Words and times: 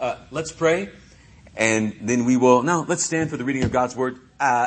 Uh, 0.00 0.16
let's 0.32 0.50
pray, 0.50 0.88
and 1.56 1.94
then 2.00 2.24
we 2.24 2.36
will. 2.36 2.64
Now, 2.64 2.84
let's 2.86 3.04
stand 3.04 3.30
for 3.30 3.36
the 3.36 3.44
reading 3.44 3.62
of 3.62 3.70
God's 3.70 3.94
word. 3.94 4.18
Uh, 4.40 4.66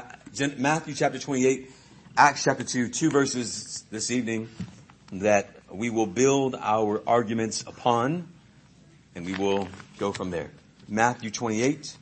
Matthew 0.58 0.94
chapter 0.94 1.20
28, 1.20 1.70
Acts 2.16 2.46
chapter 2.46 2.64
2, 2.64 2.88
two 2.88 3.10
verses 3.10 3.84
this 3.92 4.10
evening 4.10 4.48
that 5.12 5.50
we 5.70 5.90
will 5.90 6.06
build 6.06 6.56
our 6.56 7.04
arguments 7.06 7.62
upon, 7.68 8.30
and 9.16 9.26
we 9.26 9.36
will 9.36 9.68
go 9.98 10.14
from 10.14 10.32
there. 10.32 10.50
Matthew 10.88 11.30
28 11.30 11.98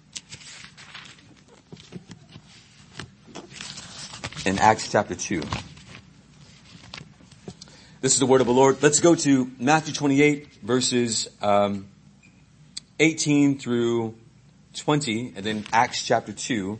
and 4.45 4.59
Acts 4.59 4.91
chapter 4.91 5.15
2. 5.15 5.41
This 8.01 8.13
is 8.13 8.19
the 8.19 8.27
word 8.27 8.41
of 8.41 8.45
the 8.45 8.53
Lord. 8.53 8.83
Let's 8.83 8.99
go 8.99 9.15
to 9.15 9.49
Matthew 9.57 9.95
28 9.95 10.57
verses 10.61 11.27
um, 11.41 11.87
18 12.99 13.59
through 13.59 14.15
20 14.73 15.33
and 15.35 15.45
then 15.45 15.65
Acts 15.71 16.05
chapter 16.05 16.31
2. 16.31 16.79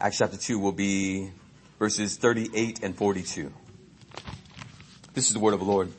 Acts 0.00 0.18
chapter 0.18 0.36
2 0.36 0.58
will 0.58 0.72
be 0.72 1.30
verses 1.78 2.16
38 2.16 2.82
and 2.82 2.96
42. 2.96 3.52
This 5.14 5.28
is 5.28 5.32
the 5.32 5.38
word 5.38 5.54
of 5.54 5.60
the 5.60 5.66
Lord. 5.66 5.92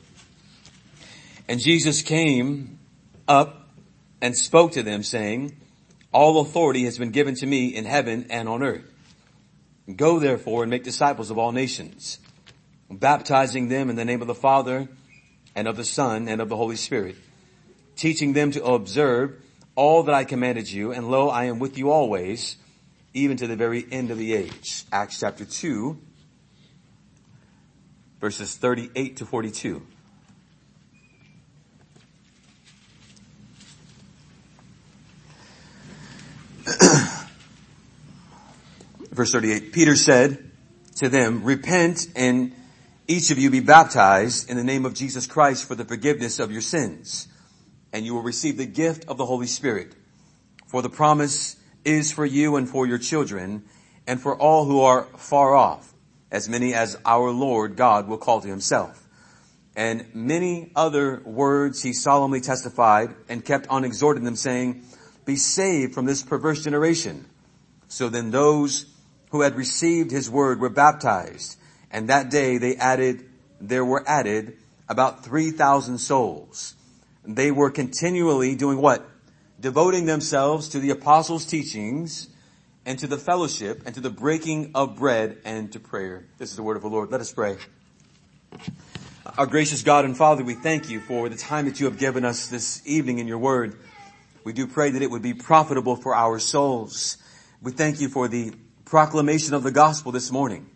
And 1.48 1.60
Jesus 1.60 2.02
came 2.02 2.78
up 3.28 3.68
and 4.20 4.36
spoke 4.36 4.72
to 4.72 4.82
them 4.82 5.02
saying, 5.02 5.56
all 6.12 6.40
authority 6.40 6.84
has 6.84 6.98
been 6.98 7.10
given 7.10 7.34
to 7.36 7.46
me 7.46 7.68
in 7.74 7.84
heaven 7.84 8.26
and 8.30 8.48
on 8.48 8.62
earth. 8.62 8.84
Go 9.94 10.18
therefore 10.18 10.62
and 10.62 10.70
make 10.70 10.84
disciples 10.84 11.30
of 11.30 11.38
all 11.38 11.52
nations 11.52 12.18
baptizing 12.90 13.68
them 13.68 13.90
in 13.90 13.96
the 13.96 14.04
name 14.04 14.20
of 14.20 14.26
the 14.26 14.34
Father 14.34 14.88
and 15.54 15.66
of 15.66 15.76
the 15.76 15.84
Son 15.84 16.28
and 16.28 16.40
of 16.40 16.48
the 16.48 16.56
Holy 16.56 16.76
Spirit, 16.76 17.16
teaching 17.96 18.32
them 18.34 18.50
to 18.52 18.64
observe 18.64 19.42
all 19.74 20.04
that 20.04 20.14
I 20.14 20.24
commanded 20.24 20.70
you, 20.70 20.92
and 20.92 21.10
lo, 21.10 21.28
I 21.28 21.44
am 21.44 21.58
with 21.58 21.76
you 21.76 21.90
always, 21.90 22.56
even 23.14 23.36
to 23.38 23.46
the 23.46 23.56
very 23.56 23.86
end 23.90 24.10
of 24.10 24.18
the 24.18 24.34
age. 24.34 24.84
Acts 24.92 25.20
chapter 25.20 25.44
2, 25.44 25.98
verses 28.20 28.56
38 28.56 29.16
to 29.18 29.26
42. 29.26 29.82
Verse 39.10 39.32
38, 39.32 39.72
Peter 39.72 39.94
said 39.96 40.50
to 40.96 41.08
them, 41.08 41.42
repent 41.44 42.08
and 42.16 42.52
each 43.08 43.30
of 43.30 43.38
you 43.38 43.50
be 43.50 43.60
baptized 43.60 44.50
in 44.50 44.56
the 44.56 44.64
name 44.64 44.84
of 44.84 44.94
Jesus 44.94 45.26
Christ 45.26 45.64
for 45.66 45.74
the 45.74 45.84
forgiveness 45.84 46.38
of 46.38 46.50
your 46.50 46.60
sins, 46.60 47.28
and 47.96 48.04
you 48.04 48.12
will 48.12 48.22
receive 48.22 48.58
the 48.58 48.66
gift 48.66 49.06
of 49.08 49.16
the 49.16 49.24
Holy 49.24 49.46
Spirit. 49.46 49.94
For 50.66 50.82
the 50.82 50.90
promise 50.90 51.56
is 51.82 52.12
for 52.12 52.26
you 52.26 52.56
and 52.56 52.68
for 52.68 52.86
your 52.86 52.98
children, 52.98 53.64
and 54.06 54.20
for 54.20 54.36
all 54.36 54.66
who 54.66 54.82
are 54.82 55.04
far 55.16 55.54
off, 55.54 55.94
as 56.30 56.46
many 56.46 56.74
as 56.74 56.98
our 57.06 57.30
Lord 57.30 57.74
God 57.74 58.06
will 58.06 58.18
call 58.18 58.42
to 58.42 58.48
himself. 58.48 59.02
And 59.74 60.14
many 60.14 60.72
other 60.76 61.22
words 61.24 61.82
he 61.82 61.94
solemnly 61.94 62.42
testified 62.42 63.14
and 63.30 63.42
kept 63.42 63.66
on 63.68 63.82
exhorting 63.82 64.24
them 64.24 64.36
saying, 64.36 64.82
be 65.24 65.36
saved 65.36 65.94
from 65.94 66.04
this 66.04 66.22
perverse 66.22 66.62
generation. 66.62 67.24
So 67.88 68.10
then 68.10 68.30
those 68.30 68.84
who 69.30 69.40
had 69.40 69.56
received 69.56 70.10
his 70.10 70.28
word 70.28 70.60
were 70.60 70.68
baptized 70.68 71.56
and 71.90 72.10
that 72.10 72.28
day 72.28 72.58
they 72.58 72.76
added, 72.76 73.24
there 73.58 73.86
were 73.86 74.06
added 74.06 74.58
about 74.86 75.24
3,000 75.24 75.96
souls. 75.96 76.75
They 77.26 77.50
were 77.50 77.70
continually 77.70 78.54
doing 78.54 78.80
what? 78.80 79.04
Devoting 79.60 80.06
themselves 80.06 80.68
to 80.70 80.78
the 80.78 80.90
apostles' 80.90 81.44
teachings 81.44 82.28
and 82.84 82.98
to 83.00 83.08
the 83.08 83.18
fellowship 83.18 83.82
and 83.84 83.94
to 83.96 84.00
the 84.00 84.10
breaking 84.10 84.70
of 84.74 84.96
bread 84.96 85.38
and 85.44 85.72
to 85.72 85.80
prayer. 85.80 86.24
This 86.38 86.50
is 86.50 86.56
the 86.56 86.62
word 86.62 86.76
of 86.76 86.82
the 86.82 86.88
Lord. 86.88 87.10
Let 87.10 87.20
us 87.20 87.32
pray. 87.32 87.56
Our 89.36 89.46
gracious 89.46 89.82
God 89.82 90.04
and 90.04 90.16
Father, 90.16 90.44
we 90.44 90.54
thank 90.54 90.88
you 90.88 91.00
for 91.00 91.28
the 91.28 91.36
time 91.36 91.64
that 91.64 91.80
you 91.80 91.86
have 91.86 91.98
given 91.98 92.24
us 92.24 92.46
this 92.46 92.80
evening 92.86 93.18
in 93.18 93.26
your 93.26 93.38
word. 93.38 93.76
We 94.44 94.52
do 94.52 94.68
pray 94.68 94.90
that 94.90 95.02
it 95.02 95.10
would 95.10 95.22
be 95.22 95.34
profitable 95.34 95.96
for 95.96 96.14
our 96.14 96.38
souls. 96.38 97.16
We 97.60 97.72
thank 97.72 98.00
you 98.00 98.08
for 98.08 98.28
the 98.28 98.52
proclamation 98.84 99.54
of 99.54 99.64
the 99.64 99.72
gospel 99.72 100.12
this 100.12 100.30
morning. 100.30 100.70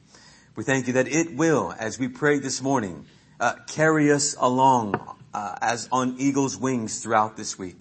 We 0.56 0.65
thank 0.65 0.88
you 0.88 0.94
that 0.94 1.06
it 1.06 1.37
will, 1.37 1.72
as 1.78 1.97
we 1.97 2.09
prayed 2.09 2.43
this 2.43 2.61
morning, 2.61 3.06
uh, 3.38 3.55
carry 3.69 4.11
us 4.11 4.34
along 4.37 5.19
uh, 5.33 5.57
as 5.61 5.89
on 5.93 6.17
eagle's 6.19 6.57
wings 6.57 7.03
throughout 7.03 7.37
this 7.37 7.59
week. 7.59 7.79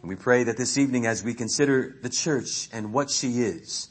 And 0.00 0.08
we 0.08 0.16
pray 0.16 0.44
that 0.44 0.56
this 0.56 0.78
evening, 0.78 1.06
as 1.06 1.22
we 1.22 1.34
consider 1.34 1.96
the 2.02 2.08
church 2.08 2.68
and 2.72 2.92
what 2.92 3.10
she 3.10 3.40
is, 3.40 3.88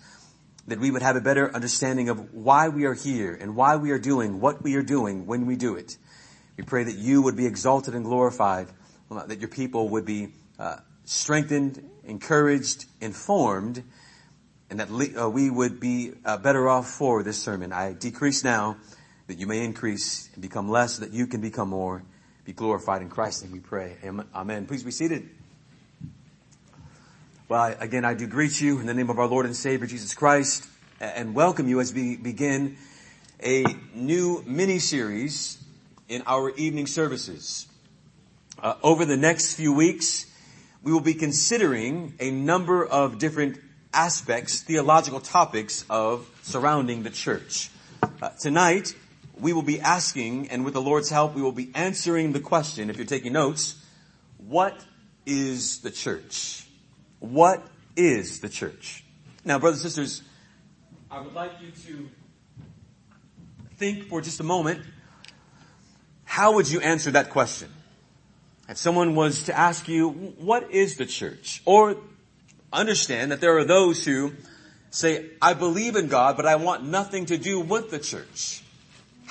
that 0.67 0.79
we 0.79 0.91
would 0.91 1.01
have 1.01 1.15
a 1.15 1.21
better 1.21 1.53
understanding 1.53 2.09
of 2.09 2.33
why 2.33 2.69
we 2.69 2.85
are 2.85 2.93
here 2.93 3.33
and 3.33 3.55
why 3.55 3.77
we 3.77 3.91
are 3.91 3.99
doing 3.99 4.39
what 4.39 4.61
we 4.61 4.75
are 4.75 4.83
doing 4.83 5.25
when 5.25 5.45
we 5.45 5.55
do 5.55 5.75
it. 5.75 5.97
We 6.57 6.63
pray 6.63 6.83
that 6.83 6.95
you 6.95 7.21
would 7.21 7.35
be 7.35 7.45
exalted 7.45 7.95
and 7.95 8.05
glorified, 8.05 8.67
that 9.09 9.39
your 9.39 9.49
people 9.49 9.89
would 9.89 10.05
be 10.05 10.29
uh, 10.59 10.77
strengthened, 11.05 11.89
encouraged, 12.03 12.85
informed, 12.99 13.83
and 14.69 14.79
that 14.79 14.89
uh, 15.19 15.29
we 15.29 15.49
would 15.49 15.79
be 15.79 16.13
uh, 16.23 16.37
better 16.37 16.69
off 16.69 16.87
for 16.89 17.23
this 17.23 17.41
sermon. 17.41 17.73
I 17.73 17.93
decrease 17.93 18.43
now 18.43 18.77
that 19.27 19.37
you 19.37 19.47
may 19.47 19.63
increase 19.63 20.29
and 20.33 20.41
become 20.41 20.69
less 20.69 20.97
that 20.97 21.11
you 21.11 21.27
can 21.27 21.41
become 21.41 21.69
more. 21.69 22.03
Be 22.43 22.53
glorified 22.53 23.01
in 23.01 23.09
Christ 23.09 23.43
and 23.43 23.51
we 23.51 23.59
pray. 23.59 23.97
Amen. 24.03 24.65
Please 24.65 24.83
be 24.83 24.91
seated. 24.91 25.29
Well, 27.47 27.75
again, 27.79 28.03
I 28.05 28.13
do 28.13 28.27
greet 28.27 28.59
you 28.59 28.79
in 28.79 28.85
the 28.85 28.93
name 28.93 29.09
of 29.09 29.19
our 29.19 29.27
Lord 29.27 29.45
and 29.45 29.55
Savior 29.55 29.85
Jesus 29.85 30.13
Christ 30.13 30.65
and 30.99 31.35
welcome 31.35 31.67
you 31.67 31.79
as 31.79 31.93
we 31.93 32.15
begin 32.15 32.77
a 33.43 33.65
new 33.93 34.43
mini 34.47 34.79
series 34.79 35.63
in 36.09 36.23
our 36.25 36.51
evening 36.51 36.87
services. 36.87 37.67
Uh, 38.61 38.75
over 38.83 39.05
the 39.05 39.17
next 39.17 39.55
few 39.55 39.73
weeks, 39.73 40.25
we 40.83 40.91
will 40.91 40.99
be 40.99 41.13
considering 41.13 42.13
a 42.19 42.31
number 42.31 42.85
of 42.85 43.19
different 43.19 43.59
aspects, 43.93 44.61
theological 44.61 45.19
topics 45.19 45.85
of 45.89 46.29
surrounding 46.43 47.03
the 47.03 47.09
church. 47.09 47.69
Uh, 48.21 48.29
tonight, 48.39 48.95
we 49.41 49.53
will 49.53 49.63
be 49.63 49.81
asking, 49.81 50.49
and 50.49 50.63
with 50.63 50.75
the 50.75 50.81
Lord's 50.81 51.09
help, 51.09 51.33
we 51.33 51.41
will 51.41 51.51
be 51.51 51.71
answering 51.73 52.31
the 52.31 52.39
question, 52.39 52.89
if 52.89 52.97
you're 52.97 53.05
taking 53.05 53.33
notes, 53.33 53.83
what 54.37 54.79
is 55.25 55.79
the 55.79 55.89
church? 55.89 56.67
What 57.19 57.65
is 57.95 58.39
the 58.39 58.49
church? 58.49 59.03
Now, 59.43 59.57
brothers 59.57 59.83
and 59.83 59.91
sisters, 59.91 60.21
I 61.09 61.21
would 61.21 61.33
like 61.33 61.53
you 61.59 61.71
to 61.87 62.09
think 63.77 64.07
for 64.09 64.21
just 64.21 64.39
a 64.39 64.43
moment, 64.43 64.81
how 66.23 66.53
would 66.53 66.69
you 66.69 66.79
answer 66.79 67.11
that 67.11 67.31
question? 67.31 67.69
If 68.69 68.77
someone 68.77 69.15
was 69.15 69.43
to 69.43 69.57
ask 69.57 69.87
you, 69.87 70.09
what 70.09 70.71
is 70.71 70.97
the 70.97 71.05
church? 71.05 71.61
Or 71.65 71.97
understand 72.71 73.31
that 73.31 73.41
there 73.41 73.57
are 73.57 73.65
those 73.65 74.05
who 74.05 74.33
say, 74.91 75.31
I 75.41 75.55
believe 75.55 75.95
in 75.95 76.07
God, 76.07 76.37
but 76.37 76.45
I 76.45 76.55
want 76.55 76.85
nothing 76.85 77.25
to 77.25 77.37
do 77.37 77.59
with 77.59 77.89
the 77.89 77.99
church. 77.99 78.61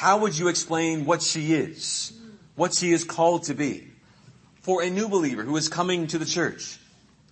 How 0.00 0.16
would 0.16 0.38
you 0.38 0.48
explain 0.48 1.04
what 1.04 1.20
she 1.20 1.52
is? 1.52 2.14
What 2.54 2.72
she 2.72 2.90
is 2.90 3.04
called 3.04 3.42
to 3.44 3.54
be? 3.54 3.86
For 4.62 4.82
a 4.82 4.88
new 4.88 5.10
believer 5.10 5.42
who 5.42 5.54
is 5.58 5.68
coming 5.68 6.06
to 6.06 6.16
the 6.16 6.24
church 6.24 6.78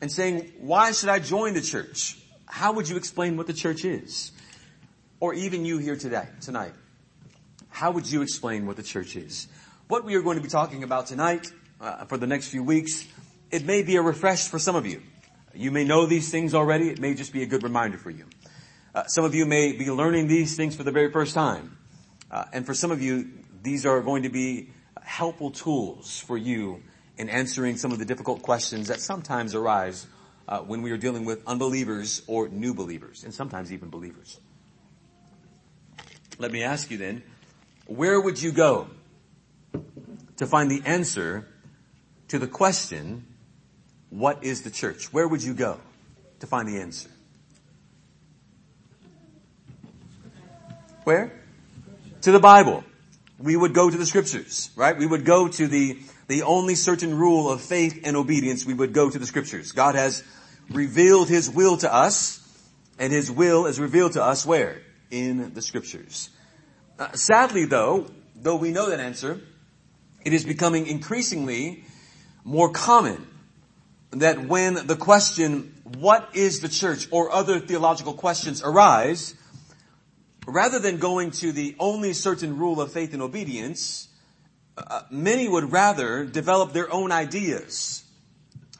and 0.03 0.13
saying, 0.13 0.53
why 0.61 0.93
should 0.93 1.09
I 1.09 1.19
join 1.19 1.55
the 1.55 1.63
church? 1.63 2.19
How 2.45 2.73
would 2.73 2.87
you 2.87 2.99
explain 2.99 3.39
what 3.39 3.47
the 3.47 3.55
church 3.55 3.87
is? 3.87 4.33
Or 5.19 5.33
even 5.33 5.65
you 5.65 5.79
here 5.79 5.97
today, 5.97 6.29
tonight. 6.43 6.75
How 7.71 7.91
would 7.91 8.13
you 8.13 8.21
explain 8.21 8.67
what 8.67 8.77
the 8.77 8.83
church 8.83 9.17
is? 9.17 9.49
What 9.87 10.05
we 10.05 10.15
are 10.17 10.21
going 10.21 10.37
to 10.37 10.43
be 10.43 10.51
talking 10.51 10.83
about 10.83 11.07
tonight, 11.07 11.51
uh, 11.81 12.05
for 12.05 12.19
the 12.19 12.27
next 12.27 12.49
few 12.49 12.63
weeks, 12.63 13.07
it 13.51 13.65
may 13.65 13.83
be 13.83 13.97
a 13.97 14.03
refresh 14.03 14.47
for 14.47 14.59
some 14.59 14.77
of 14.77 14.85
you. 14.85 15.01
You 15.55 15.71
may 15.71 15.85
know 15.85 16.05
these 16.05 16.31
things 16.31 16.55
already. 16.55 16.91
It 16.91 17.01
may 17.01 17.15
just 17.15 17.33
be 17.33 17.43
a 17.43 17.47
good 17.47 17.63
reminder 17.63 17.97
for 17.97 18.11
you. 18.11 18.27
Uh, 18.95 19.05
some 19.05 19.25
of 19.25 19.35
you 19.35 19.47
may 19.47 19.73
be 19.73 19.91
learning 19.91 20.27
these 20.29 20.55
things 20.55 20.77
for 20.77 20.83
the 20.83 20.93
very 20.93 21.11
first 21.11 21.33
time. 21.33 21.78
Uh, 22.31 22.45
and 22.53 22.67
for 22.67 22.75
some 22.75 22.91
of 22.91 23.01
you, 23.01 23.31
these 23.63 23.87
are 23.87 24.01
going 24.01 24.23
to 24.23 24.29
be 24.29 24.71
helpful 25.03 25.51
tools 25.51 26.21
for 26.21 26.37
you 26.37 26.83
in 27.17 27.29
answering 27.29 27.77
some 27.77 27.93
of 27.93 27.99
the 27.99 28.05
difficult 28.05 28.43
questions 28.43 28.89
that 28.89 29.01
sometimes 29.01 29.55
arise 29.55 30.07
uh, 30.47 30.61
when 30.61 30.83
we 30.83 30.91
are 30.91 30.97
dealing 30.97 31.25
with 31.25 31.47
unbelievers 31.47 32.23
or 32.27 32.49
new 32.49 32.75
believers, 32.75 33.25
and 33.25 33.35
sometimes 33.35 33.73
even 33.73 33.91
believers. 33.91 34.39
Let 36.39 36.53
me 36.53 36.63
ask 36.63 36.91
you 36.91 36.99
then, 36.99 37.23
where 37.87 38.21
would 38.21 38.41
you 38.41 38.53
go 38.53 38.89
to 40.37 40.47
find 40.47 40.71
the 40.71 40.83
answer 40.85 41.49
to 42.29 42.39
the 42.39 42.47
question, 42.47 43.27
what 44.11 44.45
is 44.45 44.63
the 44.63 44.71
church? 44.71 45.13
Where 45.13 45.27
would 45.27 45.43
you 45.43 45.55
go 45.55 45.81
to 46.41 46.47
find 46.47 46.69
the 46.69 46.81
answer? 46.81 47.11
Where? 51.05 51.33
To 52.29 52.33
the 52.33 52.39
Bible. 52.39 52.85
We 53.39 53.57
would 53.57 53.73
go 53.73 53.89
to 53.89 53.97
the 53.97 54.05
scriptures, 54.05 54.69
right? 54.77 54.99
We 54.99 55.07
would 55.07 55.25
go 55.25 55.49
to 55.49 55.67
the 55.67 55.99
the 56.27 56.43
only 56.43 56.75
certain 56.75 57.17
rule 57.17 57.51
of 57.51 57.63
faith 57.63 58.03
and 58.05 58.19
obedience, 58.19 58.67
we 58.67 58.75
would 58.75 58.93
go 58.93 59.09
to 59.09 59.19
the 59.19 59.25
scriptures. 59.25 59.73
God 59.73 59.95
has 59.95 60.23
revealed 60.69 61.31
His 61.31 61.49
will 61.49 61.79
to 61.79 61.91
us, 61.91 62.47
and 62.99 63.15
His 63.15 63.31
will 63.31 63.65
is 63.65 63.81
revealed 63.81 64.13
to 64.13 64.23
us 64.23 64.45
where? 64.45 64.83
In 65.11 65.55
the 65.55 65.63
scriptures. 65.63 66.29
Uh, 66.99 67.13
sadly 67.13 67.65
though, 67.65 68.09
though 68.37 68.57
we 68.57 68.73
know 68.73 68.91
that 68.91 69.01
answer, 69.01 69.41
it 70.23 70.35
is 70.35 70.45
becoming 70.45 70.87
increasingly 70.87 71.83
more 72.45 72.71
common 72.73 73.27
that 74.11 74.47
when 74.47 74.87
the 74.87 74.97
question, 74.97 75.81
what 75.97 76.29
is 76.35 76.61
the 76.61 76.69
church, 76.69 77.09
or 77.11 77.33
other 77.33 77.59
theological 77.59 78.13
questions 78.13 78.63
arise, 78.63 79.35
rather 80.49 80.79
than 80.79 80.99
going 80.99 81.31
to 81.31 81.53
the 81.53 81.77
only 81.79 82.15
certain 82.15 82.57
rule 82.57 82.81
of 82.81 82.91
faith 82.91 83.13
and 83.13 83.21
obedience, 83.21 84.09
uh, 84.79 85.03
many 85.11 85.47
would 85.47 85.71
rather 85.71 86.25
develop 86.25 86.73
their 86.73 86.91
own 86.91 87.13
ideas. 87.13 88.03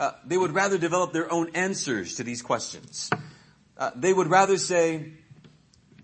Uh, 0.01 0.13
they 0.25 0.39
would 0.39 0.53
rather 0.53 0.79
develop 0.79 1.13
their 1.13 1.31
own 1.31 1.51
answers 1.55 2.15
to 2.15 2.25
these 2.25 2.41
questions. 2.41 3.11
Uh, 3.77 3.91
they 3.95 4.15
would 4.15 4.29
rather 4.29 4.57
say, 4.57 5.13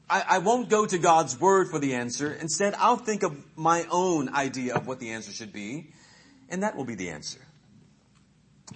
I, 0.08 0.24
I 0.28 0.38
won't 0.38 0.68
go 0.68 0.84
to 0.84 0.98
God's 0.98 1.40
word 1.40 1.70
for 1.70 1.78
the 1.78 1.94
answer. 1.94 2.32
Instead, 2.32 2.74
I'll 2.74 2.96
think 2.96 3.22
of 3.22 3.34
my 3.56 3.86
own 3.90 4.34
idea 4.34 4.74
of 4.74 4.86
what 4.86 5.00
the 5.00 5.12
answer 5.12 5.32
should 5.32 5.52
be, 5.52 5.92
and 6.50 6.62
that 6.62 6.76
will 6.76 6.84
be 6.84 6.94
the 6.94 7.08
answer. 7.08 7.40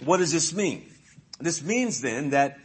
What 0.03 0.17
does 0.17 0.31
this 0.31 0.53
mean? 0.53 0.91
This 1.39 1.61
means 1.61 2.01
then 2.01 2.31
that 2.31 2.57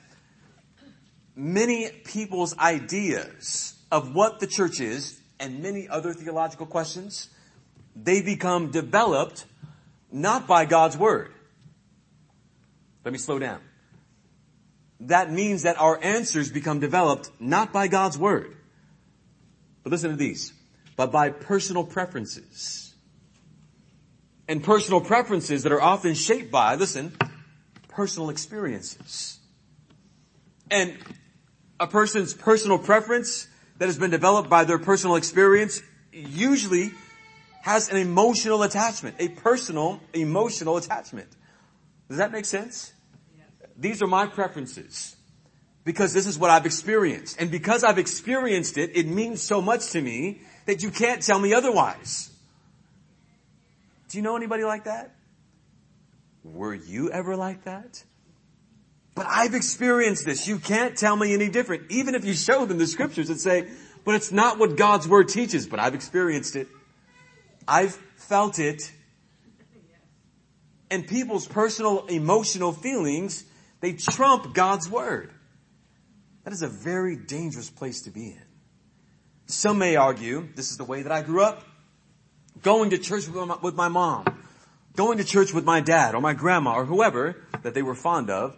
many 1.37 1.91
people's 1.91 2.57
ideas 2.57 3.74
of 3.91 4.15
what 4.15 4.41
the 4.41 4.47
church 4.47 4.81
is 4.81 5.21
and 5.39 5.63
many 5.63 5.89
other 5.89 6.13
theological 6.13 6.67
questions, 6.67 7.29
they 7.97 8.23
become 8.23 8.71
developed 8.71 9.45
not 10.11 10.47
by 10.47 10.65
God's 10.65 10.97
word. 10.97 11.33
Let 13.05 13.13
me 13.13 13.19
slow 13.19 13.39
down. 13.39 13.61
That 15.01 15.31
means 15.31 15.63
that 15.63 15.79
our 15.79 16.03
answers 16.03 16.51
become 16.51 16.81
developed 16.81 17.31
not 17.39 17.73
by 17.73 17.89
God's 17.89 18.17
word. 18.17 18.57
But 19.83 19.93
listen 19.93 20.11
to 20.11 20.17
these. 20.17 20.53
But 20.97 21.13
by 21.13 21.31
personal 21.31 21.85
preferences. 21.85 22.95
And 24.49 24.63
personal 24.63 25.01
preferences 25.01 25.65
that 25.65 25.73
are 25.73 25.83
often 25.83 26.15
shaped 26.15 26.51
by, 26.51 26.77
listen, 26.77 27.15
personal 27.89 28.31
experiences. 28.31 29.39
And 30.71 30.97
a 31.79 31.87
person's 31.87 32.33
personal 32.33 32.79
preference 32.79 33.47
that 33.79 33.87
has 33.87 33.99
been 33.99 34.11
developed 34.11 34.49
by 34.49 34.65
their 34.65 34.79
personal 34.79 35.17
experience 35.17 35.83
usually 36.13 36.93
has 37.63 37.89
an 37.89 37.97
emotional 37.97 38.63
attachment, 38.63 39.17
a 39.19 39.29
personal 39.29 40.01
emotional 40.13 40.77
attachment. 40.77 41.29
Does 42.09 42.19
that 42.19 42.31
make 42.31 42.45
sense? 42.45 42.93
These 43.77 44.03
are 44.03 44.07
my 44.07 44.27
preferences 44.27 45.17
because 45.85 46.13
this 46.13 46.27
is 46.27 46.39
what 46.39 46.51
I've 46.51 46.67
experienced. 46.67 47.41
And 47.41 47.51
because 47.51 47.85
I've 47.85 47.99
experienced 47.99 48.79
it, 48.79 48.97
it 48.97 49.07
means 49.07 49.43
so 49.43 49.61
much 49.61 49.91
to 49.93 50.01
me 50.01 50.41
that 50.67 50.83
you 50.83 50.91
can't 50.91 51.23
tell 51.23 51.39
me 51.39 51.53
otherwise. 51.53 52.31
Do 54.09 54.19
you 54.19 54.23
know 54.23 54.37
anybody 54.37 54.65
like 54.65 54.85
that? 54.85 55.15
Were 56.45 56.75
you 56.75 57.11
ever 57.11 57.37
like 57.37 57.65
that? 57.65 58.05
But 59.15 59.27
I've 59.29 59.55
experienced 59.55 60.25
this. 60.25 60.49
You 60.49 60.59
can't 60.59 60.97
tell 60.97 61.17
me 61.17 61.35
any 61.35 61.49
different. 61.49 61.91
Even 61.91 62.15
if 62.15 62.25
you 62.25 62.35
show 62.35 62.67
them 62.67 62.79
the 62.79 62.87
scriptures 62.87 63.31
and 63.31 63.41
say, 63.41 63.69
but 64.05 64.15
it's 64.15 64.33
not 64.33 64.59
what 64.59 64.77
God's 64.77 65.09
word 65.09 65.29
teaches, 65.29 65.67
but 65.67 65.79
I've 65.81 65.95
experienced 65.95 66.57
it. 66.57 66.69
I've 67.67 67.95
felt 68.17 68.59
it. 68.59 68.93
And 70.91 71.07
people's 71.07 71.47
personal 71.47 72.07
emotional 72.07 72.73
feelings, 72.73 73.45
they 73.81 73.95
trump 73.95 74.55
God's 74.55 74.89
word. 74.89 75.33
That 76.45 76.53
is 76.53 76.63
a 76.63 76.69
very 76.69 77.17
dangerous 77.17 77.71
place 77.71 78.03
to 78.03 78.11
be 78.11 78.27
in. 78.27 78.43
Some 79.47 79.79
may 79.79 79.97
argue, 79.97 80.49
this 80.55 80.71
is 80.71 80.77
the 80.77 80.85
way 80.85 81.03
that 81.03 81.13
I 81.13 81.23
grew 81.23 81.43
up, 81.43 81.65
going 82.63 82.91
to 82.91 82.99
church 82.99 83.27
with 83.27 83.47
my, 83.47 83.57
with 83.63 83.75
my 83.75 83.89
mom, 83.89 84.25
going 84.95 85.19
to 85.19 85.25
church 85.25 85.53
with 85.53 85.65
my 85.65 85.81
dad 85.81 86.15
or 86.15 86.21
my 86.21 86.35
grandma 86.35 86.75
or 86.75 86.85
whoever 86.85 87.45
that 87.63 87.75
they 87.75 87.83
were 87.83 87.95
fond 87.95 88.31
of. 88.31 88.57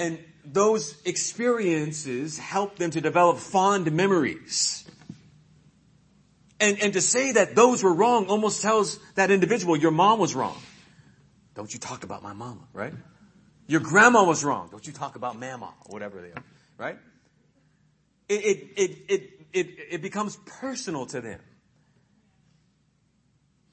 And 0.00 0.18
those 0.46 0.96
experiences 1.04 2.38
help 2.38 2.76
them 2.76 2.90
to 2.92 3.02
develop 3.02 3.36
fond 3.36 3.92
memories. 3.92 4.88
And, 6.58 6.80
and 6.80 6.94
to 6.94 7.02
say 7.02 7.32
that 7.32 7.54
those 7.54 7.84
were 7.84 7.92
wrong 7.92 8.28
almost 8.28 8.62
tells 8.62 8.98
that 9.16 9.30
individual, 9.30 9.76
your 9.76 9.90
mom 9.90 10.18
was 10.18 10.34
wrong. 10.34 10.56
Don't 11.54 11.70
you 11.70 11.78
talk 11.78 12.02
about 12.02 12.22
my 12.22 12.32
mama, 12.32 12.62
right? 12.72 12.94
Your 13.66 13.80
grandma 13.80 14.24
was 14.24 14.42
wrong. 14.42 14.68
Don't 14.70 14.86
you 14.86 14.94
talk 14.94 15.16
about 15.16 15.38
mama 15.38 15.74
or 15.84 15.92
whatever 15.92 16.22
they 16.22 16.28
are, 16.28 16.44
right? 16.78 16.98
It, 18.30 18.40
it, 18.42 18.98
it, 19.06 19.30
it, 19.52 19.66
it, 19.90 20.02
becomes 20.02 20.38
personal 20.46 21.04
to 21.06 21.20
them. 21.20 21.40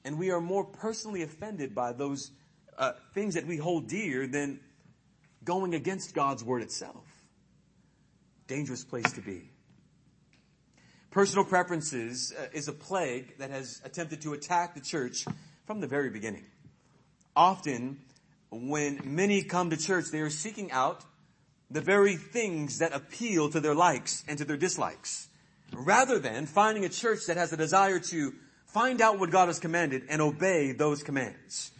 And 0.04 0.18
we 0.18 0.30
are 0.30 0.42
more 0.42 0.64
personally 0.64 1.22
offended 1.22 1.74
by 1.74 1.92
those 1.92 2.32
uh, 2.76 2.92
things 3.14 3.34
that 3.34 3.46
we 3.46 3.56
hold 3.56 3.88
dear 3.88 4.26
than 4.26 4.60
going 5.48 5.74
against 5.74 6.14
God's 6.14 6.44
word 6.44 6.60
itself. 6.60 7.06
Dangerous 8.48 8.84
place 8.84 9.10
to 9.14 9.22
be. 9.22 9.50
Personal 11.10 11.42
preferences 11.42 12.34
uh, 12.38 12.48
is 12.52 12.68
a 12.68 12.72
plague 12.72 13.38
that 13.38 13.48
has 13.48 13.80
attempted 13.82 14.20
to 14.20 14.34
attack 14.34 14.74
the 14.74 14.80
church 14.82 15.24
from 15.64 15.80
the 15.80 15.86
very 15.86 16.10
beginning. 16.10 16.44
Often, 17.34 17.98
when 18.50 19.00
many 19.06 19.42
come 19.42 19.70
to 19.70 19.78
church, 19.78 20.10
they 20.12 20.20
are 20.20 20.28
seeking 20.28 20.70
out 20.70 21.02
the 21.70 21.80
very 21.80 22.16
things 22.16 22.80
that 22.80 22.92
appeal 22.92 23.48
to 23.48 23.58
their 23.58 23.74
likes 23.74 24.24
and 24.28 24.36
to 24.36 24.44
their 24.44 24.58
dislikes, 24.58 25.30
rather 25.72 26.18
than 26.18 26.44
finding 26.44 26.84
a 26.84 26.90
church 26.90 27.20
that 27.26 27.38
has 27.38 27.54
a 27.54 27.56
desire 27.56 28.00
to 28.10 28.34
find 28.66 29.00
out 29.00 29.18
what 29.18 29.30
God 29.30 29.46
has 29.46 29.58
commanded 29.58 30.02
and 30.10 30.20
obey 30.20 30.72
those 30.72 31.02
commands. 31.02 31.70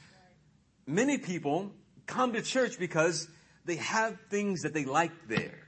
Many 0.86 1.18
people 1.18 1.70
come 2.06 2.32
to 2.32 2.40
church 2.40 2.78
because 2.78 3.28
they 3.68 3.76
have 3.76 4.16
things 4.30 4.62
that 4.62 4.72
they 4.72 4.84
like 4.84 5.12
there. 5.28 5.60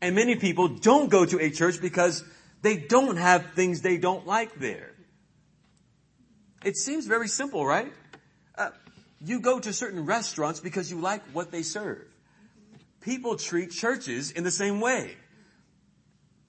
And 0.00 0.14
many 0.14 0.36
people 0.36 0.68
don't 0.68 1.10
go 1.10 1.24
to 1.24 1.38
a 1.38 1.50
church 1.50 1.80
because 1.80 2.24
they 2.62 2.78
don't 2.78 3.16
have 3.18 3.52
things 3.52 3.82
they 3.82 3.98
don't 3.98 4.26
like 4.26 4.58
there. 4.58 4.92
It 6.64 6.76
seems 6.76 7.06
very 7.06 7.28
simple, 7.28 7.64
right? 7.66 7.92
Uh, 8.56 8.70
you 9.22 9.40
go 9.40 9.60
to 9.60 9.72
certain 9.72 10.06
restaurants 10.06 10.60
because 10.60 10.90
you 10.90 11.00
like 11.00 11.22
what 11.34 11.50
they 11.50 11.62
serve. 11.62 12.06
People 13.02 13.36
treat 13.36 13.70
churches 13.70 14.30
in 14.30 14.44
the 14.44 14.50
same 14.50 14.80
way. 14.80 15.14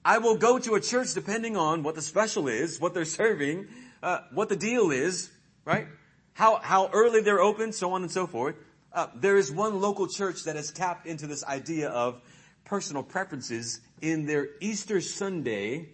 I 0.06 0.18
will 0.18 0.36
go 0.36 0.58
to 0.58 0.74
a 0.74 0.80
church 0.80 1.12
depending 1.12 1.56
on 1.56 1.82
what 1.82 1.96
the 1.96 2.02
special 2.02 2.48
is, 2.48 2.80
what 2.80 2.94
they're 2.94 3.04
serving, 3.04 3.68
uh, 4.02 4.20
what 4.32 4.48
the 4.48 4.56
deal 4.56 4.90
is, 4.90 5.30
right? 5.66 5.86
How, 6.32 6.56
how 6.56 6.88
early 6.94 7.20
they're 7.20 7.40
open, 7.40 7.72
so 7.72 7.92
on 7.92 8.02
and 8.02 8.10
so 8.10 8.26
forth. 8.26 8.56
Uh, 8.96 9.08
there 9.14 9.36
is 9.36 9.52
one 9.52 9.78
local 9.78 10.08
church 10.08 10.44
that 10.44 10.56
has 10.56 10.72
tapped 10.72 11.06
into 11.06 11.26
this 11.26 11.44
idea 11.44 11.90
of 11.90 12.18
personal 12.64 13.02
preferences 13.02 13.80
in 14.00 14.24
their 14.24 14.48
Easter 14.62 15.02
Sunday 15.02 15.90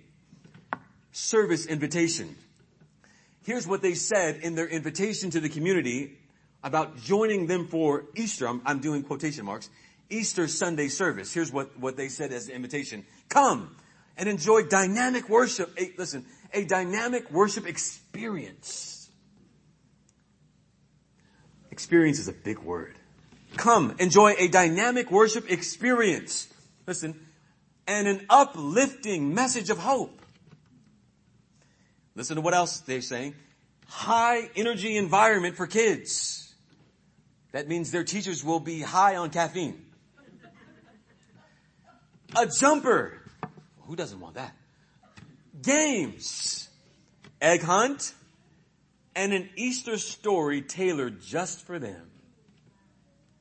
service 1.10 1.66
invitation. 1.66 2.36
Here's 3.44 3.66
what 3.66 3.82
they 3.82 3.94
said 3.94 4.36
in 4.36 4.54
their 4.54 4.68
invitation 4.68 5.30
to 5.30 5.40
the 5.40 5.48
community 5.48 6.16
about 6.62 6.96
joining 6.96 7.48
them 7.48 7.66
for 7.66 8.04
Easter. 8.14 8.46
I'm, 8.46 8.62
I'm 8.64 8.78
doing 8.78 9.02
quotation 9.02 9.46
marks. 9.46 9.68
Easter 10.08 10.46
Sunday 10.46 10.86
service. 10.86 11.34
Here's 11.34 11.52
what, 11.52 11.76
what 11.80 11.96
they 11.96 12.06
said 12.08 12.32
as 12.32 12.46
the 12.46 12.54
invitation. 12.54 13.04
Come, 13.28 13.74
and 14.16 14.28
enjoy 14.28 14.62
dynamic 14.62 15.28
worship. 15.28 15.74
A, 15.76 15.90
listen, 15.98 16.24
a 16.54 16.64
dynamic 16.64 17.32
worship 17.32 17.66
experience. 17.66 18.91
Experience 21.72 22.18
is 22.18 22.28
a 22.28 22.34
big 22.34 22.58
word. 22.58 22.98
Come, 23.56 23.96
enjoy 23.98 24.34
a 24.38 24.46
dynamic 24.46 25.10
worship 25.10 25.50
experience. 25.50 26.46
Listen, 26.86 27.18
and 27.86 28.06
an 28.06 28.26
uplifting 28.28 29.34
message 29.34 29.70
of 29.70 29.78
hope. 29.78 30.20
Listen 32.14 32.36
to 32.36 32.42
what 32.42 32.52
else 32.52 32.80
they're 32.80 33.00
saying. 33.00 33.34
High 33.86 34.50
energy 34.54 34.98
environment 34.98 35.56
for 35.56 35.66
kids. 35.66 36.54
That 37.52 37.68
means 37.68 37.90
their 37.90 38.04
teachers 38.04 38.44
will 38.44 38.60
be 38.60 38.82
high 38.82 39.16
on 39.16 39.30
caffeine. 39.30 39.82
A 42.36 42.46
jumper 42.46 43.22
who 43.80 43.96
doesn't 43.96 44.20
want 44.20 44.34
that? 44.34 44.54
Games, 45.62 46.68
egg 47.40 47.62
hunt, 47.62 48.12
and 49.14 49.32
an 49.32 49.48
Easter 49.56 49.98
story 49.98 50.62
tailored 50.62 51.20
just 51.20 51.66
for 51.66 51.78
them. 51.78 52.10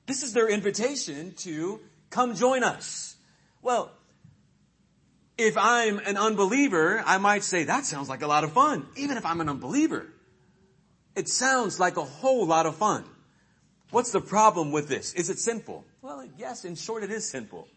This 0.05 0.23
is 0.23 0.33
their 0.33 0.49
invitation 0.49 1.33
to 1.37 1.79
come 2.09 2.35
join 2.35 2.63
us. 2.63 3.15
Well, 3.61 3.91
if 5.37 5.57
I'm 5.57 5.99
an 5.99 6.17
unbeliever, 6.17 7.01
I 7.05 7.17
might 7.17 7.43
say, 7.43 7.63
that 7.63 7.85
sounds 7.85 8.09
like 8.09 8.21
a 8.21 8.27
lot 8.27 8.43
of 8.43 8.51
fun, 8.51 8.85
even 8.97 9.17
if 9.17 9.25
I'm 9.25 9.41
an 9.41 9.49
unbeliever. 9.49 10.07
It 11.15 11.27
sounds 11.27 11.79
like 11.79 11.97
a 11.97 12.03
whole 12.03 12.45
lot 12.45 12.65
of 12.65 12.75
fun. 12.75 13.05
What's 13.91 14.11
the 14.11 14.21
problem 14.21 14.71
with 14.71 14.87
this? 14.87 15.13
Is 15.13 15.29
it 15.29 15.39
sinful? 15.39 15.85
Well, 16.01 16.27
yes, 16.37 16.65
in 16.65 16.75
short, 16.75 17.03
it 17.03 17.11
is 17.11 17.29
sinful. 17.29 17.67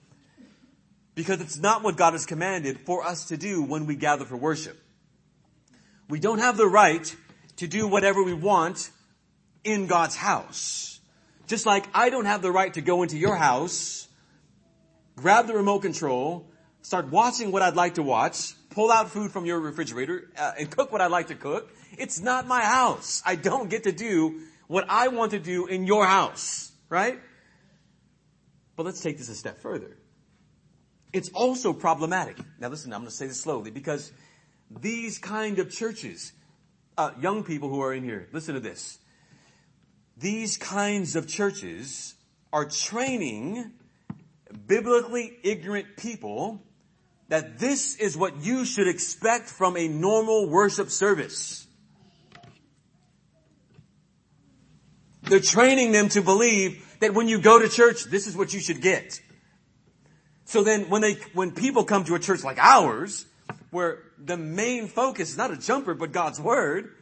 Because 1.14 1.40
it's 1.40 1.58
not 1.58 1.82
what 1.82 1.96
God 1.96 2.12
has 2.12 2.26
commanded 2.26 2.80
for 2.80 3.04
us 3.04 3.26
to 3.26 3.36
do 3.36 3.62
when 3.62 3.86
we 3.86 3.96
gather 3.96 4.24
for 4.24 4.36
worship. 4.36 4.78
We 6.08 6.20
don't 6.20 6.38
have 6.38 6.56
the 6.56 6.66
right 6.66 7.14
to 7.56 7.66
do 7.66 7.86
whatever 7.88 8.22
we 8.22 8.34
want 8.34 8.90
in 9.62 9.86
God's 9.86 10.16
house. 10.16 11.00
Just 11.46 11.66
like 11.66 11.86
I 11.94 12.10
don't 12.10 12.24
have 12.24 12.42
the 12.42 12.50
right 12.50 12.72
to 12.74 12.80
go 12.80 13.02
into 13.02 13.18
your 13.18 13.36
house, 13.36 14.08
grab 15.16 15.46
the 15.46 15.54
remote 15.54 15.80
control, 15.80 16.50
start 16.82 17.10
watching 17.10 17.52
what 17.52 17.62
I'd 17.62 17.76
like 17.76 17.94
to 17.94 18.02
watch, 18.02 18.54
pull 18.70 18.90
out 18.90 19.10
food 19.10 19.30
from 19.30 19.46
your 19.46 19.60
refrigerator, 19.60 20.30
uh, 20.36 20.52
and 20.58 20.70
cook 20.70 20.90
what 20.92 21.00
I'd 21.00 21.10
like 21.10 21.28
to 21.28 21.34
cook. 21.34 21.70
It's 21.98 22.20
not 22.20 22.46
my 22.46 22.62
house. 22.62 23.22
I 23.24 23.36
don't 23.36 23.70
get 23.70 23.84
to 23.84 23.92
do 23.92 24.42
what 24.66 24.86
I 24.88 25.08
want 25.08 25.32
to 25.32 25.38
do 25.38 25.66
in 25.66 25.86
your 25.86 26.06
house, 26.06 26.72
right? 26.88 27.20
But 28.76 28.86
let's 28.86 29.00
take 29.00 29.18
this 29.18 29.28
a 29.28 29.34
step 29.34 29.60
further. 29.60 29.96
It's 31.12 31.30
also 31.30 31.72
problematic. 31.72 32.38
Now 32.58 32.68
listen, 32.68 32.92
I'm 32.92 33.00
going 33.00 33.10
to 33.10 33.14
say 33.14 33.26
this 33.26 33.40
slowly 33.40 33.70
because 33.70 34.12
these 34.80 35.18
kind 35.18 35.58
of 35.58 35.70
churches, 35.70 36.32
uh, 36.96 37.10
young 37.20 37.44
people 37.44 37.68
who 37.68 37.80
are 37.82 37.92
in 37.92 38.04
here, 38.04 38.28
listen 38.32 38.54
to 38.54 38.60
this. 38.60 38.98
These 40.16 40.56
kinds 40.56 41.16
of 41.16 41.26
churches 41.26 42.14
are 42.52 42.64
training 42.64 43.72
biblically 44.66 45.36
ignorant 45.42 45.96
people 45.96 46.62
that 47.28 47.58
this 47.58 47.96
is 47.96 48.16
what 48.16 48.44
you 48.44 48.64
should 48.64 48.86
expect 48.86 49.48
from 49.48 49.76
a 49.76 49.88
normal 49.88 50.48
worship 50.48 50.90
service. 50.90 51.66
They're 55.22 55.40
training 55.40 55.92
them 55.92 56.10
to 56.10 56.22
believe 56.22 56.84
that 57.00 57.14
when 57.14 57.28
you 57.28 57.40
go 57.40 57.58
to 57.58 57.68
church, 57.68 58.04
this 58.04 58.26
is 58.26 58.36
what 58.36 58.52
you 58.52 58.60
should 58.60 58.82
get. 58.82 59.20
So 60.44 60.62
then 60.62 60.90
when 60.90 61.00
they, 61.00 61.14
when 61.32 61.52
people 61.52 61.84
come 61.84 62.04
to 62.04 62.14
a 62.14 62.18
church 62.18 62.44
like 62.44 62.58
ours, 62.58 63.24
where 63.74 64.04
the 64.16 64.36
main 64.36 64.86
focus 64.86 65.30
is 65.30 65.36
not 65.36 65.50
a 65.50 65.56
jumper, 65.56 65.94
but 65.94 66.12
God's 66.12 66.40
Word, 66.40 66.94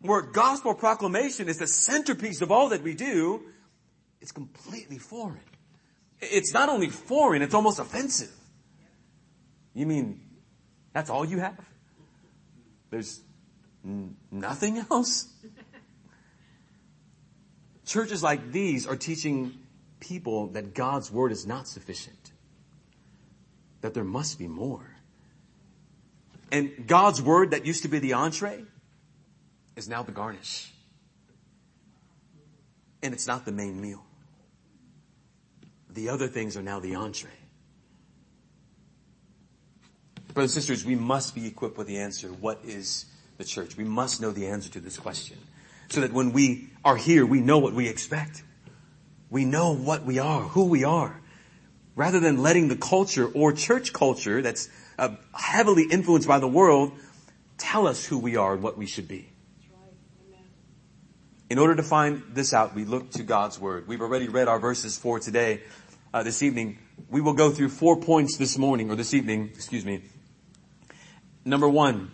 where 0.00 0.22
gospel 0.22 0.74
proclamation 0.74 1.50
is 1.50 1.58
the 1.58 1.66
centerpiece 1.66 2.40
of 2.40 2.50
all 2.50 2.70
that 2.70 2.82
we 2.82 2.94
do, 2.94 3.42
it's 4.22 4.32
completely 4.32 4.96
foreign. 4.96 5.44
It's 6.18 6.54
not 6.54 6.70
only 6.70 6.88
foreign, 6.88 7.42
it's 7.42 7.52
almost 7.52 7.78
offensive. 7.78 8.32
You 9.74 9.84
mean 9.84 10.22
that's 10.94 11.10
all 11.10 11.26
you 11.26 11.40
have? 11.40 11.60
There's 12.88 13.20
n- 13.84 14.16
nothing 14.30 14.78
else? 14.90 15.28
Churches 17.84 18.22
like 18.22 18.50
these 18.50 18.86
are 18.86 18.96
teaching 18.96 19.58
people 20.00 20.46
that 20.48 20.72
God's 20.72 21.12
word 21.12 21.32
is 21.32 21.46
not 21.46 21.68
sufficient. 21.68 22.32
That 23.82 23.92
there 23.92 24.04
must 24.04 24.38
be 24.38 24.48
more. 24.48 24.92
And 26.52 26.86
God's 26.86 27.22
word 27.22 27.52
that 27.52 27.64
used 27.64 27.82
to 27.82 27.88
be 27.88 27.98
the 27.98 28.12
entree 28.12 28.62
is 29.74 29.88
now 29.88 30.02
the 30.02 30.12
garnish. 30.12 30.70
And 33.02 33.14
it's 33.14 33.26
not 33.26 33.46
the 33.46 33.52
main 33.52 33.80
meal. 33.80 34.04
The 35.90 36.10
other 36.10 36.28
things 36.28 36.56
are 36.58 36.62
now 36.62 36.78
the 36.78 36.94
entree. 36.94 37.30
Brothers 40.34 40.54
and 40.54 40.62
sisters, 40.62 40.84
we 40.84 40.94
must 40.94 41.34
be 41.34 41.46
equipped 41.46 41.78
with 41.78 41.86
the 41.86 41.98
answer. 41.98 42.28
What 42.28 42.60
is 42.64 43.06
the 43.38 43.44
church? 43.44 43.76
We 43.76 43.84
must 43.84 44.20
know 44.20 44.30
the 44.30 44.46
answer 44.46 44.70
to 44.72 44.80
this 44.80 44.98
question. 44.98 45.38
So 45.88 46.02
that 46.02 46.12
when 46.12 46.32
we 46.32 46.68
are 46.84 46.96
here, 46.96 47.24
we 47.24 47.40
know 47.40 47.58
what 47.58 47.72
we 47.72 47.88
expect. 47.88 48.42
We 49.30 49.46
know 49.46 49.74
what 49.74 50.04
we 50.04 50.18
are, 50.18 50.42
who 50.42 50.66
we 50.66 50.84
are. 50.84 51.18
Rather 51.96 52.20
than 52.20 52.42
letting 52.42 52.68
the 52.68 52.76
culture 52.76 53.26
or 53.26 53.52
church 53.52 53.92
culture 53.92 54.40
that's 54.42 54.68
uh, 55.02 55.16
heavily 55.34 55.84
influenced 55.90 56.28
by 56.28 56.38
the 56.38 56.46
world 56.46 56.92
tell 57.58 57.88
us 57.88 58.04
who 58.04 58.18
we 58.18 58.36
are 58.36 58.54
and 58.54 58.62
what 58.62 58.78
we 58.78 58.86
should 58.86 59.08
be. 59.08 59.28
In 61.50 61.58
order 61.58 61.74
to 61.74 61.82
find 61.82 62.22
this 62.30 62.54
out, 62.54 62.74
we 62.74 62.84
look 62.84 63.10
to 63.10 63.24
God's 63.24 63.58
Word. 63.58 63.86
We've 63.86 64.00
already 64.00 64.28
read 64.28 64.48
our 64.48 64.58
verses 64.58 64.96
for 64.96 65.18
today, 65.18 65.60
uh, 66.14 66.22
this 66.22 66.42
evening. 66.42 66.78
We 67.10 67.20
will 67.20 67.34
go 67.34 67.50
through 67.50 67.70
four 67.70 68.00
points 68.00 68.38
this 68.38 68.56
morning, 68.56 68.90
or 68.90 68.96
this 68.96 69.12
evening, 69.12 69.50
excuse 69.54 69.84
me, 69.84 70.02
Number 71.44 71.68
one, 71.68 72.12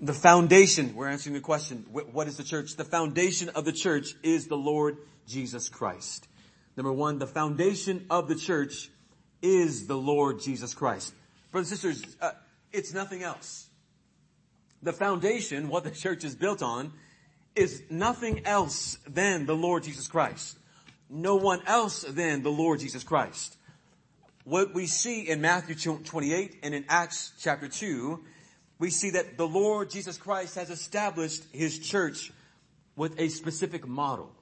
the 0.00 0.12
foundation, 0.12 0.96
we're 0.96 1.08
answering 1.08 1.34
the 1.34 1.40
question, 1.40 1.86
what 1.90 2.26
is 2.26 2.36
the 2.36 2.42
church? 2.42 2.74
The 2.74 2.84
foundation 2.84 3.50
of 3.50 3.64
the 3.64 3.72
church 3.72 4.14
is 4.24 4.48
the 4.48 4.56
Lord 4.56 4.98
Jesus 5.28 5.68
Christ. 5.68 6.26
Number 6.76 6.92
one, 6.92 7.20
the 7.20 7.28
foundation 7.28 8.06
of 8.10 8.26
the 8.26 8.34
church 8.34 8.90
is 9.40 9.86
the 9.86 9.96
Lord 9.96 10.40
Jesus 10.40 10.74
Christ. 10.74 11.14
Brothers 11.50 11.70
and 11.70 11.80
sisters, 11.80 12.16
uh, 12.20 12.32
it's 12.72 12.92
nothing 12.94 13.22
else. 13.22 13.68
The 14.82 14.92
foundation, 14.92 15.68
what 15.68 15.84
the 15.84 15.90
church 15.90 16.24
is 16.24 16.34
built 16.34 16.62
on, 16.62 16.92
is 17.54 17.82
nothing 17.90 18.46
else 18.46 18.98
than 19.06 19.46
the 19.46 19.56
Lord 19.56 19.82
Jesus 19.82 20.06
Christ. 20.06 20.56
No 21.08 21.36
one 21.36 21.60
else 21.66 22.02
than 22.02 22.42
the 22.42 22.50
Lord 22.50 22.80
Jesus 22.80 23.02
Christ. 23.02 23.56
What 24.44 24.72
we 24.72 24.86
see 24.86 25.28
in 25.28 25.40
Matthew 25.40 25.74
28 25.98 26.60
and 26.62 26.74
in 26.74 26.84
Acts 26.88 27.32
chapter 27.40 27.68
2 27.68 28.20
we 28.80 28.88
see 28.88 29.10
that 29.10 29.36
the 29.36 29.46
Lord 29.46 29.90
Jesus 29.90 30.16
Christ 30.16 30.54
has 30.54 30.70
established 30.70 31.44
his 31.52 31.78
church 31.78 32.32
with 32.96 33.20
a 33.20 33.28
specific 33.28 33.86
model. 33.86 34.32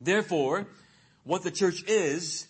Therefore, 0.00 0.66
what 1.24 1.42
the 1.42 1.50
church 1.50 1.82
is 1.88 2.46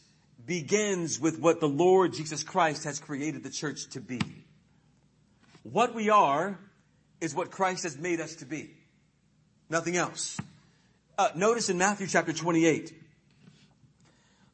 begins 0.46 1.18
with 1.18 1.40
what 1.40 1.60
the 1.60 1.68
Lord 1.68 2.14
Jesus 2.14 2.44
Christ 2.44 2.84
has 2.84 3.00
created 3.00 3.42
the 3.42 3.50
church 3.50 3.88
to 3.90 4.00
be. 4.00 4.20
What 5.64 5.94
we 5.94 6.08
are 6.08 6.58
is 7.20 7.34
what 7.34 7.50
Christ 7.50 7.82
has 7.82 7.98
made 7.98 8.20
us 8.20 8.36
to 8.36 8.46
be. 8.46 8.70
Nothing 9.68 9.96
else. 9.96 10.38
Uh, 11.18 11.30
notice 11.34 11.68
in 11.68 11.78
Matthew 11.78 12.06
chapter 12.06 12.32
28, 12.32 12.94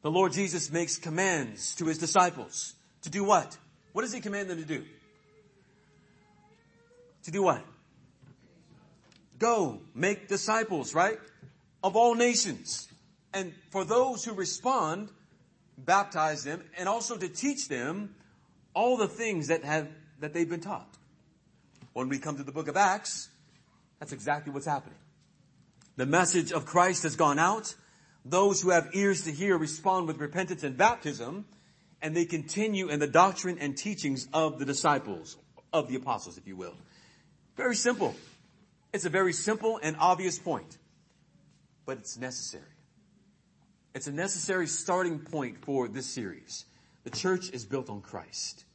the 0.01 0.09
Lord 0.11 0.33
Jesus 0.33 0.71
makes 0.71 0.97
commands 0.97 1.75
to 1.75 1.85
his 1.85 1.99
disciples 1.99 2.73
to 3.03 3.09
do 3.09 3.23
what? 3.23 3.55
What 3.91 4.01
does 4.01 4.13
he 4.13 4.21
command 4.21 4.49
them 4.49 4.57
to 4.57 4.65
do? 4.65 4.83
To 7.23 7.31
do 7.31 7.43
what? 7.43 7.63
Go, 9.37 9.81
make 9.93 10.27
disciples, 10.27 10.95
right? 10.95 11.19
Of 11.83 11.95
all 11.95 12.15
nations. 12.15 12.87
And 13.33 13.53
for 13.71 13.83
those 13.85 14.23
who 14.23 14.33
respond, 14.33 15.09
baptize 15.85 16.43
them 16.43 16.63
and 16.77 16.87
also 16.87 17.17
to 17.17 17.27
teach 17.27 17.67
them 17.67 18.15
all 18.73 18.97
the 18.97 19.07
things 19.07 19.47
that 19.47 19.63
have, 19.63 19.87
that 20.19 20.33
they've 20.33 20.49
been 20.49 20.61
taught. 20.61 20.97
When 21.93 22.09
we 22.09 22.19
come 22.19 22.37
to 22.37 22.43
the 22.43 22.51
book 22.51 22.67
of 22.67 22.75
Acts, 22.77 23.29
that's 23.99 24.11
exactly 24.11 24.51
what's 24.51 24.65
happening. 24.65 24.97
The 25.95 26.05
message 26.05 26.51
of 26.51 26.65
Christ 26.65 27.03
has 27.03 27.15
gone 27.15 27.37
out. 27.37 27.75
Those 28.25 28.61
who 28.61 28.71
have 28.71 28.89
ears 28.93 29.25
to 29.25 29.31
hear 29.31 29.57
respond 29.57 30.07
with 30.07 30.17
repentance 30.17 30.63
and 30.63 30.75
baptism, 30.75 31.45
and 32.01 32.15
they 32.15 32.25
continue 32.25 32.89
in 32.89 32.99
the 32.99 33.07
doctrine 33.07 33.59
and 33.59 33.77
teachings 33.77 34.27
of 34.33 34.59
the 34.59 34.65
disciples, 34.65 35.37
of 35.71 35.87
the 35.87 35.95
apostles, 35.95 36.37
if 36.37 36.47
you 36.47 36.55
will. 36.55 36.75
Very 37.55 37.75
simple. 37.75 38.15
It's 38.91 39.05
a 39.05 39.09
very 39.09 39.33
simple 39.33 39.79
and 39.81 39.95
obvious 39.99 40.39
point, 40.39 40.77
but 41.85 41.97
it's 41.97 42.17
necessary. 42.17 42.72
It's 43.93 44.07
a 44.07 44.11
necessary 44.11 44.67
starting 44.67 45.19
point 45.19 45.59
for 45.63 45.87
this 45.87 46.07
series. 46.07 46.65
The 47.03 47.11
church 47.11 47.51
is 47.51 47.65
built 47.65 47.89
on 47.89 48.01
Christ. 48.01 48.65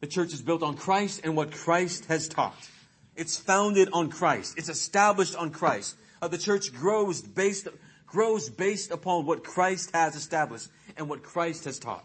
The 0.00 0.06
church 0.06 0.34
is 0.34 0.42
built 0.42 0.62
on 0.62 0.76
Christ 0.76 1.22
and 1.24 1.34
what 1.34 1.50
Christ 1.50 2.04
has 2.06 2.28
taught. 2.28 2.68
It's 3.16 3.38
founded 3.38 3.88
on 3.92 4.10
Christ. 4.10 4.58
It's 4.58 4.68
established 4.68 5.34
on 5.36 5.50
Christ. 5.50 5.96
Uh, 6.20 6.28
the 6.28 6.36
church 6.36 6.74
grows 6.74 7.22
based, 7.22 7.68
grows 8.06 8.50
based 8.50 8.90
upon 8.90 9.24
what 9.24 9.44
Christ 9.44 9.92
has 9.94 10.14
established 10.16 10.68
and 10.98 11.08
what 11.08 11.22
Christ 11.22 11.64
has 11.64 11.78
taught. 11.78 12.04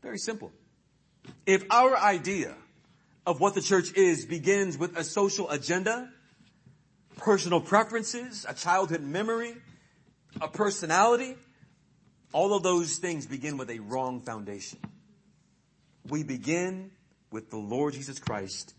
Very 0.00 0.18
simple. 0.18 0.52
If 1.44 1.64
our 1.70 1.96
idea 1.96 2.54
of 3.26 3.40
what 3.40 3.54
the 3.54 3.60
church 3.60 3.92
is 3.94 4.24
begins 4.24 4.78
with 4.78 4.96
a 4.96 5.04
social 5.04 5.50
agenda, 5.50 6.08
personal 7.18 7.60
preferences, 7.60 8.46
a 8.48 8.54
childhood 8.54 9.02
memory, 9.02 9.54
a 10.40 10.48
personality. 10.48 11.36
All 12.32 12.54
of 12.54 12.62
those 12.62 12.96
things 12.96 13.26
begin 13.26 13.56
with 13.58 13.70
a 13.70 13.78
wrong 13.78 14.22
foundation. 14.22 14.78
We 16.08 16.24
begin 16.24 16.90
with 17.30 17.50
the 17.50 17.58
Lord 17.58 17.94
Jesus 17.94 18.18
Christ 18.18 18.74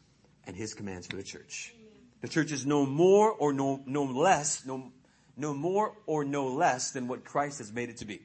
and 0.45 0.55
his 0.55 0.73
commands 0.73 1.07
for 1.07 1.15
the 1.15 1.23
church. 1.23 1.73
The 2.21 2.27
church 2.27 2.51
is 2.51 2.65
no 2.65 2.85
more 2.85 3.31
or 3.31 3.53
no, 3.53 3.81
no 3.85 4.03
less, 4.03 4.65
no, 4.65 4.91
no 5.35 5.53
more 5.53 5.93
or 6.05 6.23
no 6.23 6.47
less 6.47 6.91
than 6.91 7.07
what 7.07 7.23
Christ 7.23 7.59
has 7.59 7.71
made 7.71 7.89
it 7.89 7.97
to 7.97 8.05
be. 8.05 8.21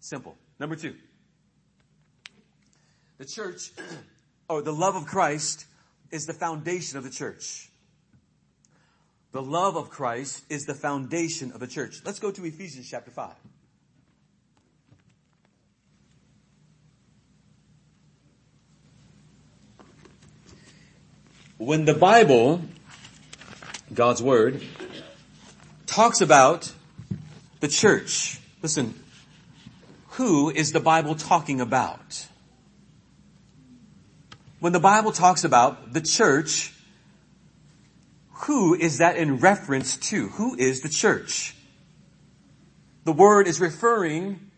Simple. 0.00 0.36
Number 0.58 0.76
two. 0.76 0.94
The 3.18 3.24
church 3.24 3.72
or 4.48 4.62
the 4.62 4.72
love 4.72 4.96
of 4.96 5.06
Christ 5.06 5.66
is 6.10 6.26
the 6.26 6.34
foundation 6.34 6.98
of 6.98 7.04
the 7.04 7.10
church. 7.10 7.70
The 9.32 9.42
love 9.42 9.76
of 9.76 9.88
Christ 9.88 10.44
is 10.50 10.66
the 10.66 10.74
foundation 10.74 11.52
of 11.52 11.60
the 11.60 11.66
church. 11.66 12.02
Let's 12.04 12.18
go 12.18 12.30
to 12.30 12.44
Ephesians 12.44 12.88
chapter 12.88 13.10
5. 13.10 13.30
When 21.56 21.86
the 21.86 21.94
Bible, 21.94 22.60
God's 23.94 24.22
Word, 24.22 24.62
talks 25.86 26.20
about 26.20 26.70
the 27.60 27.68
church, 27.68 28.38
listen, 28.60 29.02
who 30.08 30.50
is 30.50 30.72
the 30.72 30.80
Bible 30.80 31.14
talking 31.14 31.62
about? 31.62 32.26
When 34.60 34.72
the 34.72 34.80
Bible 34.80 35.12
talks 35.12 35.44
about 35.44 35.94
the 35.94 36.02
church, 36.02 36.74
who 38.44 38.74
is 38.74 38.98
that 38.98 39.16
in 39.16 39.38
reference 39.38 39.96
to? 39.96 40.28
Who 40.30 40.56
is 40.56 40.80
the 40.80 40.88
church? 40.88 41.54
The 43.04 43.12
word 43.12 43.46
is 43.46 43.60
referring 43.60 44.50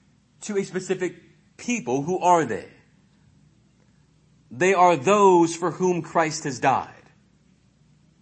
to 0.42 0.56
a 0.56 0.64
specific 0.64 1.14
people. 1.56 2.02
Who 2.02 2.18
are 2.18 2.44
they? 2.44 2.68
They 4.50 4.74
are 4.74 4.96
those 4.96 5.56
for 5.56 5.70
whom 5.70 6.02
Christ 6.02 6.44
has 6.44 6.60
died. 6.60 6.90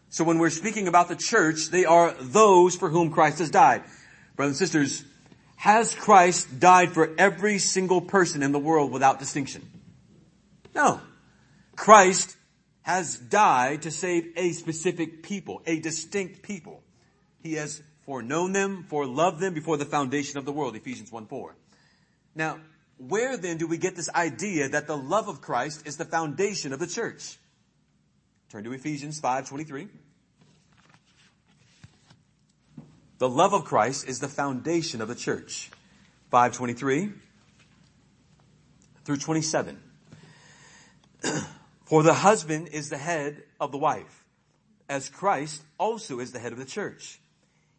So 0.08 0.24
when 0.24 0.38
we're 0.38 0.50
speaking 0.50 0.88
about 0.88 1.08
the 1.08 1.16
church, 1.16 1.68
they 1.70 1.84
are 1.84 2.14
those 2.20 2.76
for 2.76 2.88
whom 2.88 3.10
Christ 3.10 3.38
has 3.38 3.50
died. 3.50 3.82
Brothers 4.36 4.60
and 4.60 4.68
sisters, 4.68 5.04
has 5.56 5.94
Christ 5.94 6.58
died 6.58 6.92
for 6.92 7.14
every 7.16 7.58
single 7.58 8.00
person 8.00 8.42
in 8.42 8.52
the 8.52 8.58
world 8.58 8.90
without 8.90 9.18
distinction? 9.18 9.68
No. 10.74 11.00
Christ 11.76 12.36
has 12.82 13.16
died 13.16 13.82
to 13.82 13.90
save 13.90 14.32
a 14.36 14.52
specific 14.52 15.22
people, 15.22 15.62
a 15.66 15.78
distinct 15.80 16.42
people. 16.42 16.82
He 17.42 17.54
has 17.54 17.82
foreknown 18.04 18.52
them, 18.52 18.86
foreloved 18.90 19.38
them 19.38 19.54
before 19.54 19.76
the 19.76 19.84
foundation 19.84 20.38
of 20.38 20.44
the 20.44 20.52
world, 20.52 20.76
Ephesians 20.76 21.10
1 21.10 21.26
4. 21.26 21.54
Now, 22.34 22.58
where 22.98 23.36
then 23.36 23.56
do 23.56 23.66
we 23.66 23.78
get 23.78 23.96
this 23.96 24.10
idea 24.10 24.68
that 24.68 24.86
the 24.86 24.96
love 24.96 25.28
of 25.28 25.40
Christ 25.40 25.86
is 25.86 25.96
the 25.96 26.04
foundation 26.04 26.72
of 26.72 26.78
the 26.78 26.86
church? 26.86 27.38
Turn 28.48 28.64
to 28.64 28.72
Ephesians 28.72 29.20
5:23. 29.20 29.88
The 33.18 33.28
love 33.28 33.54
of 33.54 33.64
Christ 33.64 34.08
is 34.08 34.18
the 34.18 34.28
foundation 34.28 35.00
of 35.00 35.08
the 35.08 35.14
church. 35.14 35.70
523 36.30 37.12
through 39.04 39.16
27. 39.16 39.80
For 41.84 42.02
the 42.02 42.14
husband 42.14 42.68
is 42.68 42.90
the 42.90 42.98
head 42.98 43.42
of 43.60 43.72
the 43.72 43.78
wife, 43.78 44.24
as 44.88 45.08
Christ 45.08 45.62
also 45.78 46.20
is 46.20 46.32
the 46.32 46.38
head 46.38 46.52
of 46.52 46.58
the 46.58 46.64
church. 46.64 47.20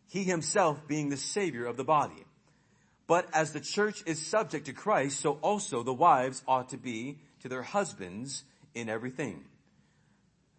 He 0.07 0.23
himself 0.23 0.87
being 0.87 1.09
the 1.09 1.17
savior 1.17 1.65
of 1.65 1.77
the 1.77 1.83
body. 1.83 2.25
But 3.07 3.27
as 3.33 3.51
the 3.51 3.59
church 3.59 4.03
is 4.05 4.25
subject 4.25 4.67
to 4.67 4.73
Christ, 4.73 5.19
so 5.19 5.33
also 5.41 5.83
the 5.83 5.93
wives 5.93 6.43
ought 6.47 6.69
to 6.69 6.77
be 6.77 7.17
to 7.41 7.49
their 7.49 7.63
husbands 7.63 8.43
in 8.73 8.89
everything. 8.89 9.43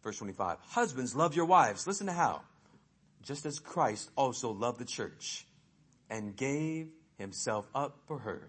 Verse 0.02 0.18
25. 0.18 0.58
Husbands, 0.68 1.14
love 1.14 1.34
your 1.34 1.46
wives. 1.46 1.86
Listen 1.86 2.06
to 2.06 2.12
how. 2.12 2.42
Just 3.22 3.46
as 3.46 3.58
Christ 3.58 4.10
also 4.16 4.50
loved 4.50 4.78
the 4.78 4.84
church 4.84 5.46
and 6.10 6.36
gave 6.36 6.88
himself 7.16 7.66
up 7.74 7.96
for 8.06 8.18
her 8.18 8.48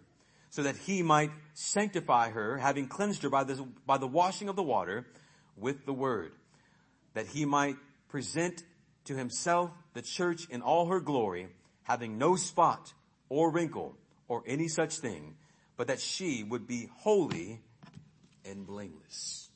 so 0.56 0.64
that 0.64 0.78
he 0.78 1.04
might 1.04 1.32
sanctify 1.54 2.30
her, 2.30 2.58
having 2.58 2.88
cleansed 2.88 3.24
her 3.24 3.30
by 3.30 3.44
the, 3.44 3.68
by 3.86 3.98
the 3.98 4.08
washing 4.08 4.48
of 4.48 4.56
the 4.56 4.64
water 4.64 5.06
with 5.58 5.86
the 5.86 5.92
word, 5.92 6.32
that 7.14 7.28
he 7.28 7.44
might 7.44 7.76
present 8.08 8.64
to 9.04 9.18
himself 9.18 9.70
the 9.94 10.02
church 10.02 10.48
in 10.50 10.62
all 10.62 10.86
her 10.86 11.02
glory, 11.02 11.50
having 11.84 12.18
no 12.18 12.38
spot 12.38 12.94
or 13.28 13.52
wrinkle 13.52 13.98
or 14.30 14.44
any 14.48 14.70
such 14.70 14.96
thing, 14.96 15.36
but 15.76 15.88
that 15.88 16.00
she 16.00 16.42
would 16.42 16.66
be 16.66 16.90
holy 17.00 17.60
and 18.46 18.66
blameless. 18.66 19.50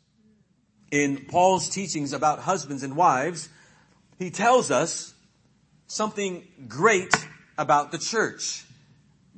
In 0.92 1.28
Paul's 1.30 1.70
teachings 1.70 2.12
about 2.12 2.40
husbands 2.40 2.84
and 2.84 2.98
wives, 2.98 3.48
he 4.18 4.32
tells 4.32 4.70
us 4.70 5.14
something 5.88 6.46
great 6.68 7.14
about 7.58 7.94
the 7.94 7.98
church. 7.98 8.66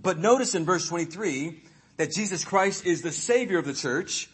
But 0.01 0.17
notice 0.17 0.55
in 0.55 0.65
verse 0.65 0.87
23 0.87 1.61
that 1.97 2.11
Jesus 2.11 2.43
Christ 2.43 2.85
is 2.85 3.01
the 3.01 3.11
Savior 3.11 3.59
of 3.59 3.65
the 3.65 3.73
church. 3.73 4.29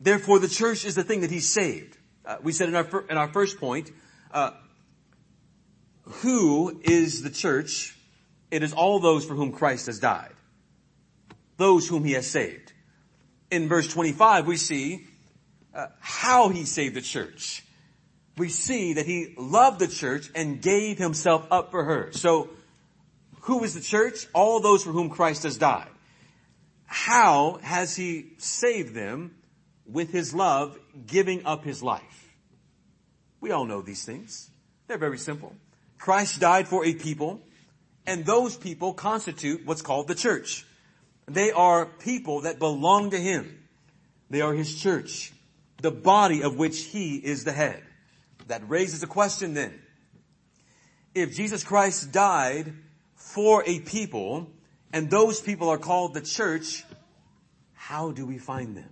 Therefore, 0.00 0.38
the 0.38 0.48
church 0.48 0.84
is 0.84 0.94
the 0.94 1.04
thing 1.04 1.20
that 1.20 1.30
He 1.30 1.40
saved. 1.40 1.96
Uh, 2.24 2.36
we 2.42 2.52
said 2.52 2.68
in 2.68 2.74
our, 2.74 3.04
in 3.10 3.16
our 3.16 3.28
first 3.32 3.58
point, 3.58 3.90
uh, 4.32 4.52
who 6.04 6.80
is 6.82 7.22
the 7.22 7.30
church? 7.30 7.96
It 8.50 8.62
is 8.62 8.72
all 8.72 9.00
those 9.00 9.24
for 9.24 9.34
whom 9.34 9.52
Christ 9.52 9.86
has 9.86 9.98
died. 9.98 10.32
Those 11.56 11.88
whom 11.88 12.04
He 12.04 12.12
has 12.12 12.26
saved. 12.26 12.72
In 13.50 13.68
verse 13.68 13.88
25, 13.88 14.46
we 14.46 14.56
see 14.56 15.06
uh, 15.74 15.88
how 16.00 16.48
He 16.48 16.64
saved 16.64 16.94
the 16.94 17.02
church. 17.02 17.64
We 18.38 18.48
see 18.48 18.94
that 18.94 19.06
He 19.06 19.34
loved 19.36 19.78
the 19.78 19.88
church 19.88 20.30
and 20.34 20.62
gave 20.62 20.98
Himself 20.98 21.46
up 21.50 21.70
for 21.70 21.84
her. 21.84 22.12
So, 22.12 22.48
who 23.42 23.64
is 23.64 23.74
the 23.74 23.80
church? 23.80 24.26
All 24.32 24.60
those 24.60 24.84
for 24.84 24.90
whom 24.90 25.10
Christ 25.10 25.42
has 25.42 25.56
died. 25.56 25.88
How 26.86 27.58
has 27.62 27.96
he 27.96 28.32
saved 28.38 28.94
them? 28.94 29.34
With 29.84 30.10
his 30.10 30.32
love, 30.32 30.78
giving 31.06 31.44
up 31.44 31.64
his 31.64 31.82
life. 31.82 32.34
We 33.40 33.50
all 33.50 33.64
know 33.64 33.82
these 33.82 34.04
things. 34.04 34.48
They're 34.86 34.96
very 34.96 35.18
simple. 35.18 35.54
Christ 35.98 36.40
died 36.40 36.68
for 36.68 36.84
a 36.84 36.94
people, 36.94 37.40
and 38.06 38.24
those 38.24 38.56
people 38.56 38.94
constitute 38.94 39.66
what's 39.66 39.82
called 39.82 40.06
the 40.06 40.14
church. 40.14 40.64
They 41.26 41.50
are 41.50 41.86
people 41.86 42.42
that 42.42 42.60
belong 42.60 43.10
to 43.10 43.18
him. 43.18 43.66
They 44.30 44.40
are 44.40 44.54
his 44.54 44.80
church, 44.80 45.32
the 45.80 45.90
body 45.90 46.44
of 46.44 46.56
which 46.56 46.84
he 46.84 47.16
is 47.16 47.42
the 47.42 47.52
head. 47.52 47.82
That 48.46 48.68
raises 48.68 49.02
a 49.02 49.08
question 49.08 49.54
then. 49.54 49.82
If 51.12 51.34
Jesus 51.34 51.64
Christ 51.64 52.12
died 52.12 52.72
for 53.32 53.64
a 53.66 53.80
people, 53.80 54.50
and 54.92 55.08
those 55.08 55.40
people 55.40 55.70
are 55.70 55.78
called 55.78 56.12
the 56.12 56.20
church, 56.20 56.84
how 57.72 58.12
do 58.12 58.26
we 58.26 58.36
find 58.36 58.76
them? 58.76 58.90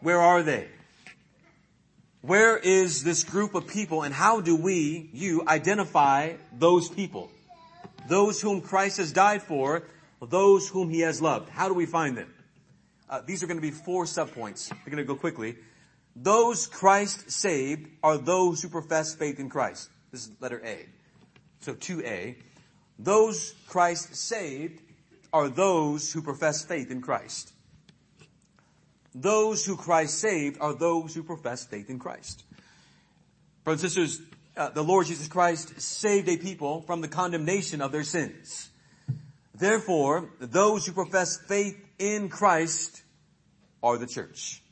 Where 0.00 0.20
are 0.20 0.44
they? 0.44 0.68
Where 2.20 2.56
is 2.56 3.02
this 3.02 3.24
group 3.24 3.56
of 3.56 3.66
people 3.66 4.02
and 4.02 4.14
how 4.14 4.40
do 4.40 4.54
we, 4.54 5.10
you, 5.12 5.42
identify 5.48 6.34
those 6.56 6.88
people? 6.88 7.32
Those 8.08 8.40
whom 8.40 8.60
Christ 8.60 8.98
has 8.98 9.10
died 9.10 9.42
for, 9.42 9.82
those 10.20 10.68
whom 10.68 10.88
he 10.88 11.00
has 11.00 11.20
loved. 11.20 11.48
How 11.48 11.66
do 11.66 11.74
we 11.74 11.86
find 11.86 12.16
them? 12.16 12.32
Uh, 13.10 13.20
these 13.26 13.42
are 13.42 13.48
going 13.48 13.58
to 13.58 13.62
be 13.62 13.72
four 13.72 14.04
subpoints. 14.04 14.70
We're 14.70 14.92
going 14.92 15.04
to 15.04 15.12
go 15.12 15.16
quickly. 15.16 15.56
Those 16.14 16.68
Christ 16.68 17.32
saved 17.32 17.88
are 18.00 18.16
those 18.16 18.62
who 18.62 18.68
profess 18.68 19.12
faith 19.12 19.40
in 19.40 19.48
Christ. 19.48 19.90
This 20.12 20.26
is 20.26 20.30
letter 20.40 20.62
A. 20.64 20.86
So 21.62 21.74
2A. 21.74 22.36
Those 22.98 23.54
Christ 23.68 24.14
saved 24.14 24.80
are 25.32 25.48
those 25.48 26.12
who 26.12 26.22
profess 26.22 26.64
faith 26.64 26.90
in 26.90 27.00
Christ. 27.00 27.52
Those 29.14 29.64
who 29.64 29.76
Christ 29.76 30.18
saved 30.18 30.58
are 30.60 30.74
those 30.74 31.14
who 31.14 31.22
profess 31.22 31.64
faith 31.64 31.90
in 31.90 31.98
Christ. 31.98 32.44
Brothers 33.64 33.82
and 33.82 33.92
sisters, 33.92 34.22
uh, 34.56 34.70
the 34.70 34.84
Lord 34.84 35.06
Jesus 35.06 35.28
Christ 35.28 35.80
saved 35.80 36.28
a 36.28 36.36
people 36.36 36.82
from 36.82 37.00
the 37.00 37.08
condemnation 37.08 37.80
of 37.80 37.92
their 37.92 38.04
sins. 38.04 38.70
Therefore, 39.54 40.30
those 40.40 40.86
who 40.86 40.92
profess 40.92 41.38
faith 41.46 41.78
in 41.98 42.28
Christ 42.28 43.02
are 43.82 43.98
the 43.98 44.06
church. 44.06 44.62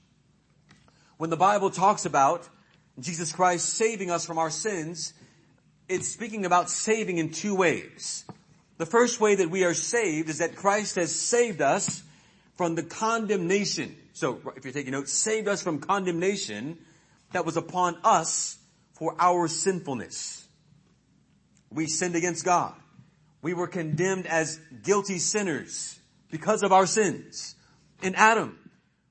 When 1.17 1.31
the 1.31 1.37
Bible 1.37 1.71
talks 1.71 2.07
about 2.07 2.49
Jesus 2.99 3.33
Christ 3.33 3.69
saving 3.69 4.11
us 4.11 4.27
from 4.27 4.39
our 4.39 4.51
sins, 4.51 5.13
it's 5.91 6.09
speaking 6.09 6.47
about 6.47 6.71
saving 6.71 7.19
in 7.19 7.33
two 7.33 7.55
ways. 7.55 8.25
The 8.79 8.87
first 8.87 9.21
way 9.21 9.35
that 9.35 9.51
we 9.51 9.65
are 9.65 9.75
saved 9.75 10.31
is 10.31 10.39
that 10.39 10.55
Christ 10.55 10.95
has 10.95 11.15
saved 11.15 11.61
us 11.61 12.03
from 12.57 12.77
the 12.77 12.83
condemnation. 12.85 13.97
So 14.13 14.41
if 14.57 14.65
you're 14.65 14.73
taking 14.73 14.93
notes, 14.93 15.13
saved 15.13 15.49
us 15.49 15.63
from 15.63 15.81
condemnation 15.81 16.79
that 17.33 17.45
was 17.45 17.57
upon 17.57 17.99
us 18.05 18.57
for 18.93 19.17
our 19.19 19.49
sinfulness. 19.49 20.47
We 21.71 21.87
sinned 21.87 22.15
against 22.15 22.45
God. 22.45 22.75
We 23.43 23.53
were 23.55 23.67
condemned 23.67 24.27
as 24.27 24.61
guilty 24.83 25.19
sinners 25.19 25.99
because 26.31 26.63
of 26.63 26.73
our 26.73 26.87
sins. 26.87 27.57
In 28.03 28.15
Adam, 28.15 28.59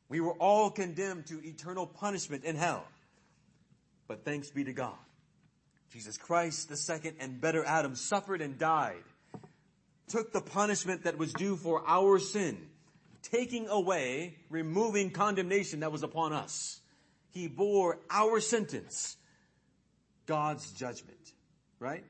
we 0.08 0.22
were 0.22 0.34
all 0.34 0.70
condemned 0.70 1.28
to 1.28 1.46
eternal 1.46 1.86
punishment 1.86 2.46
in 2.46 2.56
hell. 2.56 2.86
But 4.08 4.24
thanks 4.24 4.50
be 4.50 4.64
to 4.64 4.74
God. 4.74 4.98
Jesus 5.92 6.18
Christ, 6.18 6.70
the 6.70 6.78
second 6.78 7.16
and 7.20 7.42
better 7.42 7.66
Adam, 7.66 7.96
suffered 7.96 8.42
and 8.42 8.58
died, 8.58 9.04
took 10.08 10.32
the 10.32 10.42
punishment 10.42 11.04
that 11.04 11.18
was 11.18 11.34
due 11.34 11.56
for 11.56 11.84
our 11.88 12.20
sin, 12.20 12.58
taking 13.24 13.68
away, 13.68 14.36
removing 14.50 15.10
condemnation 15.10 15.80
that 15.80 15.92
was 15.92 16.04
upon 16.04 16.34
us. 16.34 16.80
He 17.32 17.48
bore 17.48 18.00
our 18.10 18.40
sentence, 18.40 19.18
God's 20.26 20.72
judgment, 20.72 21.34
right? 21.80 22.04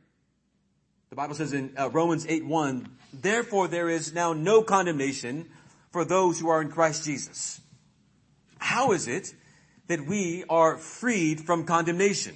The 1.10 1.16
Bible 1.16 1.36
says 1.36 1.54
in 1.54 1.74
uh, 1.78 1.90
Romans 1.90 2.26
8 2.28 2.46
1, 2.46 2.88
therefore 3.14 3.68
there 3.68 3.90
is 3.90 4.14
now 4.14 4.34
no 4.34 4.62
condemnation 4.62 5.50
for 5.92 6.06
those 6.06 6.40
who 6.40 6.50
are 6.50 6.62
in 6.62 6.70
Christ 6.70 7.06
Jesus. 7.06 7.60
How 8.60 8.92
is 8.92 9.08
it 9.08 9.34
that 9.88 10.06
we 10.06 10.44
are 10.50 10.78
freed 10.78 11.42
from 11.42 11.64
condemnation? 11.64 12.36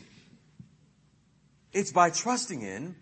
It's 1.74 1.92
by 1.92 2.12
trusting 2.12 2.62
in, 2.62 2.96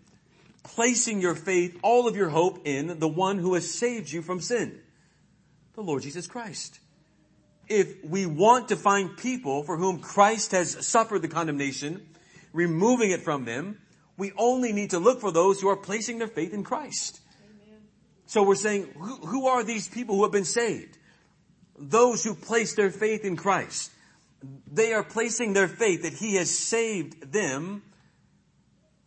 placing 0.62 1.20
your 1.20 1.34
faith, 1.34 1.78
all 1.82 2.08
of 2.08 2.16
your 2.16 2.30
hope 2.30 2.66
in 2.66 2.98
the 2.98 3.08
one 3.08 3.38
who 3.38 3.54
has 3.54 3.72
saved 3.72 4.10
you 4.10 4.22
from 4.22 4.40
sin, 4.40 4.80
the 5.74 5.82
Lord 5.82 6.02
Jesus 6.02 6.26
Christ. 6.26 6.80
If 7.68 8.04
we 8.04 8.26
want 8.26 8.68
to 8.68 8.76
find 8.76 9.16
people 9.16 9.62
for 9.62 9.76
whom 9.76 10.00
Christ 10.00 10.52
has 10.52 10.86
suffered 10.86 11.22
the 11.22 11.28
condemnation, 11.28 12.06
removing 12.52 13.10
it 13.10 13.22
from 13.22 13.44
them, 13.44 13.78
we 14.16 14.32
only 14.36 14.72
need 14.72 14.90
to 14.90 14.98
look 14.98 15.20
for 15.20 15.32
those 15.32 15.60
who 15.60 15.68
are 15.68 15.76
placing 15.76 16.18
their 16.18 16.28
faith 16.28 16.52
in 16.52 16.64
Christ. 16.64 17.20
Amen. 17.44 17.80
So 18.26 18.42
we're 18.42 18.54
saying, 18.54 18.92
who, 18.98 19.16
who 19.16 19.46
are 19.46 19.64
these 19.64 19.88
people 19.88 20.16
who 20.16 20.22
have 20.22 20.32
been 20.32 20.44
saved? 20.44 20.98
Those 21.78 22.22
who 22.24 22.34
place 22.34 22.74
their 22.74 22.90
faith 22.90 23.24
in 23.24 23.36
Christ. 23.36 23.90
They 24.70 24.92
are 24.92 25.04
placing 25.04 25.52
their 25.52 25.68
faith 25.68 26.02
that 26.02 26.14
He 26.14 26.34
has 26.34 26.50
saved 26.56 27.32
them 27.32 27.82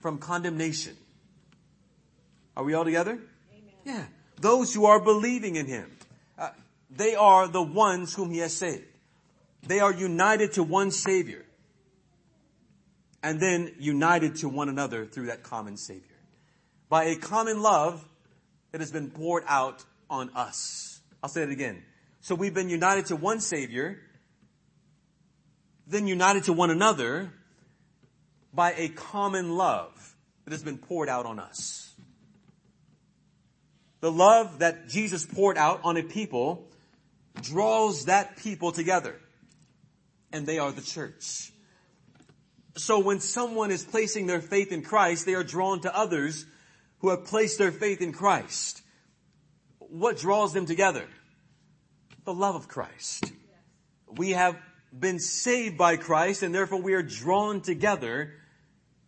from 0.06 0.20
condemnation. 0.20 0.96
Are 2.56 2.64
we 2.64 2.76
all 2.76 2.86
together? 2.86 3.14
Amen. 3.14 3.74
Yeah. 3.86 4.04
Those 4.40 4.72
who 4.72 4.86
are 4.86 5.00
believing 5.00 5.56
in 5.56 5.66
Him. 5.66 5.98
Uh, 6.38 6.50
they 6.92 7.16
are 7.16 7.48
the 7.48 7.64
ones 7.64 8.14
whom 8.14 8.30
He 8.30 8.38
has 8.38 8.56
saved. 8.56 8.86
They 9.66 9.80
are 9.80 9.92
united 9.92 10.54
to 10.54 10.64
one 10.64 10.92
Savior. 10.92 11.44
And 13.24 13.40
then 13.40 13.74
united 13.80 14.36
to 14.42 14.48
one 14.48 14.70
another 14.70 15.08
through 15.08 15.26
that 15.26 15.42
common 15.42 15.76
Savior. 15.76 16.20
By 16.88 17.06
a 17.06 17.16
common 17.16 17.64
love 17.64 18.08
that 18.74 18.82
has 18.82 18.92
been 18.92 19.10
poured 19.10 19.44
out 19.48 19.84
on 20.08 20.30
us. 20.36 21.00
I'll 21.24 21.32
say 21.32 21.42
it 21.42 21.50
again. 21.50 21.82
So 22.22 22.36
we've 22.36 22.54
been 22.54 22.70
united 22.70 23.08
to 23.08 23.16
one 23.16 23.40
Savior, 23.40 23.98
then 25.88 26.06
united 26.06 26.44
to 26.44 26.54
one 26.54 26.70
another 26.70 27.32
by 28.56 28.74
a 28.74 28.88
common 28.90 29.58
love 29.58 30.16
that 30.46 30.52
has 30.52 30.64
been 30.64 30.78
poured 30.78 31.10
out 31.10 31.26
on 31.26 31.40
us. 31.40 31.94
The 34.00 34.12
love 34.12 34.60
that 34.60 34.88
Jesus 34.88 35.26
poured 35.26 35.58
out 35.58 35.82
on 35.84 35.98
a 35.98 36.04
people 36.04 36.68
draws 37.42 38.06
that 38.06 38.38
people 38.38 38.72
together. 38.72 39.16
And 40.32 40.46
they 40.46 40.60
are 40.60 40.72
the 40.72 40.82
church. 40.82 41.52
So 42.78 43.00
when 43.00 43.20
someone 43.20 43.72
is 43.72 43.84
placing 43.84 44.28
their 44.28 44.42
faith 44.42 44.72
in 44.72 44.82
Christ, 44.82 45.26
they 45.26 45.34
are 45.34 45.44
drawn 45.44 45.82
to 45.82 45.96
others 45.96 46.46
who 47.00 47.10
have 47.10 47.26
placed 47.26 47.58
their 47.58 47.72
faith 47.72 48.02
in 48.02 48.12
Christ. 48.12 48.82
What 49.80 50.18
draws 50.18 50.54
them 50.54 50.66
together? 50.66 51.06
The 52.26 52.34
love 52.34 52.56
of 52.56 52.68
Christ. 52.68 53.32
We 54.08 54.32
have 54.32 54.58
been 54.98 55.20
saved 55.20 55.78
by 55.78 55.98
Christ 55.98 56.44
and 56.44 56.54
therefore 56.54 56.82
we 56.82 56.94
are 56.94 57.04
drawn 57.04 57.62
together 57.62 58.34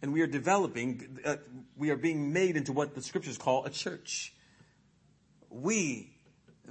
and 0.01 0.13
we 0.13 0.21
are 0.21 0.27
developing, 0.27 1.19
uh, 1.25 1.38
we 1.75 1.89
are 1.89 1.95
being 1.95 2.31
made 2.33 2.55
into 2.55 2.71
what 2.71 2.95
the 2.95 3.01
scriptures 3.01 3.38
call 3.38 3.65
a 3.65 3.69
church. 3.69 4.33
We, 5.49 6.12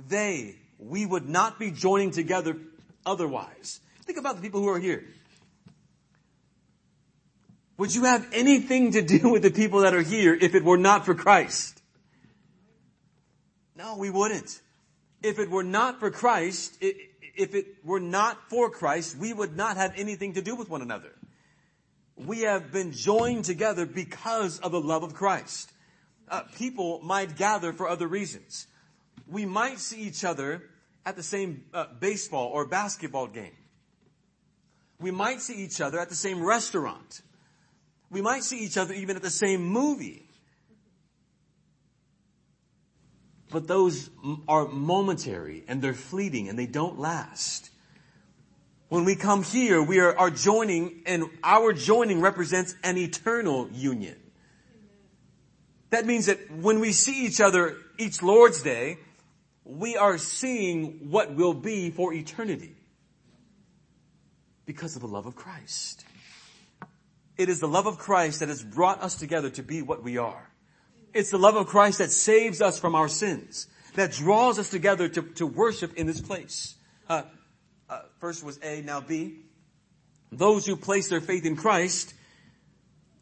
they, 0.08 0.56
we 0.78 1.06
would 1.06 1.28
not 1.28 1.58
be 1.58 1.70
joining 1.70 2.10
together 2.10 2.56
otherwise. 3.04 3.80
Think 4.04 4.18
about 4.18 4.36
the 4.36 4.42
people 4.42 4.60
who 4.60 4.68
are 4.68 4.78
here. 4.78 5.04
Would 7.78 7.94
you 7.94 8.04
have 8.04 8.26
anything 8.32 8.92
to 8.92 9.02
do 9.02 9.28
with 9.28 9.42
the 9.42 9.50
people 9.50 9.80
that 9.80 9.92
are 9.92 10.02
here 10.02 10.34
if 10.34 10.54
it 10.54 10.64
were 10.64 10.78
not 10.78 11.04
for 11.04 11.14
Christ? 11.14 11.82
No, 13.74 13.96
we 13.96 14.08
wouldn't. 14.08 14.60
If 15.22 15.38
it 15.38 15.50
were 15.50 15.64
not 15.64 16.00
for 16.00 16.10
Christ, 16.10 16.78
if 16.80 17.54
it 17.54 17.66
were 17.84 18.00
not 18.00 18.48
for 18.48 18.70
Christ, 18.70 19.18
we 19.18 19.32
would 19.32 19.56
not 19.56 19.76
have 19.76 19.92
anything 19.96 20.34
to 20.34 20.42
do 20.42 20.54
with 20.54 20.70
one 20.70 20.80
another. 20.80 21.12
We 22.16 22.40
have 22.40 22.72
been 22.72 22.92
joined 22.92 23.44
together 23.44 23.85
because 23.85 24.59
of 24.61 24.72
the 24.72 24.81
love 24.81 25.02
of 25.02 25.14
Christ. 25.14 25.70
Uh, 26.29 26.42
people 26.57 27.00
might 27.02 27.37
gather 27.37 27.72
for 27.72 27.88
other 27.88 28.07
reasons. 28.07 28.66
We 29.29 29.44
might 29.44 29.79
see 29.79 30.00
each 30.00 30.24
other 30.24 30.62
at 31.05 31.16
the 31.16 31.22
same 31.22 31.64
uh, 31.74 31.87
baseball 32.00 32.48
or 32.48 32.66
basketball 32.66 33.26
game. 33.26 33.57
We 34.98 35.11
might 35.11 35.40
see 35.40 35.62
each 35.62 35.81
other 35.81 36.00
at 36.00 36.09
the 36.09 36.14
same 36.14 36.42
restaurant. 36.42 37.20
We 38.11 38.22
might 38.22 38.44
see 38.44 38.61
each 38.61 38.79
other 38.79 38.94
even 38.94 39.16
at 39.16 39.22
the 39.22 39.31
same 39.31 39.64
movie. 39.64 40.29
But 43.50 43.68
those 43.68 44.11
are 44.48 44.66
momentary 44.66 45.64
and 45.68 45.81
they're 45.81 45.94
fleeting 45.94 46.48
and 46.48 46.59
they 46.59 46.66
don't 46.66 46.98
last. 46.98 47.70
When 48.88 49.05
we 49.05 49.16
come 49.16 49.42
here, 49.42 49.83
we 49.83 49.99
are, 49.99 50.16
are 50.16 50.31
joining 50.31 51.03
and 51.07 51.25
our 51.42 51.72
joining 51.72 52.20
represents 52.20 52.75
an 52.85 52.96
eternal 52.96 53.68
union. 53.72 54.16
That 55.90 56.07
means 56.07 56.27
that 56.27 56.51
when 56.51 56.81
we 56.81 56.92
see 56.92 57.27
each 57.27 57.40
other 57.40 57.77
each 57.99 58.22
Lord's 58.22 58.62
Day, 58.62 58.99
we 59.64 59.96
are 59.96 60.18
seeing 60.18 61.11
what 61.11 61.35
will 61.35 61.55
be 61.55 61.90
for 61.90 62.12
eternity 62.12 62.77
because 64.66 64.94
of 64.94 65.03
the 65.03 65.09
love 65.09 65.27
of 65.27 65.35
Christ. 65.35 66.05
It 67.37 67.49
is 67.49 67.61
the 67.61 67.68
love 67.68 67.87
of 67.87 67.99
Christ 67.99 68.40
that 68.40 68.49
has 68.49 68.62
brought 68.62 69.03
us 69.03 69.16
together 69.16 69.51
to 69.51 69.62
be 69.62 69.83
what 69.83 70.03
we 70.03 70.18
are. 70.18 70.51
It's 71.12 71.31
the 71.31 71.38
love 71.38 71.57
of 71.57 71.66
Christ 71.66 71.99
that 71.99 72.11
saves 72.12 72.61
us 72.61 72.79
from 72.79 72.94
our 72.94 73.09
sins, 73.09 73.66
that 73.94 74.12
draws 74.12 74.59
us 74.59 74.70
together 74.70 75.09
to, 75.09 75.22
to 75.22 75.46
worship 75.46 75.94
in 75.94 76.07
this 76.07 76.20
place. 76.20 76.77
Uh, 77.09 77.22
first 78.20 78.44
was 78.44 78.59
A, 78.62 78.83
now 78.83 79.00
B. 79.00 79.37
Those 80.33 80.66
who 80.66 80.76
place 80.76 81.09
their 81.09 81.20
faith 81.20 81.44
in 81.44 81.57
Christ 81.57 82.14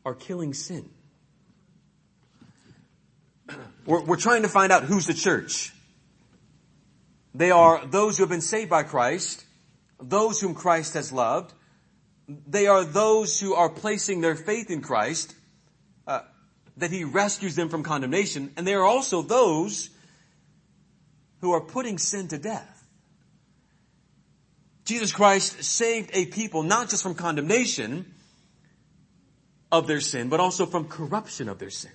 are 0.04 0.14
killing 0.14 0.54
sin. 0.54 0.88
We're, 3.87 4.02
we're 4.02 4.16
trying 4.16 4.42
to 4.42 4.48
find 4.48 4.72
out 4.72 4.85
who's 4.85 5.07
the 5.07 5.12
church. 5.12 5.72
They 7.35 7.50
are 7.50 7.85
those 7.85 8.16
who 8.16 8.22
have 8.22 8.30
been 8.30 8.40
saved 8.40 8.70
by 8.70 8.83
Christ, 8.83 9.44
those 10.00 10.40
whom 10.40 10.54
Christ 10.54 10.94
has 10.94 11.12
loved, 11.12 11.52
they 12.26 12.66
are 12.66 12.85
those 12.85 13.38
who 13.38 13.54
are 13.54 13.68
placing 13.68 14.20
their 14.20 14.35
faith 14.35 14.70
in 14.70 14.80
Christ, 14.80 15.35
uh, 16.07 16.20
that 16.76 16.90
He 16.90 17.04
rescues 17.04 17.54
them 17.57 17.68
from 17.68 17.83
condemnation, 17.83 18.52
and 18.57 18.66
they 18.66 18.74
are 18.74 18.85
also 18.85 19.22
those 19.22 19.90
who 21.40 21.52
are 21.52 21.61
putting 21.61 21.98
sin 21.98 22.28
to 22.28 22.38
death. 22.38 22.73
Jesus 24.84 25.12
Christ 25.12 25.64
saved 25.64 26.10
a 26.12 26.26
people 26.26 26.62
not 26.62 26.90
just 26.90 27.02
from 27.02 27.14
condemnation 27.14 28.14
of 29.72 29.86
their 29.86 30.00
sin, 30.00 30.28
but 30.28 30.40
also 30.40 30.66
from 30.66 30.88
corruption 30.88 31.48
of 31.48 31.58
their 31.58 31.70
sin. 31.70 31.90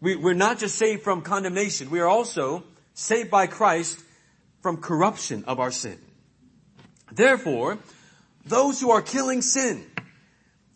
We, 0.00 0.16
we're 0.16 0.32
not 0.32 0.58
just 0.58 0.76
saved 0.76 1.02
from 1.02 1.22
condemnation, 1.22 1.90
we 1.90 2.00
are 2.00 2.08
also 2.08 2.64
saved 2.94 3.30
by 3.30 3.46
Christ 3.46 3.98
from 4.62 4.78
corruption 4.78 5.44
of 5.46 5.58
our 5.58 5.70
sin. 5.70 5.98
Therefore, 7.12 7.78
those 8.46 8.80
who 8.80 8.90
are 8.90 9.02
killing 9.02 9.42
sin, 9.42 9.84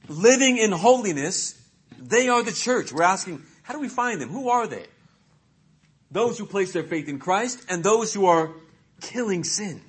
living 0.09 0.59
in 0.59 0.73
holiness, 0.73 1.61
they 1.99 2.29
are 2.29 2.43
the 2.43 2.53
church. 2.53 2.93
We're 2.93 3.03
asking, 3.03 3.43
how 3.63 3.75
do 3.75 3.81
we 3.81 3.89
find 3.89 4.21
them? 4.21 4.29
Who 4.29 4.51
are 4.51 4.67
they? 4.67 4.87
Those 6.11 6.39
who 6.39 6.47
place 6.47 6.73
their 6.73 6.83
faith 6.83 7.09
in 7.09 7.19
Christ 7.19 7.65
and 7.69 7.83
those 7.83 8.13
who 8.13 8.27
are 8.27 8.51
killing 9.05 9.45
sin. 9.45 9.81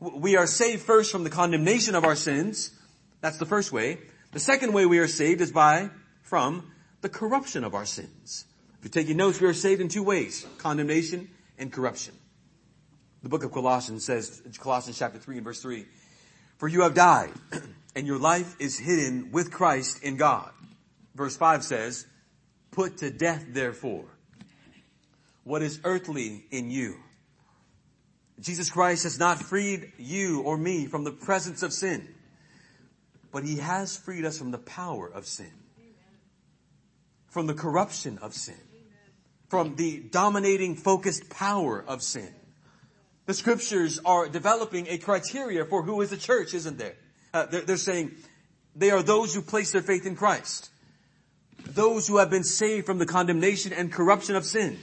We 0.00 0.36
are 0.36 0.46
saved 0.46 0.82
first 0.82 1.12
from 1.12 1.24
the 1.24 1.30
condemnation 1.30 1.94
of 1.94 2.04
our 2.04 2.16
sins. 2.16 2.70
That's 3.20 3.38
the 3.38 3.46
first 3.46 3.72
way. 3.72 3.98
The 4.32 4.40
second 4.40 4.72
way 4.72 4.86
we 4.86 4.98
are 4.98 5.08
saved 5.08 5.40
is 5.40 5.52
by, 5.52 5.90
from 6.22 6.70
the 7.00 7.08
corruption 7.08 7.64
of 7.64 7.74
our 7.74 7.84
sins. 7.84 8.46
If 8.78 8.84
you're 8.84 9.02
taking 9.02 9.16
notes, 9.16 9.40
we 9.40 9.48
are 9.48 9.52
saved 9.52 9.80
in 9.80 9.88
two 9.88 10.02
ways. 10.02 10.46
Condemnation 10.58 11.28
and 11.58 11.72
corruption. 11.72 12.14
The 13.22 13.28
book 13.28 13.44
of 13.44 13.52
Colossians 13.52 14.04
says, 14.04 14.40
Colossians 14.58 14.98
chapter 14.98 15.18
3 15.18 15.36
and 15.36 15.44
verse 15.44 15.60
3, 15.60 15.84
for 16.56 16.68
you 16.68 16.82
have 16.82 16.94
died, 16.94 17.32
and 17.96 18.06
your 18.06 18.18
life 18.18 18.56
is 18.58 18.78
hidden 18.78 19.32
with 19.32 19.50
Christ 19.50 20.02
in 20.02 20.16
God. 20.16 20.50
Verse 21.14 21.36
5 21.36 21.64
says, 21.64 22.06
Put 22.70 22.98
to 22.98 23.10
death, 23.10 23.44
therefore, 23.48 24.06
what 25.44 25.60
is 25.60 25.80
earthly 25.84 26.44
in 26.50 26.70
you. 26.70 26.96
Jesus 28.40 28.70
Christ 28.70 29.04
has 29.04 29.18
not 29.18 29.38
freed 29.38 29.92
you 29.98 30.42
or 30.42 30.56
me 30.56 30.86
from 30.86 31.04
the 31.04 31.12
presence 31.12 31.62
of 31.62 31.72
sin, 31.72 32.08
but 33.32 33.44
he 33.44 33.56
has 33.58 33.96
freed 33.96 34.24
us 34.24 34.38
from 34.38 34.50
the 34.50 34.58
power 34.58 35.06
of 35.06 35.26
sin, 35.26 35.52
from 37.28 37.46
the 37.46 37.54
corruption 37.54 38.18
of 38.18 38.32
sin, 38.32 38.60
from 39.48 39.76
the 39.76 40.00
dominating 40.00 40.74
focused 40.74 41.28
power 41.28 41.84
of 41.86 42.02
sin. 42.02 42.32
The 43.26 43.34
scriptures 43.34 44.00
are 44.04 44.28
developing 44.28 44.86
a 44.88 44.98
criteria 44.98 45.64
for 45.64 45.82
who 45.82 46.00
is 46.00 46.10
the 46.10 46.16
church, 46.16 46.54
isn't 46.54 46.78
there? 46.78 46.96
Uh, 47.32 47.46
they're, 47.46 47.60
they're, 47.60 47.76
saying 47.76 48.12
They 48.74 48.90
are 48.90 49.02
those 49.02 49.34
who 49.34 49.42
place 49.42 49.70
their 49.70 49.82
faith 49.82 50.06
in 50.06 50.16
Christ. 50.16 50.70
Those 51.62 52.08
who 52.08 52.16
have 52.16 52.30
been 52.30 52.42
saved 52.42 52.86
from 52.86 52.98
the 52.98 53.06
condemnation 53.06 53.72
and 53.72 53.92
corruption 53.92 54.34
of 54.34 54.46
sin. 54.46 54.78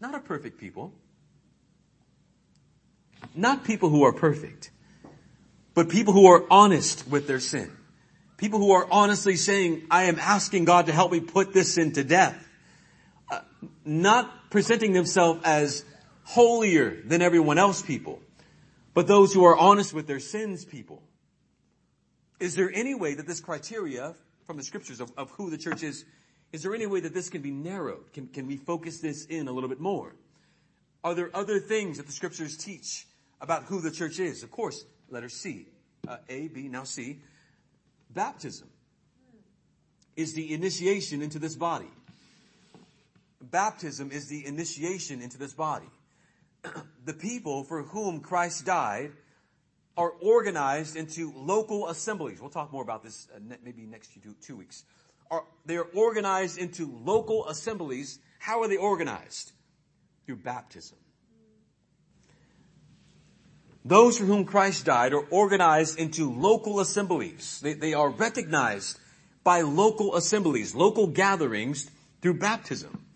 Not 0.00 0.14
a 0.14 0.20
perfect 0.20 0.58
people. 0.58 0.92
Not 3.36 3.64
people 3.64 3.90
who 3.90 4.02
are 4.04 4.12
perfect, 4.12 4.70
but 5.74 5.90
people 5.90 6.14
who 6.14 6.26
are 6.26 6.44
honest 6.50 7.06
with 7.06 7.26
their 7.26 7.38
sin. 7.38 7.70
People 8.38 8.58
who 8.58 8.72
are 8.72 8.86
honestly 8.90 9.36
saying, 9.36 9.86
I 9.90 10.04
am 10.04 10.18
asking 10.18 10.64
God 10.64 10.86
to 10.86 10.92
help 10.92 11.12
me 11.12 11.20
put 11.20 11.52
this 11.52 11.74
sin 11.74 11.92
to 11.92 12.04
death. 12.04 12.48
Uh, 13.30 13.40
not 13.84 14.50
presenting 14.50 14.92
themselves 14.94 15.40
as 15.44 15.84
holier 16.24 17.02
than 17.04 17.20
everyone 17.20 17.58
else 17.58 17.82
people, 17.82 18.20
but 18.94 19.06
those 19.06 19.32
who 19.32 19.44
are 19.44 19.56
honest 19.56 19.92
with 19.92 20.06
their 20.06 20.20
sins 20.20 20.64
people. 20.64 21.02
Is 22.40 22.54
there 22.54 22.70
any 22.72 22.94
way 22.94 23.14
that 23.14 23.26
this 23.26 23.40
criteria 23.40 24.14
from 24.46 24.56
the 24.56 24.62
scriptures 24.62 25.00
of, 25.00 25.12
of 25.16 25.30
who 25.32 25.50
the 25.50 25.58
church 25.58 25.82
is, 25.82 26.04
is 26.52 26.62
there 26.62 26.74
any 26.74 26.86
way 26.86 27.00
that 27.00 27.12
this 27.12 27.28
can 27.28 27.42
be 27.42 27.50
narrowed? 27.50 28.12
Can, 28.12 28.28
can 28.28 28.46
we 28.46 28.56
focus 28.56 29.00
this 29.00 29.26
in 29.26 29.48
a 29.48 29.52
little 29.52 29.68
bit 29.68 29.80
more? 29.80 30.14
Are 31.04 31.14
there 31.14 31.30
other 31.34 31.58
things 31.58 31.98
that 31.98 32.06
the 32.06 32.12
scriptures 32.12 32.56
teach 32.56 33.06
about 33.40 33.64
who 33.64 33.80
the 33.80 33.90
church 33.90 34.18
is? 34.18 34.42
Of 34.42 34.50
course, 34.50 34.84
letter 35.08 35.28
C. 35.28 35.66
Uh, 36.06 36.18
A, 36.28 36.48
B, 36.48 36.68
now 36.68 36.84
C. 36.84 37.20
Baptism 38.10 38.68
is 40.16 40.34
the 40.34 40.52
initiation 40.52 41.22
into 41.22 41.38
this 41.38 41.54
body. 41.54 41.90
Baptism 43.40 44.10
is 44.10 44.28
the 44.28 44.46
initiation 44.46 45.20
into 45.20 45.38
this 45.38 45.52
body. 45.52 45.88
the 47.04 47.12
people 47.12 47.64
for 47.64 47.82
whom 47.82 48.20
Christ 48.20 48.64
died 48.64 49.12
are 49.96 50.10
organized 50.10 50.96
into 50.96 51.32
local 51.36 51.88
assemblies. 51.88 52.40
We'll 52.40 52.50
talk 52.50 52.72
more 52.72 52.82
about 52.82 53.02
this 53.02 53.28
uh, 53.34 53.38
maybe 53.64 53.86
next 53.86 54.12
two, 54.14 54.34
two 54.40 54.56
weeks. 54.56 54.84
Are, 55.30 55.44
they 55.64 55.76
are 55.76 55.88
organized 55.94 56.58
into 56.58 56.92
local 57.02 57.48
assemblies. 57.48 58.18
How 58.38 58.62
are 58.62 58.68
they 58.68 58.76
organized? 58.76 59.52
Through 60.26 60.36
baptism. 60.36 60.98
Those 63.86 64.18
for 64.18 64.24
whom 64.24 64.44
Christ 64.44 64.84
died 64.84 65.12
are 65.12 65.24
organized 65.30 65.96
into 65.96 66.32
local 66.32 66.80
assemblies. 66.80 67.60
They, 67.62 67.74
they 67.74 67.94
are 67.94 68.10
recognized 68.10 68.98
by 69.44 69.60
local 69.60 70.16
assemblies, 70.16 70.74
local 70.74 71.06
gatherings 71.06 71.88
through 72.20 72.40
baptism. 72.40 73.06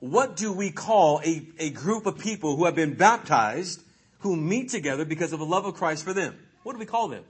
What 0.00 0.36
do 0.36 0.52
we 0.52 0.72
call 0.72 1.20
a, 1.24 1.46
a 1.60 1.70
group 1.70 2.06
of 2.06 2.18
people 2.18 2.56
who 2.56 2.64
have 2.64 2.74
been 2.74 2.94
baptized 2.94 3.80
who 4.20 4.34
meet 4.34 4.70
together 4.70 5.04
because 5.04 5.32
of 5.32 5.38
the 5.38 5.46
love 5.46 5.66
of 5.66 5.74
Christ 5.74 6.02
for 6.02 6.12
them? 6.12 6.36
What 6.64 6.72
do 6.72 6.80
we 6.80 6.86
call 6.86 7.06
them? 7.06 7.22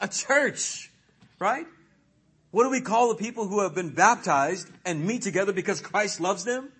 A 0.00 0.08
church, 0.08 0.90
right? 1.38 1.66
What 2.50 2.64
do 2.64 2.70
we 2.70 2.80
call 2.80 3.10
the 3.10 3.14
people 3.14 3.46
who 3.46 3.60
have 3.60 3.76
been 3.76 3.90
baptized 3.90 4.68
and 4.84 5.06
meet 5.06 5.22
together 5.22 5.52
because 5.52 5.80
Christ 5.80 6.20
loves 6.20 6.42
them? 6.42 6.72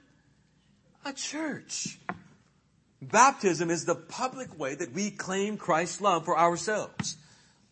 A 1.04 1.12
church. 1.12 1.96
Baptism 3.02 3.70
is 3.70 3.84
the 3.84 3.94
public 3.94 4.58
way 4.58 4.74
that 4.74 4.92
we 4.92 5.10
claim 5.10 5.56
Christ's 5.56 6.00
love 6.00 6.24
for 6.24 6.38
ourselves. 6.38 7.16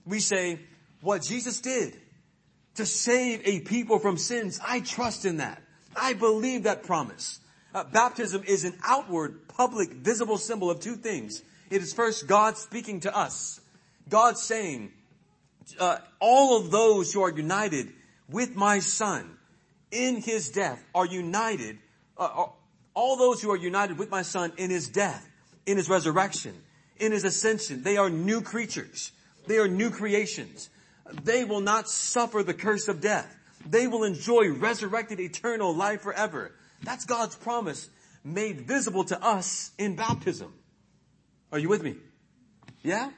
We 0.07 0.21
say, 0.21 0.61
what 1.01 1.23
Jesus 1.23 1.61
did 1.61 1.97
to 2.77 2.87
save 2.87 3.43
a 3.45 3.61
people 3.61 3.99
from 3.99 4.17
sins, 4.17 4.61
I 4.67 4.81
trust 4.81 5.25
in 5.25 5.39
that. 5.39 5.63
I 5.95 6.15
believe 6.15 6.63
that 6.63 6.85
promise. 6.85 7.41
Uh, 7.75 7.85
baptism 7.85 8.43
is 8.47 8.65
an 8.65 8.75
outward, 8.85 9.49
public, 9.49 9.91
visible 9.93 10.39
symbol 10.39 10.71
of 10.71 10.81
two 10.81 10.97
things. 10.97 11.43
It 11.71 11.83
is 11.83 11.93
first 11.93 12.27
God 12.27 12.57
speaking 12.57 13.01
to 13.01 13.15
us. 13.15 13.61
God 14.09 14.39
saying, 14.39 14.93
uh, 15.79 15.99
all 16.21 16.57
of 16.57 16.71
those 16.71 17.13
who 17.13 17.23
are 17.23 17.37
united 17.37 17.93
with 18.31 18.57
my 18.57 18.79
son 18.79 19.37
in 19.91 20.23
his 20.23 20.49
death 20.49 20.83
are 20.95 21.07
united, 21.07 21.79
uh, 22.17 22.47
all 22.99 23.17
those 23.17 23.41
who 23.41 23.53
are 23.53 23.57
united 23.57 23.97
with 23.97 24.11
my 24.11 24.23
son 24.23 24.53
in 24.57 24.71
his 24.71 24.89
death, 24.89 25.25
in 25.67 25.77
his 25.77 25.89
resurrection, 25.89 26.53
in 26.99 27.13
his 27.13 27.23
ascension, 27.23 27.85
they 27.85 27.97
are 27.97 28.11
new 28.11 28.43
creatures. 28.43 29.13
They 29.47 29.59
are 29.59 29.69
new 29.69 29.91
creations. 29.91 30.69
They 31.23 31.45
will 31.45 31.61
not 31.61 31.89
suffer 31.89 32.43
the 32.43 32.55
curse 32.55 32.89
of 32.89 33.01
death. 33.01 33.33
They 33.65 33.87
will 33.87 34.03
enjoy 34.03 34.51
resurrected 34.51 35.21
eternal 35.21 35.73
life 35.73 36.01
forever. 36.01 36.51
That's 36.83 37.05
God's 37.05 37.37
promise 37.37 37.89
made 38.25 38.63
visible 38.63 39.05
to 39.05 39.25
us 39.25 39.71
in 39.79 39.95
baptism. 39.95 40.53
Are 41.53 41.59
you 41.61 41.69
with 41.69 41.85
me? 41.85 41.95
Yeah? 42.83 43.11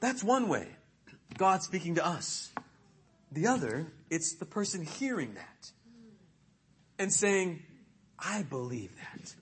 That's 0.00 0.22
one 0.22 0.46
way. 0.46 0.68
God 1.38 1.62
speaking 1.62 1.94
to 1.94 2.06
us. 2.06 2.52
The 3.32 3.46
other, 3.46 3.86
it's 4.10 4.36
the 4.36 4.44
person 4.44 4.84
hearing 4.84 5.34
that 5.34 5.70
and 6.98 7.10
saying, 7.10 7.62
I 8.18 8.42
believe 8.42 8.94
that. 8.96 9.34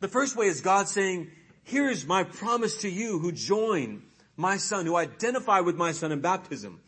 The 0.00 0.08
first 0.08 0.36
way 0.36 0.46
is 0.46 0.60
God 0.60 0.88
saying, 0.88 1.30
here's 1.62 2.06
my 2.06 2.24
promise 2.24 2.78
to 2.78 2.88
you 2.88 3.18
who 3.18 3.32
join 3.32 4.02
my 4.36 4.56
son, 4.56 4.86
who 4.86 4.96
identify 4.96 5.60
with 5.60 5.76
my 5.76 5.92
son 5.92 6.12
in 6.12 6.20
baptism. 6.20 6.80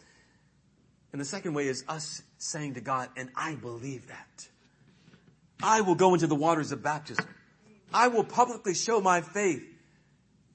And 1.13 1.21
the 1.21 1.25
second 1.27 1.55
way 1.55 1.69
is 1.69 1.85
us 1.89 2.23
saying 2.39 2.75
to 2.75 2.81
God, 2.81 3.11
and 3.17 3.29
I 3.37 3.55
believe 3.55 4.09
that. 4.09 4.49
I 5.63 5.83
will 5.83 5.95
go 5.95 6.15
into 6.15 6.27
the 6.27 6.35
waters 6.35 6.73
of 6.73 6.83
baptism. 6.83 7.27
I 7.93 8.09
will 8.09 8.25
publicly 8.25 8.75
show 8.75 9.01
my 9.01 9.21
faith 9.21 9.63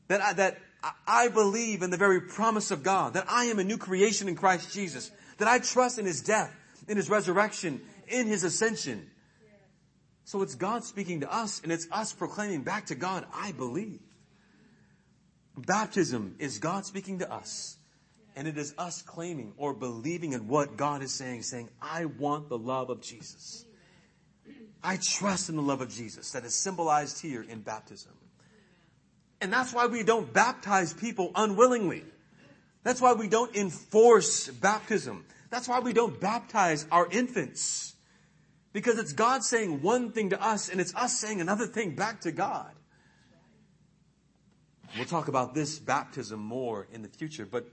that 0.07 0.21
I, 0.21 0.33
that 0.33 0.57
I 1.05 1.27
believe 1.27 1.81
in 1.81 1.89
the 1.89 1.97
very 1.97 2.21
promise 2.21 2.71
of 2.71 2.83
God, 2.83 3.13
that 3.13 3.25
I 3.29 3.45
am 3.45 3.59
a 3.59 3.63
new 3.63 3.77
creation 3.77 4.27
in 4.27 4.35
Christ 4.35 4.73
Jesus, 4.73 5.11
that 5.37 5.47
I 5.47 5.59
trust 5.59 5.99
in 5.99 6.05
his 6.05 6.21
death, 6.21 6.53
in 6.87 6.97
his 6.97 7.09
resurrection, 7.09 7.81
in 8.07 8.27
his 8.27 8.43
ascension. 8.43 9.09
So 10.27 10.41
it's 10.41 10.55
God 10.55 10.83
speaking 10.83 11.21
to 11.21 11.33
us 11.33 11.61
and 11.63 11.71
it's 11.71 11.87
us 11.89 12.11
proclaiming 12.11 12.63
back 12.63 12.87
to 12.87 12.95
God, 12.95 13.25
I 13.33 13.53
believe. 13.53 14.01
Baptism 15.55 16.35
is 16.37 16.59
God 16.59 16.85
speaking 16.85 17.19
to 17.19 17.31
us 17.31 17.77
and 18.35 18.45
it 18.45 18.57
is 18.57 18.73
us 18.77 19.01
claiming 19.01 19.53
or 19.55 19.73
believing 19.73 20.33
in 20.33 20.49
what 20.49 20.75
God 20.75 21.01
is 21.01 21.13
saying, 21.13 21.43
saying, 21.43 21.69
I 21.81 22.03
want 22.03 22.49
the 22.49 22.57
love 22.57 22.89
of 22.89 22.99
Jesus. 22.99 23.63
I 24.83 24.97
trust 24.97 25.47
in 25.47 25.55
the 25.55 25.61
love 25.61 25.79
of 25.79 25.87
Jesus 25.87 26.29
that 26.31 26.43
is 26.43 26.53
symbolized 26.53 27.21
here 27.21 27.41
in 27.41 27.61
baptism. 27.61 28.11
And 29.39 29.53
that's 29.53 29.73
why 29.73 29.85
we 29.85 30.03
don't 30.03 30.33
baptize 30.33 30.93
people 30.93 31.31
unwillingly. 31.35 32.03
That's 32.83 32.99
why 32.99 33.13
we 33.13 33.29
don't 33.29 33.55
enforce 33.55 34.49
baptism. 34.49 35.23
That's 35.51 35.69
why 35.69 35.79
we 35.79 35.93
don't 35.93 36.19
baptize 36.19 36.85
our 36.91 37.07
infants. 37.09 37.93
Because 38.73 38.97
it's 38.99 39.13
God 39.13 39.43
saying 39.43 39.81
one 39.81 40.11
thing 40.11 40.29
to 40.31 40.41
us 40.43 40.69
and 40.69 40.79
it's 40.79 40.93
us 40.95 41.17
saying 41.19 41.41
another 41.41 41.67
thing 41.67 41.95
back 41.95 42.21
to 42.21 42.31
God. 42.31 42.71
We'll 44.95 45.05
talk 45.05 45.27
about 45.27 45.53
this 45.53 45.79
baptism 45.79 46.39
more 46.39 46.87
in 46.91 47.01
the 47.01 47.09
future, 47.09 47.45
but 47.45 47.67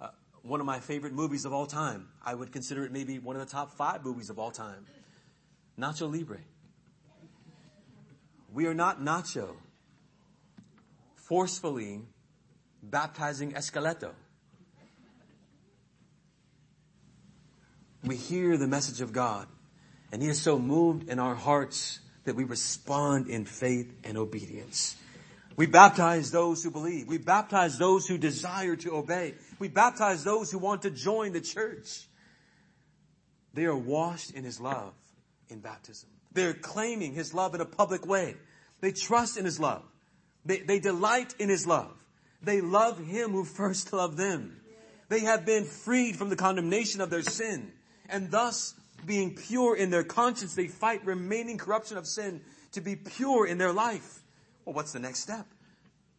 uh, 0.00 0.08
one 0.42 0.60
of 0.60 0.66
my 0.66 0.80
favorite 0.80 1.12
movies 1.12 1.44
of 1.44 1.52
all 1.52 1.66
time, 1.66 2.08
I 2.24 2.34
would 2.34 2.52
consider 2.52 2.84
it 2.84 2.92
maybe 2.92 3.18
one 3.18 3.36
of 3.36 3.44
the 3.44 3.50
top 3.50 3.72
five 3.72 4.04
movies 4.04 4.30
of 4.30 4.38
all 4.38 4.50
time. 4.50 4.86
Nacho 5.78 6.10
Libre. 6.10 6.40
We 8.52 8.66
are 8.66 8.74
not 8.74 9.00
Nacho 9.00 9.56
forcefully 11.16 12.02
baptizing 12.82 13.52
Esqueleto. 13.52 14.12
We 18.04 18.16
hear 18.16 18.56
the 18.56 18.68
message 18.68 19.00
of 19.00 19.12
God. 19.12 19.48
And 20.14 20.22
he 20.22 20.28
is 20.28 20.40
so 20.40 20.60
moved 20.60 21.08
in 21.08 21.18
our 21.18 21.34
hearts 21.34 21.98
that 22.22 22.36
we 22.36 22.44
respond 22.44 23.26
in 23.26 23.44
faith 23.44 23.92
and 24.04 24.16
obedience. 24.16 24.94
We 25.56 25.66
baptize 25.66 26.30
those 26.30 26.62
who 26.62 26.70
believe. 26.70 27.08
We 27.08 27.18
baptize 27.18 27.78
those 27.78 28.06
who 28.06 28.16
desire 28.16 28.76
to 28.76 28.94
obey. 28.94 29.34
We 29.58 29.66
baptize 29.66 30.22
those 30.22 30.52
who 30.52 30.58
want 30.58 30.82
to 30.82 30.92
join 30.92 31.32
the 31.32 31.40
church. 31.40 32.06
They 33.54 33.64
are 33.64 33.76
washed 33.76 34.30
in 34.30 34.44
his 34.44 34.60
love 34.60 34.92
in 35.48 35.58
baptism. 35.58 36.08
They're 36.32 36.54
claiming 36.54 37.12
his 37.12 37.34
love 37.34 37.56
in 37.56 37.60
a 37.60 37.66
public 37.66 38.06
way. 38.06 38.36
They 38.80 38.92
trust 38.92 39.36
in 39.36 39.44
his 39.44 39.58
love. 39.58 39.82
They, 40.44 40.60
they 40.60 40.78
delight 40.78 41.34
in 41.40 41.48
his 41.48 41.66
love. 41.66 41.90
They 42.40 42.60
love 42.60 43.04
him 43.04 43.32
who 43.32 43.44
first 43.44 43.92
loved 43.92 44.16
them. 44.16 44.60
They 45.08 45.22
have 45.22 45.44
been 45.44 45.64
freed 45.64 46.14
from 46.14 46.28
the 46.28 46.36
condemnation 46.36 47.00
of 47.00 47.10
their 47.10 47.22
sin 47.22 47.72
and 48.08 48.30
thus 48.30 48.74
being 49.06 49.34
pure 49.34 49.76
in 49.76 49.90
their 49.90 50.04
conscience, 50.04 50.54
they 50.54 50.68
fight 50.68 51.04
remaining 51.04 51.58
corruption 51.58 51.96
of 51.96 52.06
sin 52.06 52.40
to 52.72 52.80
be 52.80 52.96
pure 52.96 53.46
in 53.46 53.58
their 53.58 53.72
life. 53.72 54.22
Well, 54.64 54.74
what's 54.74 54.92
the 54.92 54.98
next 54.98 55.20
step? 55.20 55.46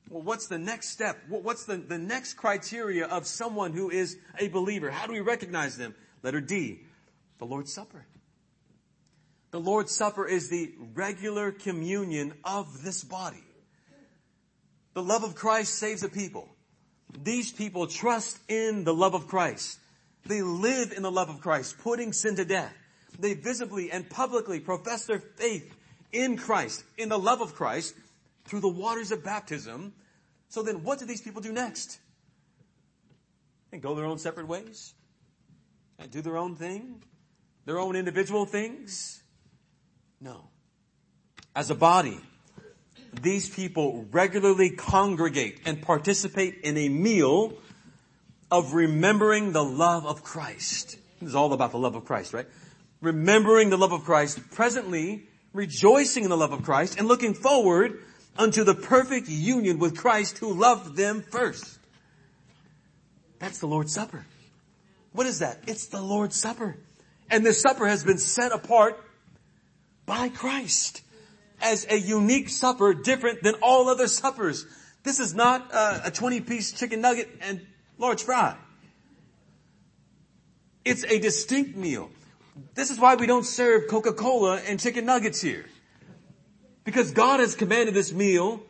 Well, 0.10 0.22
what's 0.22 0.48
the 0.48 0.60
next 0.60 0.90
step? 0.90 1.18
What's 1.28 1.66
the, 1.66 1.78
the 1.78 1.98
next 1.98 2.36
criteria 2.36 3.08
of 3.08 3.26
someone 3.26 3.74
who 3.74 3.90
is 3.90 4.18
a 4.40 4.48
believer? 4.50 4.92
How 4.92 5.08
do 5.08 5.14
we 5.14 5.22
recognize 5.22 5.78
them? 5.78 5.96
Letter 6.22 6.42
D, 6.42 6.82
the 7.40 7.46
Lord's 7.46 7.74
Supper. 7.74 8.06
The 9.52 9.60
Lord's 9.60 9.92
Supper 9.92 10.28
is 10.28 10.50
the 10.50 10.74
regular 10.94 11.52
communion 11.52 12.34
of 12.44 12.84
this 12.84 13.04
body. 13.04 13.44
The 14.94 15.04
love 15.04 15.24
of 15.24 15.36
Christ 15.36 15.76
saves 15.76 16.04
a 16.04 16.10
people. 16.10 16.50
These 17.24 17.52
people 17.52 17.88
trust 17.88 18.38
in 18.48 18.84
the 18.84 18.94
love 18.94 19.14
of 19.14 19.28
Christ. 19.28 19.80
They 20.26 20.42
live 20.42 20.92
in 20.92 21.04
the 21.04 21.12
love 21.12 21.30
of 21.30 21.42
Christ, 21.42 21.78
putting 21.80 22.12
sin 22.14 22.36
to 22.36 22.46
death. 22.46 22.74
They 23.20 23.34
visibly 23.34 23.92
and 23.92 24.10
publicly 24.10 24.60
profess 24.60 25.06
their 25.06 25.20
faith 25.20 25.74
in 26.12 26.38
Christ, 26.38 26.84
in 26.98 27.10
the 27.10 27.20
love 27.20 27.42
of 27.42 27.54
Christ, 27.54 27.96
through 28.46 28.62
the 28.62 28.70
waters 28.70 29.12
of 29.12 29.24
baptism. 29.24 29.94
So 30.50 30.64
then 30.64 30.84
what 30.84 31.00
do 31.00 31.06
these 31.06 31.22
people 31.22 31.42
do 31.42 31.52
next? 31.52 32.00
They 33.72 33.78
go 33.78 33.94
their 33.96 34.06
own 34.06 34.18
separate 34.18 34.48
ways 34.48 34.94
and 36.00 36.10
do 36.10 36.22
their 36.22 36.38
own 36.38 36.56
thing, 36.56 37.04
their 37.66 37.80
own 37.80 37.96
individual 37.96 38.46
things. 38.46 39.22
No. 40.20 40.50
As 41.56 41.70
a 41.70 41.76
body, 41.76 42.20
these 43.22 43.50
people 43.50 44.06
regularly 44.12 44.72
congregate 44.72 45.62
and 45.66 45.82
participate 45.82 46.62
in 46.64 46.78
a 46.78 46.90
meal 46.90 47.54
of 48.52 48.74
remembering 48.74 49.52
the 49.52 49.64
love 49.64 50.06
of 50.06 50.24
Christ. 50.24 50.98
This 51.20 51.30
is 51.30 51.36
all 51.36 51.54
about 51.54 51.72
the 51.72 51.78
love 51.78 51.96
of 51.96 52.06
Christ, 52.06 52.34
right? 52.34 52.48
Remembering 53.02 53.70
the 53.70 53.78
love 53.78 53.92
of 53.92 54.04
Christ, 54.04 54.40
presently 54.52 55.24
rejoicing 55.54 56.24
in 56.24 56.30
the 56.30 56.38
love 56.38 56.52
of 56.52 56.64
Christ 56.64 57.00
and 57.00 57.08
looking 57.08 57.34
forward 57.34 58.00
unto 58.38 58.64
the 58.64 58.76
perfect 58.76 59.30
union 59.30 59.80
with 59.80 59.98
Christ 59.98 60.38
who 60.38 60.54
loved 60.54 60.96
them 60.96 61.22
first. 61.22 61.80
That's 63.40 63.60
the 63.60 63.68
Lord's 63.68 63.94
Supper. 63.94 64.26
What 65.14 65.28
is 65.28 65.40
that? 65.40 65.60
It's 65.68 65.88
the 65.88 66.02
Lord's 66.02 66.36
Supper. 66.36 66.78
And 67.30 67.46
this 67.46 67.62
supper 67.62 67.88
has 67.88 68.04
been 68.04 68.18
set 68.18 68.52
apart 68.52 69.00
by 70.06 70.30
Christ 70.30 71.02
as 71.62 71.88
a 71.90 71.98
unique 71.98 72.50
supper 72.50 72.94
different 72.94 73.42
than 73.42 73.56
all 73.62 73.90
other 73.90 74.08
suppers. 74.08 74.66
This 75.04 75.20
is 75.20 75.34
not 75.34 75.70
uh, 75.74 76.02
a 76.04 76.12
20 76.12 76.42
piece 76.42 76.72
chicken 76.74 77.02
nugget 77.02 77.30
and 77.42 77.66
large 77.98 78.24
fry. 78.24 78.56
It's 80.84 81.04
a 81.04 81.20
distinct 81.20 81.76
meal. 81.76 82.10
This 82.74 82.90
is 82.90 83.00
why 83.00 83.16
we 83.16 83.26
don't 83.26 83.46
serve 83.46 83.88
Coca-Cola 83.90 84.62
and 84.68 84.80
chicken 84.80 85.06
nuggets 85.06 85.42
here. 85.42 85.66
Because 86.84 87.12
God 87.12 87.40
has 87.40 87.56
commanded 87.56 87.96
this 87.96 88.14
meal. 88.14 88.62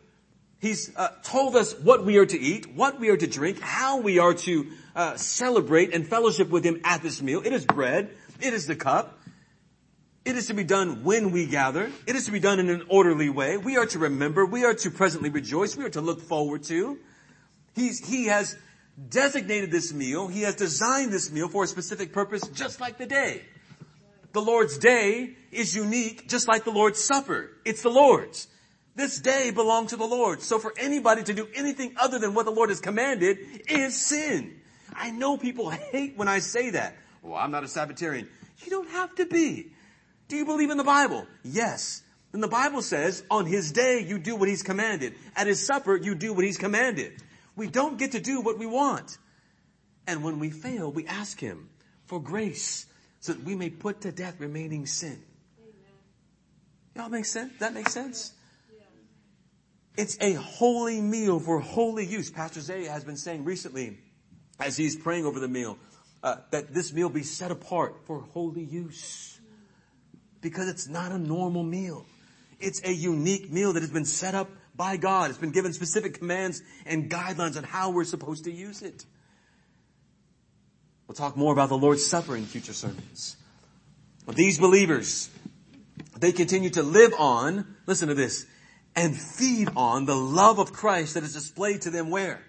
He's 0.58 0.90
uh, 0.96 1.08
told 1.22 1.54
us 1.54 1.74
what 1.74 2.04
we 2.04 2.16
are 2.16 2.26
to 2.26 2.38
eat, 2.38 2.74
what 2.74 2.98
we 2.98 3.10
are 3.10 3.16
to 3.16 3.26
drink, 3.26 3.60
how 3.60 4.00
we 4.00 4.18
are 4.18 4.32
to 4.32 4.66
uh, 4.96 5.16
celebrate 5.16 5.92
and 5.94 6.08
fellowship 6.08 6.48
with 6.48 6.64
Him 6.64 6.80
at 6.82 7.02
this 7.02 7.20
meal. 7.20 7.42
It 7.44 7.52
is 7.52 7.66
bread. 7.66 8.10
It 8.40 8.54
is 8.54 8.66
the 8.66 8.74
cup. 8.74 9.18
It 10.24 10.34
is 10.36 10.48
to 10.48 10.54
be 10.54 10.64
done 10.64 11.04
when 11.04 11.30
we 11.30 11.46
gather. 11.46 11.90
It 12.06 12.16
is 12.16 12.24
to 12.26 12.32
be 12.32 12.40
done 12.40 12.58
in 12.58 12.70
an 12.70 12.82
orderly 12.88 13.28
way. 13.28 13.58
We 13.58 13.76
are 13.76 13.86
to 13.86 13.98
remember. 13.98 14.44
We 14.44 14.64
are 14.64 14.74
to 14.74 14.90
presently 14.90 15.28
rejoice. 15.28 15.76
We 15.76 15.84
are 15.84 15.90
to 15.90 16.00
look 16.00 16.20
forward 16.20 16.64
to. 16.64 16.98
He's, 17.74 18.04
he 18.04 18.24
has 18.26 18.56
designated 19.08 19.70
this 19.70 19.92
meal. 19.92 20.28
He 20.28 20.42
has 20.42 20.54
designed 20.54 21.12
this 21.12 21.30
meal 21.30 21.48
for 21.48 21.64
a 21.64 21.66
specific 21.66 22.12
purpose, 22.12 22.46
just 22.48 22.80
like 22.80 22.98
the 22.98 23.06
day. 23.06 23.42
The 24.32 24.40
Lord's 24.40 24.78
day 24.78 25.36
is 25.50 25.74
unique, 25.74 26.28
just 26.28 26.48
like 26.48 26.64
the 26.64 26.70
Lord's 26.70 27.02
supper. 27.02 27.50
It's 27.64 27.82
the 27.82 27.90
Lord's. 27.90 28.48
This 28.94 29.20
day 29.20 29.50
belongs 29.50 29.90
to 29.90 29.96
the 29.96 30.06
Lord. 30.06 30.42
So 30.42 30.58
for 30.58 30.72
anybody 30.78 31.22
to 31.22 31.34
do 31.34 31.48
anything 31.54 31.94
other 31.98 32.18
than 32.18 32.34
what 32.34 32.46
the 32.46 32.50
Lord 32.50 32.70
has 32.70 32.80
commanded 32.80 33.38
is 33.68 33.94
sin. 33.94 34.60
I 34.94 35.10
know 35.10 35.36
people 35.36 35.68
hate 35.68 36.16
when 36.16 36.28
I 36.28 36.38
say 36.38 36.70
that. 36.70 36.96
Well, 37.22 37.38
I'm 37.38 37.50
not 37.50 37.64
a 37.64 37.68
Sabbatarian. 37.68 38.28
You 38.64 38.70
don't 38.70 38.88
have 38.90 39.14
to 39.16 39.26
be. 39.26 39.72
Do 40.28 40.36
you 40.36 40.46
believe 40.46 40.70
in 40.70 40.78
the 40.78 40.84
Bible? 40.84 41.26
Yes. 41.44 42.02
And 42.32 42.42
the 42.42 42.48
Bible 42.48 42.82
says, 42.82 43.22
on 43.30 43.46
his 43.46 43.72
day 43.72 44.04
you 44.06 44.18
do 44.18 44.34
what 44.36 44.48
he's 44.48 44.62
commanded. 44.62 45.14
At 45.34 45.46
his 45.46 45.64
supper 45.64 45.96
you 45.96 46.14
do 46.14 46.32
what 46.32 46.44
he's 46.44 46.56
commanded. 46.56 47.22
We 47.56 47.66
don't 47.66 47.98
get 47.98 48.12
to 48.12 48.20
do 48.20 48.40
what 48.40 48.58
we 48.58 48.66
want. 48.66 49.18
And 50.06 50.22
when 50.22 50.38
we 50.38 50.50
fail, 50.50 50.92
we 50.92 51.06
ask 51.06 51.40
him 51.40 51.70
for 52.04 52.20
grace 52.20 52.86
so 53.20 53.32
that 53.32 53.42
we 53.42 53.56
may 53.56 53.70
put 53.70 54.02
to 54.02 54.12
death 54.12 54.38
remaining 54.38 54.86
sin. 54.86 55.20
Y'all 56.94 57.08
make 57.08 57.24
sense? 57.24 57.52
That 57.58 57.74
makes 57.74 57.92
sense? 57.92 58.32
It's 59.96 60.18
a 60.20 60.34
holy 60.34 61.00
meal 61.00 61.40
for 61.40 61.58
holy 61.58 62.04
use. 62.04 62.30
Pastor 62.30 62.60
Zay 62.60 62.84
has 62.84 63.04
been 63.04 63.16
saying 63.16 63.44
recently, 63.44 63.98
as 64.60 64.76
he's 64.76 64.94
praying 64.94 65.24
over 65.24 65.40
the 65.40 65.48
meal, 65.48 65.78
uh, 66.22 66.36
that 66.50 66.74
this 66.74 66.92
meal 66.92 67.08
be 67.08 67.22
set 67.22 67.50
apart 67.50 67.96
for 68.04 68.20
holy 68.20 68.64
use 68.64 69.38
because 70.40 70.68
it's 70.68 70.86
not 70.86 71.12
a 71.12 71.18
normal 71.18 71.62
meal. 71.62 72.06
It's 72.60 72.82
a 72.84 72.92
unique 72.92 73.50
meal 73.50 73.72
that 73.72 73.80
has 73.80 73.90
been 73.90 74.04
set 74.04 74.34
up 74.34 74.50
by 74.76 74.96
God. 74.96 75.30
It's 75.30 75.38
been 75.38 75.50
given 75.50 75.72
specific 75.72 76.18
commands 76.18 76.62
and 76.84 77.10
guidelines 77.10 77.56
on 77.56 77.64
how 77.64 77.90
we're 77.90 78.04
supposed 78.04 78.44
to 78.44 78.52
use 78.52 78.82
it. 78.82 79.04
We'll 81.06 81.14
talk 81.14 81.36
more 81.36 81.52
about 81.52 81.68
the 81.68 81.78
Lord's 81.78 82.04
Supper 82.04 82.36
in 82.36 82.44
future 82.44 82.72
sermons. 82.72 83.36
But 84.26 84.34
these 84.34 84.58
believers, 84.58 85.30
they 86.18 86.32
continue 86.32 86.70
to 86.70 86.82
live 86.82 87.14
on, 87.18 87.76
listen 87.86 88.08
to 88.08 88.14
this, 88.14 88.46
and 88.96 89.16
feed 89.16 89.68
on 89.76 90.04
the 90.04 90.16
love 90.16 90.58
of 90.58 90.72
Christ 90.72 91.14
that 91.14 91.22
is 91.22 91.34
displayed 91.34 91.82
to 91.82 91.90
them 91.90 92.10
where? 92.10 92.42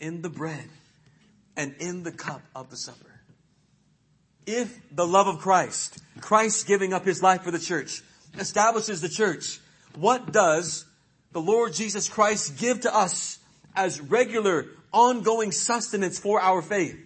In 0.00 0.22
the 0.22 0.30
bread 0.30 0.68
and 1.56 1.74
in 1.80 2.04
the 2.04 2.12
cup 2.12 2.42
of 2.54 2.70
the 2.70 2.76
supper 2.76 3.08
if 4.48 4.80
the 4.90 5.06
love 5.06 5.26
of 5.28 5.40
Christ, 5.40 5.98
Christ 6.22 6.66
giving 6.66 6.94
up 6.94 7.04
his 7.04 7.22
life 7.22 7.42
for 7.42 7.50
the 7.50 7.58
church, 7.58 8.02
establishes 8.38 9.02
the 9.02 9.08
church, 9.08 9.60
what 9.94 10.32
does 10.32 10.86
the 11.32 11.40
Lord 11.40 11.72
Jesus 11.74 12.08
Christ 12.08 12.58
give 12.58 12.80
to 12.80 12.94
us 12.94 13.38
as 13.74 14.00
regular, 14.00 14.66
ongoing 14.92 15.52
sustenance 15.52 16.18
for 16.18 16.40
our 16.40 16.62
faith? 16.62 16.98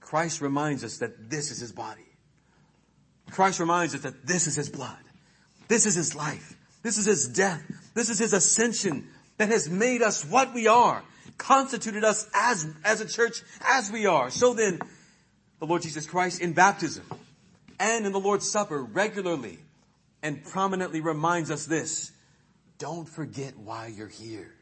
Christ 0.00 0.40
reminds 0.40 0.84
us 0.84 0.98
that 0.98 1.30
this 1.30 1.50
is 1.50 1.60
his 1.60 1.72
body. 1.72 2.04
Christ 3.30 3.60
reminds 3.60 3.94
us 3.94 4.02
that 4.02 4.26
this 4.26 4.46
is 4.46 4.56
his 4.56 4.70
blood. 4.70 4.98
This 5.68 5.84
is 5.84 5.94
his 5.94 6.14
life. 6.14 6.56
This 6.82 6.96
is 6.96 7.04
his 7.04 7.28
death. 7.28 7.62
This 7.94 8.08
is 8.08 8.18
his 8.18 8.32
ascension 8.32 9.08
that 9.36 9.48
has 9.48 9.68
made 9.68 10.02
us 10.02 10.24
what 10.24 10.54
we 10.54 10.66
are, 10.66 11.02
constituted 11.36 12.04
us 12.04 12.26
as, 12.34 12.66
as 12.84 13.00
a 13.00 13.06
church 13.06 13.42
as 13.66 13.90
we 13.90 14.06
are. 14.06 14.30
So 14.30 14.54
then, 14.54 14.80
the 15.60 15.66
Lord 15.66 15.82
Jesus 15.82 16.06
Christ 16.06 16.40
in 16.40 16.52
baptism 16.52 17.04
and 17.78 18.06
in 18.06 18.12
the 18.12 18.20
Lord's 18.20 18.50
Supper 18.50 18.82
regularly 18.82 19.58
and 20.22 20.44
prominently 20.44 21.00
reminds 21.00 21.50
us 21.50 21.66
this. 21.66 22.12
Don't 22.78 23.08
forget 23.08 23.56
why 23.58 23.88
you're 23.88 24.08
here. 24.08 24.54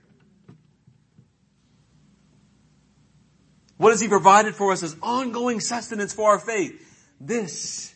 What 3.76 3.90
has 3.90 4.00
He 4.00 4.08
provided 4.08 4.54
for 4.54 4.72
us 4.72 4.82
as 4.82 4.96
ongoing 5.02 5.60
sustenance 5.60 6.14
for 6.14 6.30
our 6.30 6.38
faith? 6.38 6.82
This. 7.20 7.94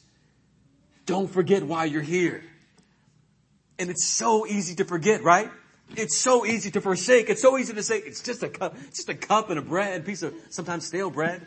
Don't 1.06 1.28
forget 1.28 1.62
why 1.62 1.87
you're 1.87 2.02
here. 2.02 2.44
And 3.78 3.88
it's 3.88 4.06
so 4.06 4.46
easy 4.46 4.74
to 4.76 4.85
forget, 4.85 5.22
right? 5.22 5.50
It's 5.96 6.18
so 6.18 6.44
easy 6.46 6.70
to 6.72 6.80
forsake. 6.80 7.30
It's 7.30 7.42
so 7.42 7.59
easy 7.59 7.72
to 7.72 7.83
say, 7.83 7.98
it's 7.98 8.22
just 8.22 8.42
a 8.42 8.48
cup, 8.48 8.76
just 8.90 9.09
a 9.09 9.14
cup 9.14 9.50
and 9.50 9.59
a 9.59 9.62
bread, 9.62 10.04
piece 10.04 10.22
of 10.22 10.35
sometimes 10.50 10.87
stale 10.87 11.11
bread. 11.11 11.44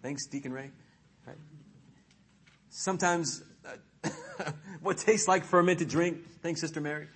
Thanks, 0.00 0.26
Deacon 0.26 0.52
Ray. 0.52 0.70
Right. 1.26 1.36
Sometimes 2.70 3.42
uh, 3.64 4.10
what 4.80 4.98
tastes 4.98 5.28
like 5.28 5.44
fermented 5.44 5.88
drink. 5.88 6.18
Thanks, 6.40 6.60
Sister 6.60 6.80
Mary. 6.80 7.08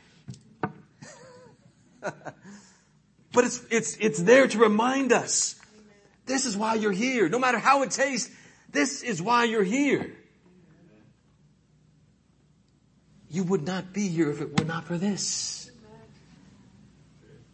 but 3.33 3.45
it's, 3.45 3.63
it's, 3.71 3.97
it's 3.97 4.19
there 4.19 4.47
to 4.47 4.59
remind 4.59 5.13
us. 5.13 5.57
This 6.27 6.47
is 6.47 6.57
why 6.57 6.75
you're 6.75 6.93
here. 6.93 7.29
No 7.29 7.39
matter 7.39 7.59
how 7.59 7.83
it 7.83 7.91
tastes, 7.91 8.35
this 8.71 9.03
is 9.03 9.23
why 9.23 9.45
you're 9.45 9.63
here. 9.63 10.17
You 13.31 13.45
would 13.45 13.67
not 13.67 13.93
be 13.93 14.09
here 14.09 14.31
if 14.31 14.41
it 14.41 14.59
were 14.59 14.67
not 14.67 14.85
for 14.85 14.99
this. 14.99 15.71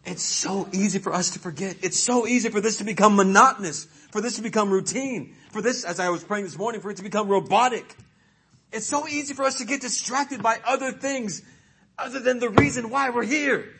It's 0.05 0.23
so 0.23 0.67
easy 0.71 0.99
for 0.99 1.13
us 1.13 1.31
to 1.31 1.39
forget. 1.39 1.77
It's 1.81 1.99
so 1.99 2.27
easy 2.27 2.49
for 2.49 2.61
this 2.61 2.77
to 2.77 2.83
become 2.83 3.15
monotonous 3.15 3.87
for 4.13 4.21
this 4.21 4.35
to 4.35 4.43
become 4.43 4.69
routine, 4.69 5.33
for 5.49 5.59
this, 5.59 5.83
as 5.83 5.99
I 5.99 6.09
was 6.09 6.23
praying 6.23 6.43
this 6.43 6.55
morning, 6.55 6.81
for 6.81 6.91
it 6.91 6.97
to 6.97 7.03
become 7.03 7.27
robotic. 7.27 7.95
It's 8.71 8.85
so 8.85 9.07
easy 9.07 9.33
for 9.33 9.41
us 9.41 9.57
to 9.57 9.65
get 9.65 9.81
distracted 9.81 10.43
by 10.43 10.59
other 10.63 10.91
things 10.91 11.41
other 11.97 12.19
than 12.19 12.37
the 12.37 12.49
reason 12.49 12.91
why 12.91 13.09
we're 13.09 13.23
here. 13.23 13.73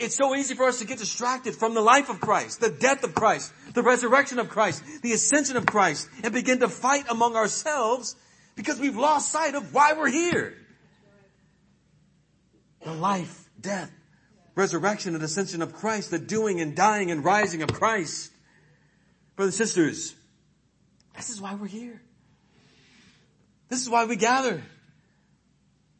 It's 0.00 0.16
so 0.16 0.34
easy 0.34 0.54
for 0.54 0.64
us 0.64 0.80
to 0.80 0.86
get 0.86 0.98
distracted 0.98 1.54
from 1.54 1.74
the 1.74 1.80
life 1.80 2.08
of 2.08 2.20
Christ, 2.20 2.60
the 2.60 2.70
death 2.70 3.04
of 3.04 3.14
Christ, 3.14 3.52
the 3.74 3.82
resurrection 3.82 4.38
of 4.38 4.48
Christ, 4.48 4.82
the 5.02 5.12
ascension 5.12 5.56
of 5.56 5.66
Christ, 5.66 6.08
and 6.22 6.32
begin 6.32 6.60
to 6.60 6.68
fight 6.68 7.04
among 7.08 7.36
ourselves 7.36 8.16
because 8.56 8.80
we've 8.80 8.96
lost 8.96 9.30
sight 9.30 9.54
of 9.54 9.72
why 9.72 9.92
we're 9.92 10.10
here. 10.10 10.54
The 12.84 12.92
life, 12.92 13.48
death, 13.60 13.90
resurrection 14.54 15.14
and 15.14 15.24
ascension 15.24 15.62
of 15.62 15.74
Christ, 15.74 16.10
the 16.10 16.18
doing 16.18 16.60
and 16.60 16.76
dying 16.76 17.10
and 17.10 17.24
rising 17.24 17.62
of 17.62 17.72
Christ. 17.72 18.30
Brothers 19.36 19.58
and 19.58 19.68
sisters, 19.68 20.14
this 21.16 21.30
is 21.30 21.40
why 21.40 21.54
we're 21.54 21.66
here. 21.66 22.00
This 23.68 23.80
is 23.80 23.88
why 23.88 24.04
we 24.04 24.16
gather. 24.16 24.62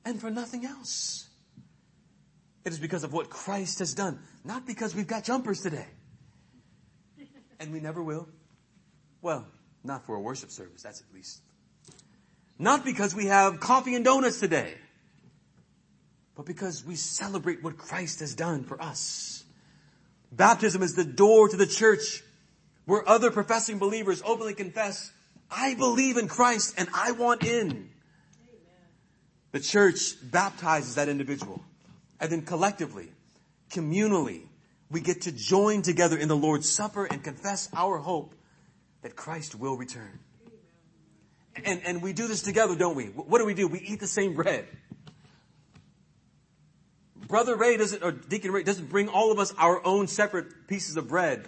And 0.04 0.20
for 0.20 0.30
nothing 0.30 0.64
else. 0.66 1.23
It 2.64 2.72
is 2.72 2.78
because 2.78 3.04
of 3.04 3.12
what 3.12 3.28
Christ 3.28 3.80
has 3.80 3.94
done, 3.94 4.20
not 4.44 4.66
because 4.66 4.94
we've 4.94 5.06
got 5.06 5.24
jumpers 5.24 5.60
today. 5.60 5.86
And 7.60 7.72
we 7.72 7.80
never 7.80 8.02
will. 8.02 8.28
Well, 9.20 9.46
not 9.82 10.06
for 10.06 10.16
a 10.16 10.20
worship 10.20 10.50
service, 10.50 10.82
that's 10.82 11.00
at 11.00 11.14
least. 11.14 11.40
Not 12.58 12.84
because 12.84 13.14
we 13.14 13.26
have 13.26 13.60
coffee 13.60 13.94
and 13.94 14.04
donuts 14.04 14.40
today, 14.40 14.74
but 16.34 16.46
because 16.46 16.84
we 16.84 16.96
celebrate 16.96 17.62
what 17.62 17.76
Christ 17.76 18.20
has 18.20 18.34
done 18.34 18.64
for 18.64 18.80
us. 18.80 19.44
Baptism 20.32 20.82
is 20.82 20.94
the 20.94 21.04
door 21.04 21.48
to 21.48 21.56
the 21.56 21.66
church 21.66 22.22
where 22.86 23.06
other 23.08 23.30
professing 23.30 23.78
believers 23.78 24.22
openly 24.24 24.54
confess, 24.54 25.12
I 25.50 25.74
believe 25.74 26.16
in 26.16 26.28
Christ 26.28 26.74
and 26.76 26.88
I 26.94 27.12
want 27.12 27.44
in. 27.44 27.90
The 29.52 29.60
church 29.60 30.14
baptizes 30.22 30.96
that 30.96 31.08
individual. 31.08 31.62
And 32.24 32.32
then 32.32 32.40
collectively, 32.40 33.10
communally, 33.70 34.44
we 34.90 35.02
get 35.02 35.20
to 35.22 35.32
join 35.32 35.82
together 35.82 36.16
in 36.16 36.26
the 36.26 36.34
Lord's 36.34 36.66
Supper 36.66 37.04
and 37.04 37.22
confess 37.22 37.68
our 37.74 37.98
hope 37.98 38.34
that 39.02 39.14
Christ 39.14 39.54
will 39.54 39.76
return. 39.76 40.20
And, 41.62 41.82
and 41.84 42.00
we 42.00 42.14
do 42.14 42.26
this 42.26 42.40
together, 42.40 42.76
don't 42.76 42.96
we? 42.96 43.08
What 43.08 43.40
do 43.40 43.44
we 43.44 43.52
do? 43.52 43.68
We 43.68 43.80
eat 43.80 44.00
the 44.00 44.06
same 44.06 44.32
bread. 44.32 44.66
Brother 47.28 47.56
Ray 47.56 47.76
doesn't, 47.76 48.02
or 48.02 48.12
Deacon 48.12 48.52
Ray 48.52 48.62
doesn't 48.62 48.88
bring 48.88 49.10
all 49.10 49.30
of 49.30 49.38
us 49.38 49.52
our 49.58 49.84
own 49.84 50.08
separate 50.08 50.66
pieces 50.66 50.96
of 50.96 51.06
bread. 51.06 51.46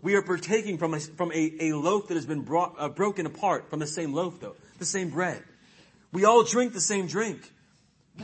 We 0.00 0.14
are 0.14 0.22
partaking 0.22 0.78
from 0.78 0.94
a, 0.94 1.00
from 1.00 1.30
a, 1.32 1.56
a 1.60 1.72
loaf 1.74 2.08
that 2.08 2.14
has 2.14 2.24
been 2.24 2.40
brought, 2.40 2.76
uh, 2.78 2.88
broken 2.88 3.26
apart 3.26 3.68
from 3.68 3.80
the 3.80 3.86
same 3.86 4.14
loaf 4.14 4.40
though, 4.40 4.56
the 4.78 4.86
same 4.86 5.10
bread. 5.10 5.42
We 6.10 6.24
all 6.24 6.42
drink 6.42 6.72
the 6.72 6.80
same 6.80 7.06
drink. 7.06 7.52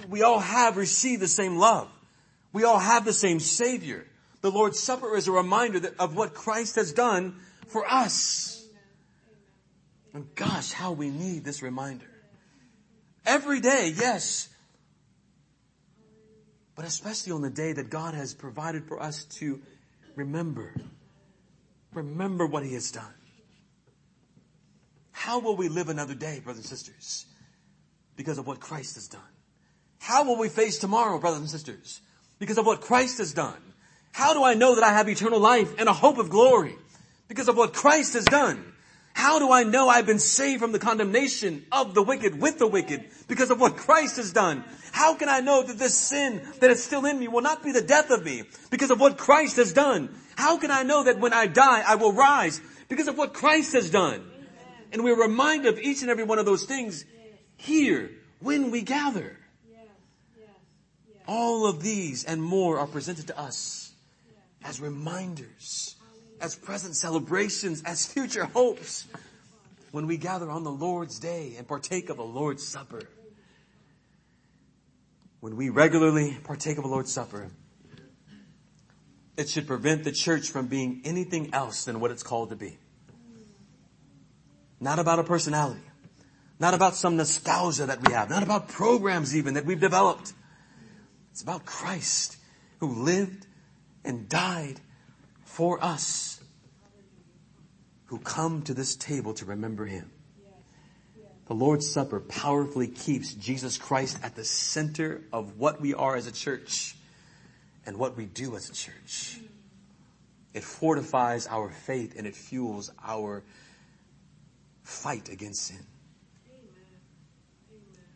We 0.09 0.23
all 0.23 0.39
have 0.39 0.77
received 0.77 1.23
the 1.23 1.29
same 1.29 1.57
love. 1.57 1.89
We 2.53 2.65
all 2.65 2.79
have 2.79 3.05
the 3.05 3.13
same 3.13 3.41
Savior. 3.41 4.07
The 4.41 4.51
Lord's 4.51 4.79
Supper 4.79 5.17
is 5.17 5.29
a 5.29 5.33
reminder 5.33 5.81
that, 5.81 5.99
of 5.99 6.17
what 6.17 6.35
Christ 6.35 6.77
has 6.77 6.93
done 6.93 7.37
for 7.69 7.85
us. 7.87 8.65
And 10.13 10.35
gosh, 10.35 10.73
how 10.73 10.93
we 10.93 11.11
need 11.11 11.45
this 11.45 11.63
reminder. 11.63 12.07
Every 13.25 13.61
day, 13.61 13.93
yes. 13.97 14.49
But 16.75 16.85
especially 16.85 17.33
on 17.33 17.43
the 17.43 17.51
day 17.51 17.73
that 17.73 17.91
God 17.91 18.15
has 18.15 18.35
provided 18.35 18.87
for 18.87 19.03
us 19.03 19.25
to 19.39 19.61
remember. 20.15 20.75
Remember 21.93 22.47
what 22.47 22.65
He 22.65 22.75
has 22.75 22.91
done. 22.91 23.15
How 25.13 25.41
will 25.41 25.57
we 25.57 25.69
live 25.69 25.89
another 25.89 26.15
day, 26.15 26.41
brothers 26.41 26.71
and 26.71 26.79
sisters? 26.79 27.27
because 28.17 28.39
of 28.39 28.47
what 28.47 28.61
Christ 28.61 28.95
has 28.95 29.09
done. 29.09 29.21
How 29.99 30.25
will 30.25 30.39
we 30.39 30.49
face 30.49 30.79
tomorrow, 30.79 31.19
brothers 31.19 31.41
and 31.41 31.51
sisters? 31.51 32.01
Because 32.39 32.59
of 32.59 32.67
what 32.67 32.81
Christ 32.81 33.19
has 33.19 33.33
done. 33.33 33.61
How 34.13 34.33
do 34.33 34.45
I 34.45 34.55
know 34.55 34.75
that 34.75 34.85
I 34.85 34.93
have 34.93 35.09
eternal 35.09 35.41
life 35.41 35.75
and 35.79 35.89
a 35.89 35.93
hope 35.93 36.19
of 36.19 36.31
glory? 36.31 36.75
Because 37.29 37.49
of 37.49 37.57
what 37.57 37.73
Christ 37.73 38.15
has 38.15 38.25
done. 38.25 38.73
How 39.17 39.39
do 39.39 39.51
I 39.51 39.63
know 39.63 39.89
I've 39.89 40.07
been 40.07 40.19
saved 40.19 40.61
from 40.61 40.73
the 40.73 40.79
condemnation 40.79 41.65
of 41.73 41.95
the 41.95 42.03
wicked 42.03 42.39
with 42.39 42.59
the 42.59 42.67
wicked? 42.67 43.07
Because 43.29 43.51
of 43.51 43.59
what 43.59 43.77
Christ 43.77 44.17
has 44.17 44.31
done. 44.31 44.63
How 44.93 45.15
can 45.15 45.31
I 45.31 45.41
know 45.41 45.63
that 45.63 45.79
this 45.79 45.97
sin 45.97 46.43
that 46.61 46.71
is 46.71 46.85
still 46.85 47.07
in 47.07 47.19
me 47.19 47.27
will 47.27 47.41
not 47.41 47.63
be 47.63 47.73
the 47.73 47.81
death 47.81 48.11
of 48.11 48.25
me? 48.25 48.43
Because 48.71 48.91
of 48.91 49.01
what 49.01 49.17
Christ 49.17 49.57
has 49.57 49.73
done. 49.73 50.15
How 50.37 50.59
can 50.59 50.71
I 50.71 50.83
know 50.83 51.05
that 51.05 51.19
when 51.19 51.33
I 51.33 51.47
die, 51.47 51.83
I 51.87 51.95
will 51.95 52.13
rise? 52.13 52.61
Because 52.89 53.09
of 53.09 53.17
what 53.17 53.33
Christ 53.33 53.73
has 53.73 53.91
done. 53.91 54.23
And 54.93 55.03
we're 55.03 55.21
reminded 55.21 55.73
of 55.73 55.79
each 55.79 56.03
and 56.03 56.11
every 56.11 56.25
one 56.25 56.39
of 56.39 56.45
those 56.45 56.65
things 56.65 57.05
here 57.57 58.11
when 58.41 58.71
we 58.71 58.83
gather. 58.83 59.39
All 61.27 61.67
of 61.67 61.83
these 61.83 62.25
and 62.25 62.43
more 62.43 62.79
are 62.79 62.87
presented 62.87 63.27
to 63.29 63.39
us 63.39 63.93
as 64.65 64.81
reminders, 64.81 65.97
as 66.41 66.55
present 66.55 66.97
celebrations, 66.97 67.83
as 67.85 68.07
future 68.07 68.45
hopes 68.45 69.07
when 69.91 70.07
we 70.07 70.17
gather 70.17 70.51
on 70.51 70.65
the 70.65 70.71
Lord's 70.71 71.19
day 71.19 71.55
and 71.57 71.67
partake 71.67 72.11
of 72.11 72.17
the 72.17 72.25
Lord's 72.25 72.67
Supper. 72.67 73.03
When 75.41 75.57
we 75.57 75.69
regularly 75.69 76.37
partake 76.45 76.77
of 76.77 76.85
the 76.85 76.91
Lord's 76.91 77.13
Supper, 77.13 77.51
it 79.37 79.49
should 79.49 79.67
prevent 79.67 80.05
the 80.05 80.13
church 80.13 80.51
from 80.51 80.67
being 80.67 81.03
anything 81.05 81.53
else 81.53 81.85
than 81.85 82.01
what 82.01 82.11
it's 82.11 82.23
called 82.23 82.51
to 82.51 82.57
be. 82.57 82.79
Not 84.81 84.99
about 84.99 85.19
a 85.19 85.25
personality 85.25 85.81
not 86.59 86.75
about 86.75 86.95
some 86.95 87.17
nostalgia 87.17 87.87
that 87.87 88.07
we 88.07 88.13
have. 88.13 88.31
Not 88.31 88.43
about 88.43 88.69
programs 88.69 89.37
even 89.37 89.55
that 89.55 89.65
we've 89.65 89.81
developed. 89.81 90.33
It's 91.37 91.43
about 91.43 91.67
Christ 91.67 92.39
who 92.81 92.95
lived 92.95 93.47
and 94.07 94.27
died 94.27 94.81
for 95.45 95.85
us 95.85 96.41
who 98.07 98.19
come 98.21 98.63
to 98.63 98.73
this 98.73 98.97
table 98.97 99.35
to 99.35 99.45
remember 99.45 99.85
him. 99.85 100.11
The 101.49 101.55
Lord's 101.55 101.93
Supper 101.93 102.21
powerfully 102.21 102.89
keeps 102.89 103.35
Jesus 103.35 103.77
Christ 103.77 104.19
at 104.23 104.35
the 104.35 104.47
center 104.47 105.25
of 105.31 105.59
what 105.59 105.79
we 105.79 105.93
are 105.93 106.17
as 106.17 106.27
a 106.27 106.33
church 106.33 106.97
and 107.85 107.99
what 107.99 108.17
we 108.17 108.25
do 108.25 108.57
as 108.57 108.71
a 108.71 108.73
church. 108.73 109.39
It 110.55 110.65
fortifies 110.65 111.47
our 111.49 111.69
faith 111.69 112.15
and 112.17 112.27
it 112.27 112.35
fuels 112.35 112.91
our 113.07 113.43
fight 114.85 115.29
against 115.29 115.67
sin. 115.67 115.85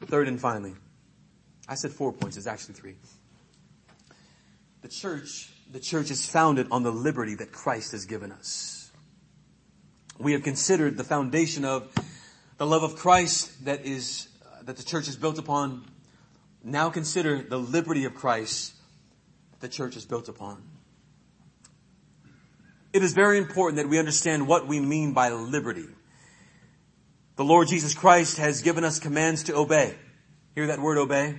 Third 0.07 0.27
and 0.27 0.41
finally, 0.41 0.73
I 1.71 1.77
said 1.77 1.93
four 1.93 2.13
points, 2.13 2.37
it's 2.37 2.49
actually 2.49 2.75
three. 2.75 2.97
The 4.83 4.89
church, 4.89 5.53
the 5.71 5.79
church 5.79 6.11
is 6.11 6.27
founded 6.27 6.67
on 6.73 6.83
the 6.83 6.91
liberty 6.91 7.37
that 7.37 7.53
Christ 7.53 7.93
has 7.93 8.07
given 8.07 8.33
us. 8.33 8.91
We 10.19 10.33
have 10.33 10.43
considered 10.43 10.97
the 10.97 11.05
foundation 11.05 11.65
of 11.65 11.89
the 12.59 12.67
love 12.67 12.83
of 12.83 12.97
Christ 12.97 13.67
that 13.67 13.87
is, 13.87 14.27
uh, 14.45 14.65
that 14.65 14.79
the 14.79 14.83
church 14.83 15.07
is 15.07 15.15
built 15.15 15.39
upon. 15.39 15.85
Now 16.65 16.91
consider 16.91 17.41
the 17.41 17.59
liberty 17.59 18.05
of 18.05 18.17
Christ 18.17 18.75
the 19.61 19.69
church 19.69 19.97
is 19.97 20.05
built 20.05 20.29
upon. 20.29 20.61
It 22.93 23.05
is 23.05 23.13
very 23.13 23.39
important 23.39 23.77
that 23.77 23.89
we 23.89 24.01
understand 24.01 24.49
what 24.49 24.67
we 24.67 24.81
mean 24.81 25.13
by 25.13 25.31
liberty. 25.31 25.87
The 27.37 27.45
Lord 27.45 27.69
Jesus 27.69 27.95
Christ 27.95 28.39
has 28.39 28.61
given 28.61 28.83
us 28.83 28.99
commands 28.99 29.45
to 29.45 29.55
obey. 29.55 29.95
Hear 30.57 30.67
that 30.67 30.81
word 30.81 30.99
obey? 30.99 31.39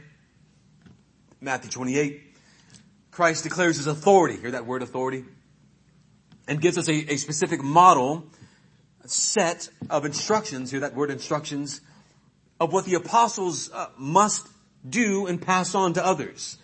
Matthew 1.43 1.71
28. 1.71 2.21
Christ 3.09 3.43
declares 3.43 3.77
his 3.77 3.87
authority. 3.87 4.37
Hear 4.37 4.51
that 4.51 4.67
word 4.67 4.83
authority? 4.83 5.25
And 6.47 6.61
gives 6.61 6.77
us 6.77 6.87
a, 6.87 7.13
a 7.13 7.17
specific 7.17 7.63
model, 7.63 8.27
a 9.03 9.07
set 9.07 9.69
of 9.89 10.05
instructions, 10.05 10.69
hear 10.69 10.81
that 10.81 10.93
word 10.93 11.09
instructions, 11.09 11.81
of 12.59 12.71
what 12.71 12.85
the 12.85 12.93
apostles 12.93 13.71
uh, 13.73 13.87
must 13.97 14.47
do 14.87 15.25
and 15.25 15.41
pass 15.41 15.73
on 15.73 15.93
to 15.93 16.05
others. 16.05 16.59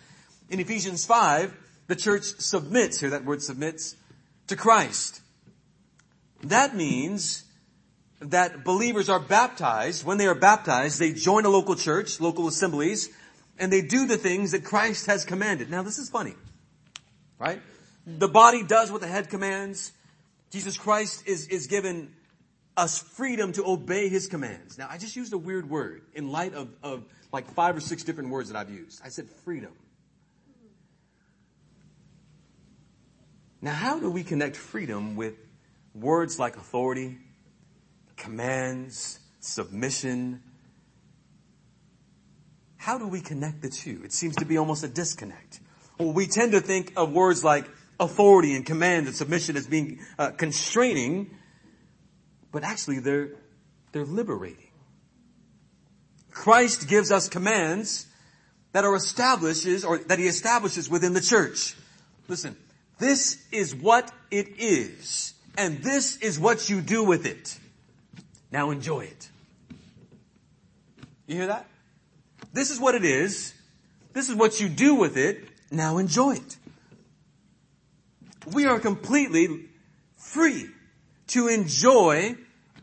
In 0.48 0.60
Ephesians 0.60 1.04
5, 1.04 1.52
the 1.88 1.96
church 1.96 2.22
submits, 2.22 3.00
hear 3.00 3.10
that 3.10 3.24
word 3.24 3.42
submits, 3.42 3.96
to 4.46 4.54
Christ. 4.54 5.20
That 6.44 6.76
means 6.76 7.42
that 8.20 8.64
believers 8.64 9.08
are 9.08 9.20
baptized. 9.20 10.04
When 10.04 10.18
they 10.18 10.26
are 10.28 10.36
baptized, 10.36 11.00
they 11.00 11.12
join 11.12 11.44
a 11.46 11.48
local 11.48 11.74
church, 11.74 12.20
local 12.20 12.46
assemblies, 12.46 13.10
and 13.58 13.72
they 13.72 13.80
do 13.80 14.06
the 14.06 14.16
things 14.16 14.52
that 14.52 14.64
Christ 14.64 15.06
has 15.06 15.24
commanded. 15.24 15.70
Now 15.70 15.82
this 15.82 15.98
is 15.98 16.08
funny, 16.08 16.34
right? 17.38 17.60
Mm. 18.08 18.18
The 18.18 18.28
body 18.28 18.62
does 18.62 18.90
what 18.90 19.00
the 19.00 19.06
head 19.06 19.28
commands. 19.28 19.92
Jesus 20.50 20.76
Christ 20.76 21.26
is, 21.26 21.48
is 21.48 21.66
given 21.66 22.14
us 22.76 22.98
freedom 22.98 23.52
to 23.52 23.64
obey 23.66 24.08
his 24.08 24.26
commands. 24.26 24.78
Now 24.78 24.88
I 24.90 24.98
just 24.98 25.16
used 25.16 25.32
a 25.32 25.38
weird 25.38 25.68
word 25.68 26.02
in 26.14 26.30
light 26.30 26.54
of, 26.54 26.68
of 26.82 27.04
like 27.32 27.50
five 27.52 27.76
or 27.76 27.80
six 27.80 28.04
different 28.04 28.30
words 28.30 28.50
that 28.50 28.58
I've 28.58 28.70
used. 28.70 29.00
I 29.04 29.08
said 29.08 29.28
freedom. 29.44 29.72
Now 33.60 33.72
how 33.72 33.98
do 33.98 34.10
we 34.10 34.22
connect 34.22 34.56
freedom 34.56 35.16
with 35.16 35.34
words 35.94 36.38
like 36.38 36.56
authority, 36.56 37.18
commands, 38.16 39.18
submission. 39.40 40.42
How 42.78 42.96
do 42.96 43.06
we 43.06 43.20
connect 43.20 43.60
the 43.60 43.68
two? 43.68 44.00
It 44.04 44.12
seems 44.12 44.36
to 44.36 44.46
be 44.46 44.56
almost 44.56 44.82
a 44.82 44.88
disconnect. 44.88 45.60
Well, 45.98 46.12
we 46.12 46.26
tend 46.26 46.52
to 46.52 46.60
think 46.60 46.94
of 46.96 47.12
words 47.12 47.44
like 47.44 47.66
authority 48.00 48.54
and 48.54 48.64
command 48.64 49.06
and 49.06 49.14
submission 49.14 49.56
as 49.56 49.66
being 49.66 49.98
uh, 50.18 50.30
constraining, 50.30 51.36
but 52.52 52.64
actually 52.64 53.00
they're, 53.00 53.32
they're 53.92 54.06
liberating. 54.06 54.70
Christ 56.30 56.88
gives 56.88 57.10
us 57.10 57.28
commands 57.28 58.06
that 58.72 58.84
are 58.84 58.94
establishes 58.94 59.84
or 59.84 59.98
that 59.98 60.18
he 60.18 60.26
establishes 60.26 60.88
within 60.88 61.12
the 61.12 61.20
church. 61.20 61.74
Listen, 62.28 62.56
this 62.98 63.44
is 63.50 63.74
what 63.74 64.10
it 64.30 64.48
is 64.58 65.34
and 65.58 65.82
this 65.82 66.16
is 66.18 66.38
what 66.38 66.70
you 66.70 66.80
do 66.80 67.02
with 67.02 67.26
it. 67.26 67.58
Now 68.52 68.70
enjoy 68.70 69.00
it. 69.00 69.28
You 71.26 71.36
hear 71.36 71.48
that? 71.48 71.66
This 72.52 72.70
is 72.70 72.80
what 72.80 72.94
it 72.94 73.04
is. 73.04 73.54
This 74.12 74.28
is 74.28 74.34
what 74.34 74.60
you 74.60 74.68
do 74.68 74.94
with 74.94 75.16
it. 75.16 75.48
Now 75.70 75.98
enjoy 75.98 76.36
it. 76.36 76.56
We 78.52 78.66
are 78.66 78.80
completely 78.80 79.66
free 80.16 80.68
to 81.28 81.48
enjoy 81.48 82.36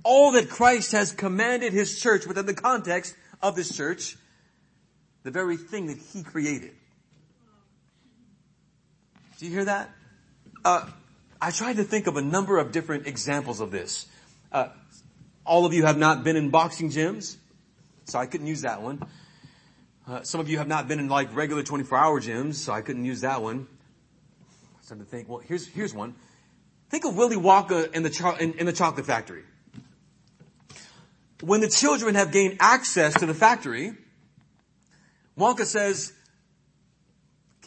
all 0.03 0.31
that 0.33 0.49
Christ 0.49 0.91
has 0.91 1.11
commanded 1.11 1.73
His 1.73 1.99
church 1.99 2.27
within 2.27 2.45
the 2.45 2.53
context 2.53 3.15
of 3.41 3.55
this 3.55 3.75
church, 3.75 4.17
the 5.23 5.31
very 5.31 5.57
thing 5.57 5.87
that 5.87 5.97
He 5.97 6.21
created. 6.21 6.71
Do 9.39 9.45
you 9.45 9.51
hear 9.51 9.65
that? 9.65 9.89
Uh, 10.63 10.87
I 11.41 11.51
tried 11.51 11.77
to 11.77 11.83
think 11.83 12.07
of 12.07 12.17
a 12.17 12.21
number 12.21 12.57
of 12.57 12.71
different 12.71 13.07
examples 13.07 13.59
of 13.59 13.71
this. 13.71 14.07
Uh, 14.51 14.69
all 15.45 15.65
of 15.65 15.73
you 15.73 15.85
have 15.85 15.97
not 15.97 16.23
been 16.23 16.35
in 16.35 16.49
boxing 16.49 16.89
gyms, 16.89 17.35
so 18.05 18.19
I 18.19 18.25
couldn't 18.25 18.47
use 18.47 18.61
that 18.61 18.81
one. 18.81 19.03
Uh, 20.07 20.21
some 20.21 20.39
of 20.39 20.47
you 20.47 20.59
have 20.59 20.67
not 20.67 20.87
been 20.87 20.99
in 20.99 21.09
like 21.09 21.35
regular 21.35 21.63
24 21.63 21.97
hour 21.97 22.21
gyms, 22.21 22.55
so 22.55 22.71
I 22.71 22.81
couldn't 22.81 23.05
use 23.05 23.21
that 23.21 23.41
one. 23.41 23.67
I 24.77 24.83
started 24.83 25.03
to 25.03 25.09
think, 25.09 25.27
well, 25.27 25.39
here's, 25.39 25.65
here's 25.67 25.95
one. 25.95 26.13
Think 26.91 27.05
of 27.05 27.15
Willy 27.15 27.37
Wonka 27.37 27.91
in 27.91 28.03
the, 28.03 28.11
cho- 28.11 28.35
in, 28.35 28.53
in 28.53 28.67
the 28.67 28.73
chocolate 28.73 29.07
factory. 29.07 29.43
When 31.41 31.59
the 31.59 31.67
children 31.67 32.13
have 32.13 32.31
gained 32.31 32.57
access 32.59 33.15
to 33.15 33.25
the 33.25 33.33
factory, 33.33 33.93
Wonka 35.39 35.65
says, 35.65 36.13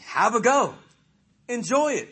have 0.01 0.37
a 0.37 0.41
go. 0.41 0.75
Enjoy 1.49 1.95
it. 1.95 2.09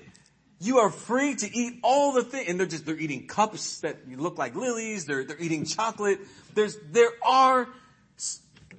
You 0.58 0.78
are 0.78 0.90
free 0.90 1.36
to 1.36 1.56
eat 1.56 1.78
all 1.84 2.12
the 2.12 2.24
things, 2.24 2.48
and 2.48 2.58
they're 2.58 2.66
just, 2.66 2.84
they're 2.84 2.98
eating 2.98 3.28
cups 3.28 3.80
that 3.80 4.08
look 4.08 4.38
like 4.38 4.56
lilies, 4.56 5.04
they're, 5.04 5.22
they're 5.22 5.40
eating 5.40 5.66
chocolate. 5.66 6.18
There's, 6.54 6.76
there 6.90 7.10
are 7.22 7.68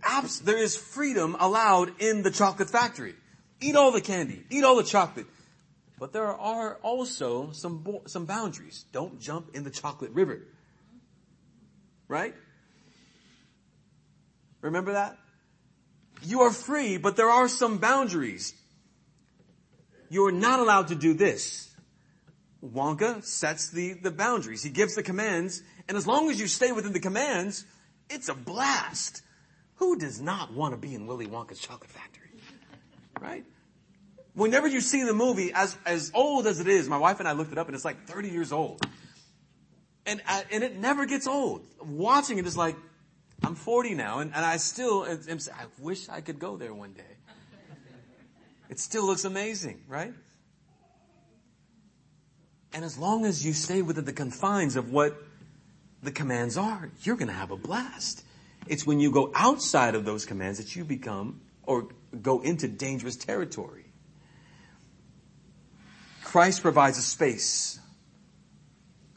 apps, 0.02 0.42
there 0.42 0.58
is 0.58 0.76
freedom 0.76 1.36
allowed 1.40 2.02
in 2.02 2.24
the 2.24 2.32
chocolate 2.32 2.70
factory. 2.70 3.16
Eat 3.60 3.76
all 3.76 3.92
the 3.92 4.02
candy, 4.02 4.44
eat 4.50 4.64
all 4.64 4.76
the 4.76 4.84
chocolate. 4.84 5.26
But 6.00 6.14
there 6.14 6.28
are 6.28 6.76
also 6.84 7.52
some, 7.52 7.84
some 8.06 8.26
boundaries. 8.26 8.86
Don't 8.92 9.20
jump 9.20 9.56
in 9.56 9.64
the 9.64 9.72
chocolate 9.72 10.12
river. 10.12 10.42
Right? 12.08 12.36
Remember 14.62 14.94
that? 14.94 15.18
You 16.24 16.42
are 16.42 16.52
free, 16.52 16.98
but 16.98 17.16
there 17.16 17.30
are 17.30 17.48
some 17.48 17.80
boundaries. 17.80 18.54
You 20.10 20.26
are 20.28 20.32
not 20.32 20.60
allowed 20.60 20.90
to 20.90 20.96
do 20.96 21.14
this. 21.14 21.70
Wonka 22.64 23.24
sets 23.24 23.70
the, 23.70 23.94
the 23.94 24.12
boundaries. 24.12 24.64
He 24.64 24.70
gives 24.70 24.96
the 24.96 25.04
commands, 25.04 25.62
and 25.88 25.98
as 25.98 26.08
long 26.08 26.30
as 26.30 26.40
you 26.40 26.48
stay 26.48 26.72
within 26.72 26.94
the 26.94 27.00
commands, 27.00 27.66
it's 28.10 28.30
a 28.30 28.34
blast. 28.34 29.22
Who 29.78 29.98
does 29.98 30.22
not 30.22 30.54
want 30.54 30.74
to 30.74 30.78
be 30.78 30.94
in 30.94 31.08
Willy 31.08 31.28
Wonka's 31.28 31.60
chocolate 31.60 31.90
factory? 31.90 32.30
Right? 33.22 33.46
Whenever 34.34 34.68
you 34.68 34.82
see 34.82 35.04
the 35.04 35.14
movie, 35.14 35.52
as, 35.54 35.78
as 35.86 36.12
old 36.14 36.46
as 36.46 36.60
it 36.60 36.68
is, 36.68 36.88
my 36.88 36.98
wife 36.98 37.20
and 37.20 37.28
I 37.28 37.32
looked 37.32 37.52
it 37.52 37.58
up 37.58 37.68
and 37.68 37.76
it's 37.76 37.86
like 37.86 38.06
30 38.06 38.30
years 38.30 38.52
old. 38.52 38.86
And, 40.06 40.22
I, 40.28 40.44
and 40.52 40.64
it 40.64 40.78
never 40.78 41.06
gets 41.06 41.28
old. 41.28 41.66
Watching 41.82 42.38
it 42.38 42.46
is 42.46 42.56
like, 42.56 42.76
I'm 43.44 43.56
40 43.56 43.96
now 43.96 44.20
and, 44.20 44.32
and 44.34 44.46
I 44.46 44.58
still, 44.58 45.06
am, 45.06 45.40
I 45.54 45.66
wish 45.80 46.10
I 46.10 46.22
could 46.22 46.40
go 46.40 46.58
there 46.58 46.74
one 46.74 46.94
day. 46.94 47.04
It 48.70 48.80
still 48.80 49.06
looks 49.06 49.26
amazing, 49.26 49.82
right? 49.88 50.14
And 52.74 52.84
as 52.84 52.98
long 52.98 53.26
as 53.26 53.46
you 53.46 53.54
stay 53.54 53.82
within 53.82 54.06
the 54.06 54.14
confines 54.14 54.76
of 54.76 54.92
what 54.92 55.16
the 56.04 56.12
commands 56.12 56.58
are, 56.58 56.92
you're 57.02 57.16
going 57.16 57.30
to 57.30 57.34
have 57.34 57.52
a 57.52 57.58
blast. 57.58 58.24
It's 58.70 58.86
when 58.86 59.00
you 59.00 59.12
go 59.12 59.32
outside 59.36 59.96
of 59.96 60.06
those 60.06 60.26
commands 60.26 60.58
that 60.60 60.76
you 60.76 60.84
become 60.84 61.42
or 61.64 61.88
go 62.22 62.42
into 62.42 62.68
dangerous 62.68 63.16
territory. 63.16 63.86
Christ 66.24 66.62
provides 66.62 66.98
a 66.98 67.02
space 67.02 67.80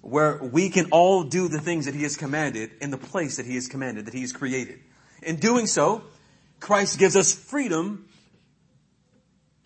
where 0.00 0.38
we 0.38 0.70
can 0.70 0.86
all 0.90 1.24
do 1.24 1.48
the 1.48 1.60
things 1.60 1.86
that 1.86 1.94
he 1.94 2.02
has 2.04 2.16
commanded 2.16 2.70
in 2.80 2.90
the 2.90 2.98
place 2.98 3.36
that 3.36 3.46
he 3.46 3.54
has 3.54 3.68
commanded, 3.68 4.06
that 4.06 4.14
he 4.14 4.20
has 4.22 4.32
created. 4.32 4.80
In 5.22 5.36
doing 5.36 5.66
so, 5.66 6.02
Christ 6.58 6.98
gives 6.98 7.16
us 7.16 7.32
freedom 7.32 8.08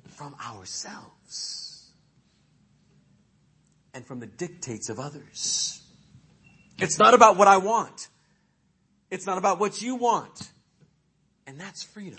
from 0.08 0.34
ourselves 0.44 1.90
and 3.92 4.06
from 4.06 4.20
the 4.20 4.26
dictates 4.26 4.88
of 4.88 4.98
others. 4.98 5.82
It's 6.78 6.98
not 6.98 7.14
about 7.14 7.36
what 7.36 7.46
I 7.46 7.58
want. 7.58 8.08
It's 9.14 9.26
not 9.26 9.38
about 9.38 9.60
what 9.60 9.80
you 9.80 9.94
want. 9.94 10.50
And 11.46 11.60
that's 11.60 11.84
freedom. 11.84 12.18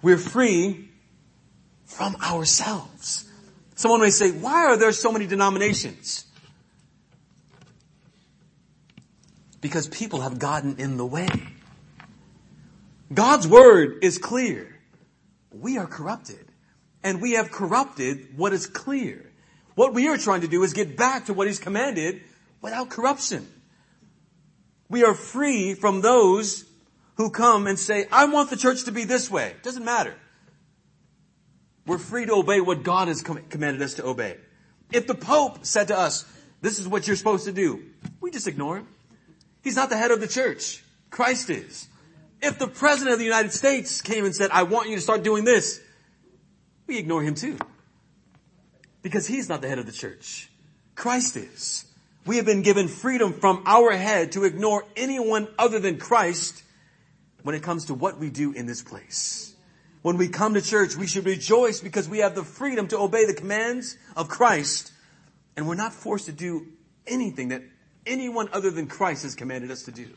We're 0.00 0.16
free 0.16 0.90
from 1.86 2.14
ourselves. 2.22 3.28
Someone 3.74 4.00
may 4.00 4.10
say, 4.10 4.30
why 4.30 4.66
are 4.66 4.76
there 4.76 4.92
so 4.92 5.10
many 5.10 5.26
denominations? 5.26 6.24
Because 9.60 9.88
people 9.88 10.20
have 10.20 10.38
gotten 10.38 10.76
in 10.76 10.96
the 10.96 11.06
way. 11.06 11.26
God's 13.12 13.48
word 13.48 14.04
is 14.04 14.18
clear. 14.18 14.78
We 15.50 15.78
are 15.78 15.86
corrupted. 15.86 16.46
And 17.02 17.20
we 17.20 17.32
have 17.32 17.50
corrupted 17.50 18.38
what 18.38 18.52
is 18.52 18.68
clear. 18.68 19.32
What 19.74 19.94
we 19.94 20.06
are 20.06 20.16
trying 20.16 20.42
to 20.42 20.48
do 20.48 20.62
is 20.62 20.74
get 20.74 20.96
back 20.96 21.26
to 21.26 21.34
what 21.34 21.48
He's 21.48 21.58
commanded 21.58 22.20
without 22.64 22.88
corruption. 22.88 23.46
We 24.88 25.04
are 25.04 25.12
free 25.12 25.74
from 25.74 26.00
those 26.00 26.64
who 27.16 27.28
come 27.28 27.66
and 27.66 27.78
say, 27.78 28.06
I 28.10 28.24
want 28.24 28.48
the 28.48 28.56
church 28.56 28.84
to 28.84 28.90
be 28.90 29.04
this 29.04 29.30
way. 29.30 29.48
It 29.48 29.62
doesn't 29.62 29.84
matter. 29.84 30.14
We're 31.86 31.98
free 31.98 32.24
to 32.24 32.32
obey 32.32 32.62
what 32.62 32.82
God 32.82 33.08
has 33.08 33.20
com- 33.20 33.44
commanded 33.50 33.82
us 33.82 33.92
to 33.94 34.06
obey. 34.06 34.38
If 34.90 35.06
the 35.06 35.14
Pope 35.14 35.66
said 35.66 35.88
to 35.88 35.98
us, 35.98 36.24
this 36.62 36.78
is 36.78 36.88
what 36.88 37.06
you're 37.06 37.16
supposed 37.16 37.44
to 37.44 37.52
do, 37.52 37.82
we 38.22 38.30
just 38.30 38.48
ignore 38.48 38.78
him. 38.78 38.88
He's 39.62 39.76
not 39.76 39.90
the 39.90 39.98
head 39.98 40.10
of 40.10 40.22
the 40.22 40.28
church. 40.28 40.82
Christ 41.10 41.50
is. 41.50 41.86
If 42.40 42.58
the 42.58 42.66
President 42.66 43.12
of 43.12 43.18
the 43.18 43.26
United 43.26 43.52
States 43.52 44.00
came 44.00 44.24
and 44.24 44.34
said, 44.34 44.50
I 44.50 44.62
want 44.62 44.88
you 44.88 44.96
to 44.96 45.02
start 45.02 45.22
doing 45.22 45.44
this, 45.44 45.82
we 46.86 46.96
ignore 46.96 47.22
him 47.22 47.34
too. 47.34 47.58
Because 49.02 49.26
he's 49.26 49.50
not 49.50 49.60
the 49.60 49.68
head 49.68 49.78
of 49.78 49.84
the 49.84 49.92
church. 49.92 50.48
Christ 50.94 51.36
is. 51.36 51.84
We 52.26 52.36
have 52.36 52.46
been 52.46 52.62
given 52.62 52.88
freedom 52.88 53.32
from 53.34 53.62
our 53.66 53.92
head 53.92 54.32
to 54.32 54.44
ignore 54.44 54.84
anyone 54.96 55.48
other 55.58 55.78
than 55.78 55.98
Christ 55.98 56.62
when 57.42 57.54
it 57.54 57.62
comes 57.62 57.86
to 57.86 57.94
what 57.94 58.18
we 58.18 58.30
do 58.30 58.52
in 58.52 58.66
this 58.66 58.82
place. 58.82 59.54
When 60.00 60.16
we 60.16 60.28
come 60.28 60.54
to 60.54 60.62
church, 60.62 60.96
we 60.96 61.06
should 61.06 61.26
rejoice 61.26 61.80
because 61.80 62.08
we 62.08 62.18
have 62.18 62.34
the 62.34 62.42
freedom 62.42 62.88
to 62.88 62.98
obey 62.98 63.26
the 63.26 63.34
commands 63.34 63.96
of 64.16 64.28
Christ 64.28 64.92
and 65.56 65.68
we're 65.68 65.74
not 65.74 65.92
forced 65.92 66.26
to 66.26 66.32
do 66.32 66.66
anything 67.06 67.48
that 67.48 67.62
anyone 68.06 68.48
other 68.52 68.70
than 68.70 68.86
Christ 68.86 69.22
has 69.22 69.34
commanded 69.34 69.70
us 69.70 69.84
to 69.84 69.92
do. 69.92 70.08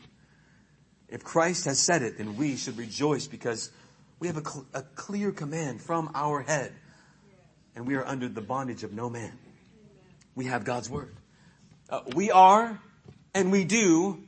If 1.08 1.24
Christ 1.24 1.64
has 1.66 1.78
said 1.78 2.02
it, 2.02 2.18
then 2.18 2.36
we 2.36 2.56
should 2.56 2.76
rejoice 2.76 3.26
because 3.26 3.70
we 4.18 4.26
have 4.26 4.36
a, 4.36 4.44
cl- 4.44 4.66
a 4.74 4.82
clear 4.82 5.32
command 5.32 5.80
from 5.80 6.10
our 6.14 6.42
head 6.42 6.72
and 7.74 7.86
we 7.86 7.94
are 7.94 8.04
under 8.04 8.28
the 8.28 8.40
bondage 8.40 8.82
of 8.82 8.92
no 8.92 9.08
man. 9.08 9.38
We 10.34 10.46
have 10.46 10.64
God's 10.64 10.90
word. 10.90 11.14
Uh, 11.90 12.00
we 12.14 12.30
are 12.30 12.80
and 13.34 13.50
we 13.50 13.64
do 13.64 14.22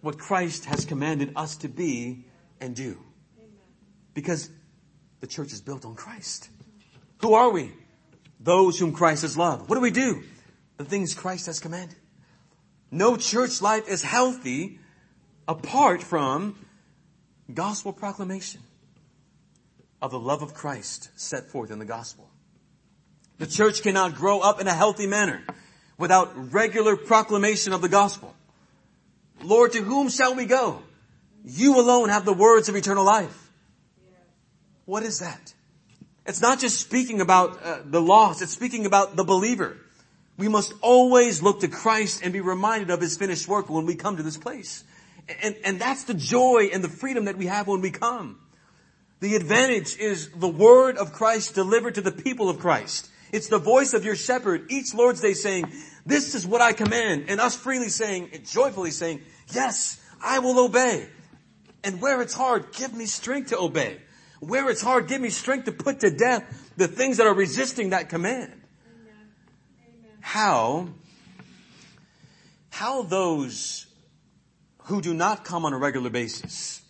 what 0.00 0.18
Christ 0.18 0.64
has 0.64 0.84
commanded 0.84 1.32
us 1.36 1.56
to 1.58 1.68
be 1.68 2.24
and 2.60 2.74
do. 2.74 2.98
Because 4.14 4.50
the 5.20 5.26
church 5.26 5.52
is 5.52 5.60
built 5.60 5.84
on 5.84 5.94
Christ. 5.94 6.48
Who 7.18 7.34
are 7.34 7.50
we? 7.50 7.72
Those 8.40 8.78
whom 8.78 8.92
Christ 8.92 9.22
has 9.22 9.36
loved. 9.36 9.68
What 9.68 9.76
do 9.76 9.80
we 9.80 9.90
do? 9.90 10.22
The 10.76 10.84
things 10.84 11.14
Christ 11.14 11.46
has 11.46 11.58
commanded. 11.58 11.96
No 12.90 13.16
church 13.16 13.60
life 13.60 13.88
is 13.88 14.02
healthy 14.02 14.78
apart 15.46 16.02
from 16.02 16.56
gospel 17.52 17.92
proclamation 17.92 18.60
of 20.00 20.10
the 20.10 20.18
love 20.18 20.42
of 20.42 20.54
Christ 20.54 21.10
set 21.16 21.50
forth 21.50 21.70
in 21.70 21.78
the 21.78 21.84
gospel. 21.84 22.30
The 23.38 23.46
church 23.46 23.82
cannot 23.82 24.14
grow 24.14 24.40
up 24.40 24.60
in 24.60 24.66
a 24.66 24.74
healthy 24.74 25.06
manner 25.06 25.42
without 25.98 26.52
regular 26.52 26.96
proclamation 26.96 27.72
of 27.72 27.82
the 27.82 27.88
gospel. 27.88 28.34
Lord, 29.42 29.72
to 29.72 29.82
whom 29.82 30.08
shall 30.08 30.34
we 30.34 30.46
go? 30.46 30.82
You 31.44 31.78
alone 31.80 32.08
have 32.08 32.24
the 32.24 32.32
words 32.32 32.68
of 32.68 32.76
eternal 32.76 33.04
life. 33.04 33.50
What 34.84 35.02
is 35.02 35.18
that? 35.20 35.52
It's 36.24 36.40
not 36.40 36.60
just 36.60 36.80
speaking 36.80 37.20
about 37.20 37.62
uh, 37.62 37.78
the 37.84 38.00
lost, 38.00 38.42
it's 38.42 38.52
speaking 38.52 38.86
about 38.86 39.16
the 39.16 39.24
believer. 39.24 39.76
We 40.36 40.48
must 40.48 40.72
always 40.82 41.42
look 41.42 41.60
to 41.60 41.68
Christ 41.68 42.22
and 42.22 42.32
be 42.32 42.40
reminded 42.40 42.90
of 42.90 43.00
his 43.00 43.16
finished 43.16 43.48
work 43.48 43.68
when 43.68 43.86
we 43.86 43.96
come 43.96 44.16
to 44.18 44.22
this 44.22 44.36
place. 44.36 44.84
And, 45.42 45.56
and 45.64 45.80
that's 45.80 46.04
the 46.04 46.14
joy 46.14 46.70
and 46.72 46.82
the 46.82 46.88
freedom 46.88 47.24
that 47.24 47.36
we 47.36 47.46
have 47.46 47.66
when 47.66 47.80
we 47.80 47.90
come. 47.90 48.38
The 49.20 49.34
advantage 49.34 49.96
is 49.98 50.30
the 50.30 50.48
word 50.48 50.96
of 50.96 51.12
Christ 51.12 51.54
delivered 51.54 51.96
to 51.96 52.00
the 52.00 52.12
people 52.12 52.48
of 52.48 52.60
Christ. 52.60 53.10
It's 53.32 53.48
the 53.48 53.58
voice 53.58 53.94
of 53.94 54.04
your 54.04 54.16
shepherd 54.16 54.70
each 54.70 54.94
Lord's 54.94 55.20
Day 55.20 55.34
saying, 55.34 55.70
this 56.06 56.34
is 56.34 56.46
what 56.46 56.60
I 56.60 56.72
command. 56.72 57.26
And 57.28 57.40
us 57.40 57.54
freely 57.54 57.88
saying, 57.88 58.30
joyfully 58.44 58.90
saying, 58.90 59.22
yes, 59.52 60.00
I 60.22 60.38
will 60.38 60.58
obey. 60.64 61.08
And 61.84 62.00
where 62.00 62.22
it's 62.22 62.34
hard, 62.34 62.72
give 62.72 62.94
me 62.94 63.06
strength 63.06 63.50
to 63.50 63.58
obey. 63.58 63.98
Where 64.40 64.68
it's 64.70 64.80
hard, 64.80 65.08
give 65.08 65.20
me 65.20 65.30
strength 65.30 65.64
to 65.66 65.72
put 65.72 66.00
to 66.00 66.10
death 66.10 66.72
the 66.76 66.88
things 66.88 67.18
that 67.18 67.26
are 67.26 67.34
resisting 67.34 67.90
that 67.90 68.08
command. 68.08 68.52
How, 70.20 70.88
how 72.70 73.02
those 73.02 73.86
who 74.84 75.00
do 75.00 75.12
not 75.12 75.44
come 75.44 75.64
on 75.64 75.72
a 75.72 75.78
regular 75.78 76.10
basis 76.10 76.82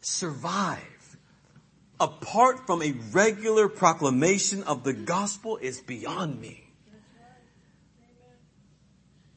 survive 0.00 0.91
apart 2.02 2.66
from 2.66 2.82
a 2.82 2.90
regular 3.12 3.68
proclamation 3.68 4.64
of 4.64 4.82
the 4.82 4.92
gospel 4.92 5.56
is 5.56 5.80
beyond 5.80 6.40
me. 6.40 6.64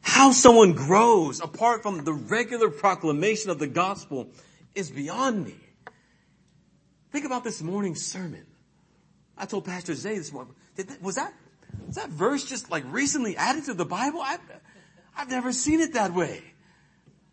How 0.01 0.31
someone 0.31 0.73
grows 0.73 1.41
apart 1.41 1.83
from 1.83 2.03
the 2.03 2.13
regular 2.13 2.69
proclamation 2.69 3.51
of 3.51 3.59
the 3.59 3.67
gospel 3.67 4.29
is 4.73 4.89
beyond 4.89 5.45
me. 5.45 5.55
Think 7.11 7.25
about 7.25 7.43
this 7.43 7.61
morning's 7.61 8.03
sermon. 8.03 8.45
I 9.37 9.45
told 9.45 9.65
Pastor 9.65 9.93
Zay 9.93 10.17
this 10.17 10.33
morning, 10.33 10.55
was 11.01 11.15
that, 11.15 11.33
was 11.85 11.95
that 11.95 12.09
verse 12.09 12.45
just 12.45 12.71
like 12.71 12.83
recently 12.87 13.37
added 13.37 13.65
to 13.65 13.75
the 13.75 13.85
Bible? 13.85 14.21
I've, 14.21 14.39
I've 15.15 15.29
never 15.29 15.51
seen 15.51 15.81
it 15.81 15.93
that 15.93 16.13
way. 16.13 16.41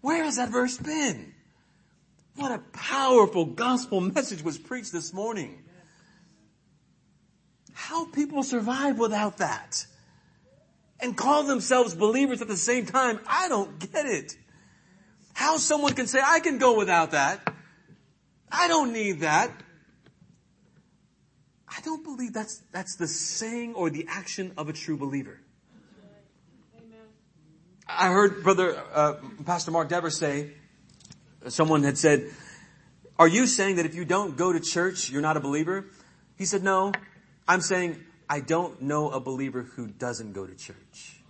Where 0.03 0.25
has 0.25 0.37
that 0.37 0.51
verse 0.51 0.77
been? 0.77 1.32
What 2.37 2.53
a 2.53 2.59
powerful 2.73 3.45
gospel 3.45 4.01
message 4.01 4.43
was 4.43 4.59
preached 4.59 4.93
this 4.93 5.13
morning. 5.13 5.65
How 7.73 8.07
people 8.07 8.43
survive 8.43 8.99
without 8.99 9.39
that 9.39 9.87
and 11.01 11.17
call 11.17 11.43
themselves 11.43 11.95
believers 11.95 12.41
at 12.41 12.49
the 12.49 12.57
same 12.57 12.87
time, 12.87 13.19
I 13.27 13.49
don't 13.49 13.79
get 13.79 14.07
it. 14.07 14.37
How 15.35 15.57
someone 15.57 15.95
can 15.95 16.07
say, 16.07 16.21
I 16.25 16.41
can 16.41 16.59
go 16.59 16.77
without 16.77 17.11
that. 17.11 17.41
I 18.51 18.69
don't 18.69 18.93
need 18.93 19.21
that. 19.21 19.51
I 21.69 21.81
don't 21.81 22.05
believe 22.05 22.33
that's, 22.33 22.63
that's 22.71 22.97
the 22.97 23.09
saying 23.09 23.75
or 23.75 23.91
the 23.91 24.07
action 24.09 24.53
of 24.57 24.69
a 24.69 24.73
true 24.73 24.97
believer. 24.97 25.41
I 27.89 28.09
heard 28.09 28.43
brother, 28.43 28.81
uh, 28.95 29.15
Pastor 29.45 29.71
Mark 29.71 29.89
Dever 29.89 30.11
say, 30.11 30.53
someone 31.49 31.83
had 31.83 31.99
said, 31.99 32.31
are 33.19 33.29
you 33.29 33.47
saying 33.47 33.77
that 33.77 33.87
if 33.87 33.95
you 33.95 34.05
don't 34.05 34.37
go 34.37 34.53
to 34.53 34.61
church, 34.61 35.11
you're 35.11 35.23
not 35.23 35.37
a 35.37 35.41
believer? 35.41 35.87
He 36.37 36.45
said, 36.45 36.63
no, 36.63 36.93
I'm 37.47 37.61
saying 37.61 38.03
I 38.29 38.41
don't 38.41 38.83
know 38.83 39.11
a 39.11 39.21
believer 39.21 39.63
who 39.63 39.87
doesn't 39.87 40.33
go 40.33 40.47
to 40.47 40.55
church. 40.55 41.21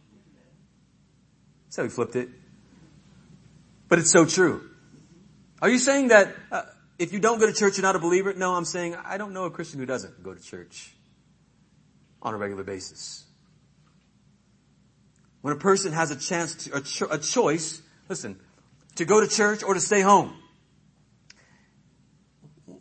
So 1.69 1.83
he 1.83 1.89
flipped 1.89 2.17
it. 2.17 2.29
But 3.89 3.99
it's 3.99 4.11
so 4.11 4.25
true. 4.25 4.71
Are 5.61 5.69
you 5.69 5.79
saying 5.79 6.09
that 6.09 6.35
uh, 6.51 6.63
if 6.99 7.13
you 7.13 7.19
don't 7.19 7.39
go 7.39 7.47
to 7.47 7.53
church, 7.53 7.77
you're 7.77 7.83
not 7.83 7.97
a 7.97 7.99
believer? 7.99 8.33
No, 8.33 8.55
I'm 8.55 8.65
saying 8.65 8.97
I 9.05 9.19
don't 9.19 9.33
know 9.33 9.45
a 9.45 9.51
Christian 9.51 9.81
who 9.81 9.87
doesn't 9.87 10.23
go 10.23 10.35
to 10.35 10.41
church 10.43 10.93
on 12.21 12.35
a 12.35 12.37
regular 12.37 12.63
basis. 12.63 13.25
When 15.41 15.53
a 15.53 15.59
person 15.59 15.93
has 15.93 16.11
a 16.11 16.17
chance 16.17 16.55
to, 16.65 16.77
a, 16.77 16.81
cho- 16.81 17.09
a 17.11 17.19
choice, 17.19 17.83
listen, 18.09 18.39
to 18.97 19.05
go 19.05 19.21
to 19.21 19.29
church 19.29 19.63
or 19.63 19.75
to 19.75 19.81
stay 19.81 20.01
home. 20.01 20.37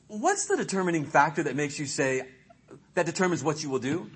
What's 0.07 0.47
the 0.47 0.57
determining 0.57 1.05
factor 1.05 1.43
that 1.43 1.55
makes 1.55 1.79
you 1.79 1.85
say, 1.85 2.23
that 2.95 3.05
determines 3.05 3.43
what 3.43 3.63
you 3.63 3.69
will 3.69 3.79
do? 3.79 4.09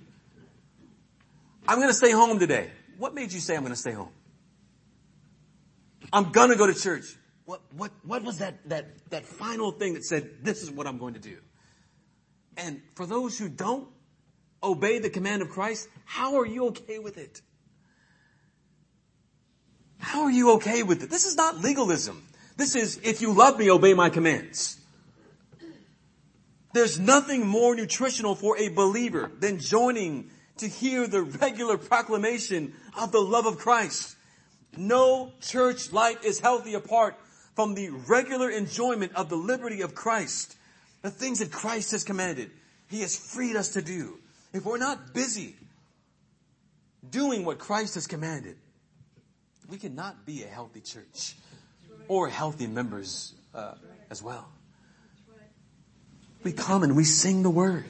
I'm 1.68 1.78
going 1.78 1.90
to 1.90 1.94
stay 1.94 2.12
home 2.12 2.38
today. 2.38 2.70
What 2.98 3.14
made 3.14 3.32
you 3.32 3.40
say 3.40 3.56
I'm 3.56 3.62
going 3.62 3.74
to 3.74 3.80
stay 3.80 3.94
home? 3.94 4.12
I'm 6.12 6.32
going 6.32 6.50
to 6.50 6.56
go 6.56 6.68
to 6.68 6.74
church. 6.74 7.06
What, 7.46 7.62
what, 7.76 7.92
what 8.04 8.24
was 8.24 8.40
that, 8.40 8.68
that, 8.70 9.10
that 9.10 9.26
final 9.26 9.72
thing 9.72 9.94
that 9.94 10.04
said, 10.04 10.44
this 10.44 10.64
is 10.64 10.72
what 10.72 10.88
I'm 10.88 10.98
going 10.98 11.14
to 11.14 11.20
do? 11.20 11.38
And 12.58 12.82
for 12.96 13.06
those 13.06 13.38
who 13.38 13.50
don't 13.50 13.88
obey 14.64 15.00
the 15.00 15.10
command 15.10 15.42
of 15.42 15.50
Christ, 15.50 15.88
how 16.06 16.36
are 16.36 16.46
you 16.46 16.68
okay 16.68 17.00
with 17.00 17.18
it? 17.18 17.42
How 20.06 20.22
are 20.26 20.32
you 20.32 20.52
okay 20.52 20.84
with 20.84 21.02
it? 21.02 21.10
This 21.10 21.26
is 21.26 21.36
not 21.36 21.58
legalism. 21.58 22.28
This 22.58 22.76
is, 22.76 23.00
if 23.04 23.22
you 23.22 23.34
love 23.34 23.58
me, 23.58 23.72
obey 23.72 23.96
my 23.96 24.12
commands. 24.12 24.80
There's 26.76 27.00
nothing 27.00 27.48
more 27.48 27.76
nutritional 27.76 28.36
for 28.36 28.56
a 28.56 28.70
believer 28.70 29.32
than 29.40 29.58
joining 29.58 30.30
to 30.58 30.68
hear 30.68 31.08
the 31.08 31.24
regular 31.24 31.80
proclamation 31.80 32.76
of 32.96 33.12
the 33.12 33.20
love 33.20 33.48
of 33.48 33.58
Christ. 33.58 34.16
No 34.78 35.32
church 35.42 35.92
life 35.92 36.24
is 36.24 36.40
healthy 36.40 36.76
apart 36.76 37.16
from 37.56 37.74
the 37.74 37.90
regular 37.90 38.52
enjoyment 38.52 39.12
of 39.16 39.30
the 39.30 39.36
liberty 39.36 39.82
of 39.82 39.96
Christ. 39.96 40.56
The 41.02 41.10
things 41.10 41.40
that 41.40 41.52
Christ 41.52 41.92
has 41.94 42.04
commanded. 42.04 42.52
He 42.90 43.02
has 43.02 43.18
freed 43.18 43.56
us 43.56 43.70
to 43.70 43.82
do. 43.82 44.20
If 44.54 44.66
we're 44.66 44.78
not 44.78 45.16
busy 45.16 45.56
doing 47.10 47.44
what 47.44 47.58
Christ 47.58 47.96
has 47.96 48.06
commanded, 48.06 48.58
we 49.70 49.78
cannot 49.78 50.26
be 50.26 50.44
a 50.44 50.48
healthy 50.48 50.82
church 50.82 51.36
or 52.08 52.30
healthy 52.30 52.68
members 52.68 53.34
uh, 53.54 53.74
as 54.10 54.22
well. 54.22 54.48
We 56.44 56.52
come 56.52 56.84
and 56.84 56.96
we 56.96 57.04
sing 57.04 57.42
the 57.44 57.50
word. 57.50 57.86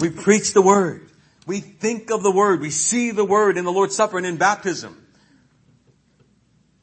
We 0.00 0.10
preach 0.10 0.52
the 0.52 0.62
word. 0.62 1.08
We 1.46 1.60
think 1.60 2.10
of 2.10 2.22
the 2.22 2.30
word. 2.30 2.60
We 2.60 2.70
see 2.70 3.12
the 3.12 3.24
word 3.24 3.56
in 3.56 3.64
the 3.64 3.72
Lord's 3.72 3.94
Supper 3.94 4.18
and 4.18 4.26
in 4.26 4.36
baptism. 4.36 5.06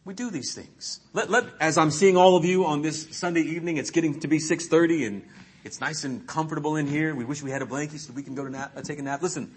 We 0.05 0.13
do 0.13 0.29
these 0.29 0.53
things. 0.53 1.01
Let, 1.13 1.29
let, 1.29 1.45
as 1.59 1.77
I'm 1.77 1.91
seeing 1.91 2.15
all 2.15 2.37
of 2.37 2.45
you 2.45 2.65
on 2.65 2.81
this 2.81 3.07
Sunday 3.17 3.41
evening, 3.41 3.77
it's 3.77 3.89
getting 3.89 4.19
to 4.21 4.27
be 4.27 4.37
6.30 4.37 5.07
and 5.07 5.23
it's 5.63 5.81
nice 5.81 6.03
and 6.03 6.25
comfortable 6.27 6.75
in 6.75 6.87
here. 6.87 7.15
We 7.15 7.25
wish 7.25 7.41
we 7.41 7.51
had 7.51 7.63
a 7.63 7.65
blanket 7.65 7.99
so 7.99 8.13
we 8.13 8.21
can 8.21 8.35
go 8.35 8.45
to 8.45 8.51
nap, 8.51 8.73
uh, 8.75 8.81
take 8.81 8.99
a 8.99 9.01
nap. 9.01 9.23
Listen, 9.23 9.51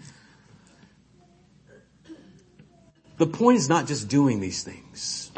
The 3.19 3.27
point 3.27 3.57
is 3.57 3.67
not 3.67 3.85
just 3.85 4.07
doing 4.07 4.39
these 4.39 4.63
things. 4.63 5.29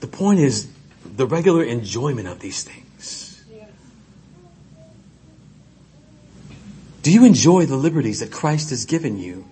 The 0.00 0.06
point 0.06 0.38
is 0.38 0.70
the 1.02 1.26
regular 1.26 1.64
enjoyment 1.64 2.28
of 2.28 2.40
these 2.40 2.62
things. 2.62 3.42
Do 7.02 7.10
you 7.10 7.24
enjoy 7.24 7.64
the 7.64 7.76
liberties 7.76 8.20
that 8.20 8.30
Christ 8.30 8.68
has 8.68 8.84
given 8.84 9.18
you 9.18 9.46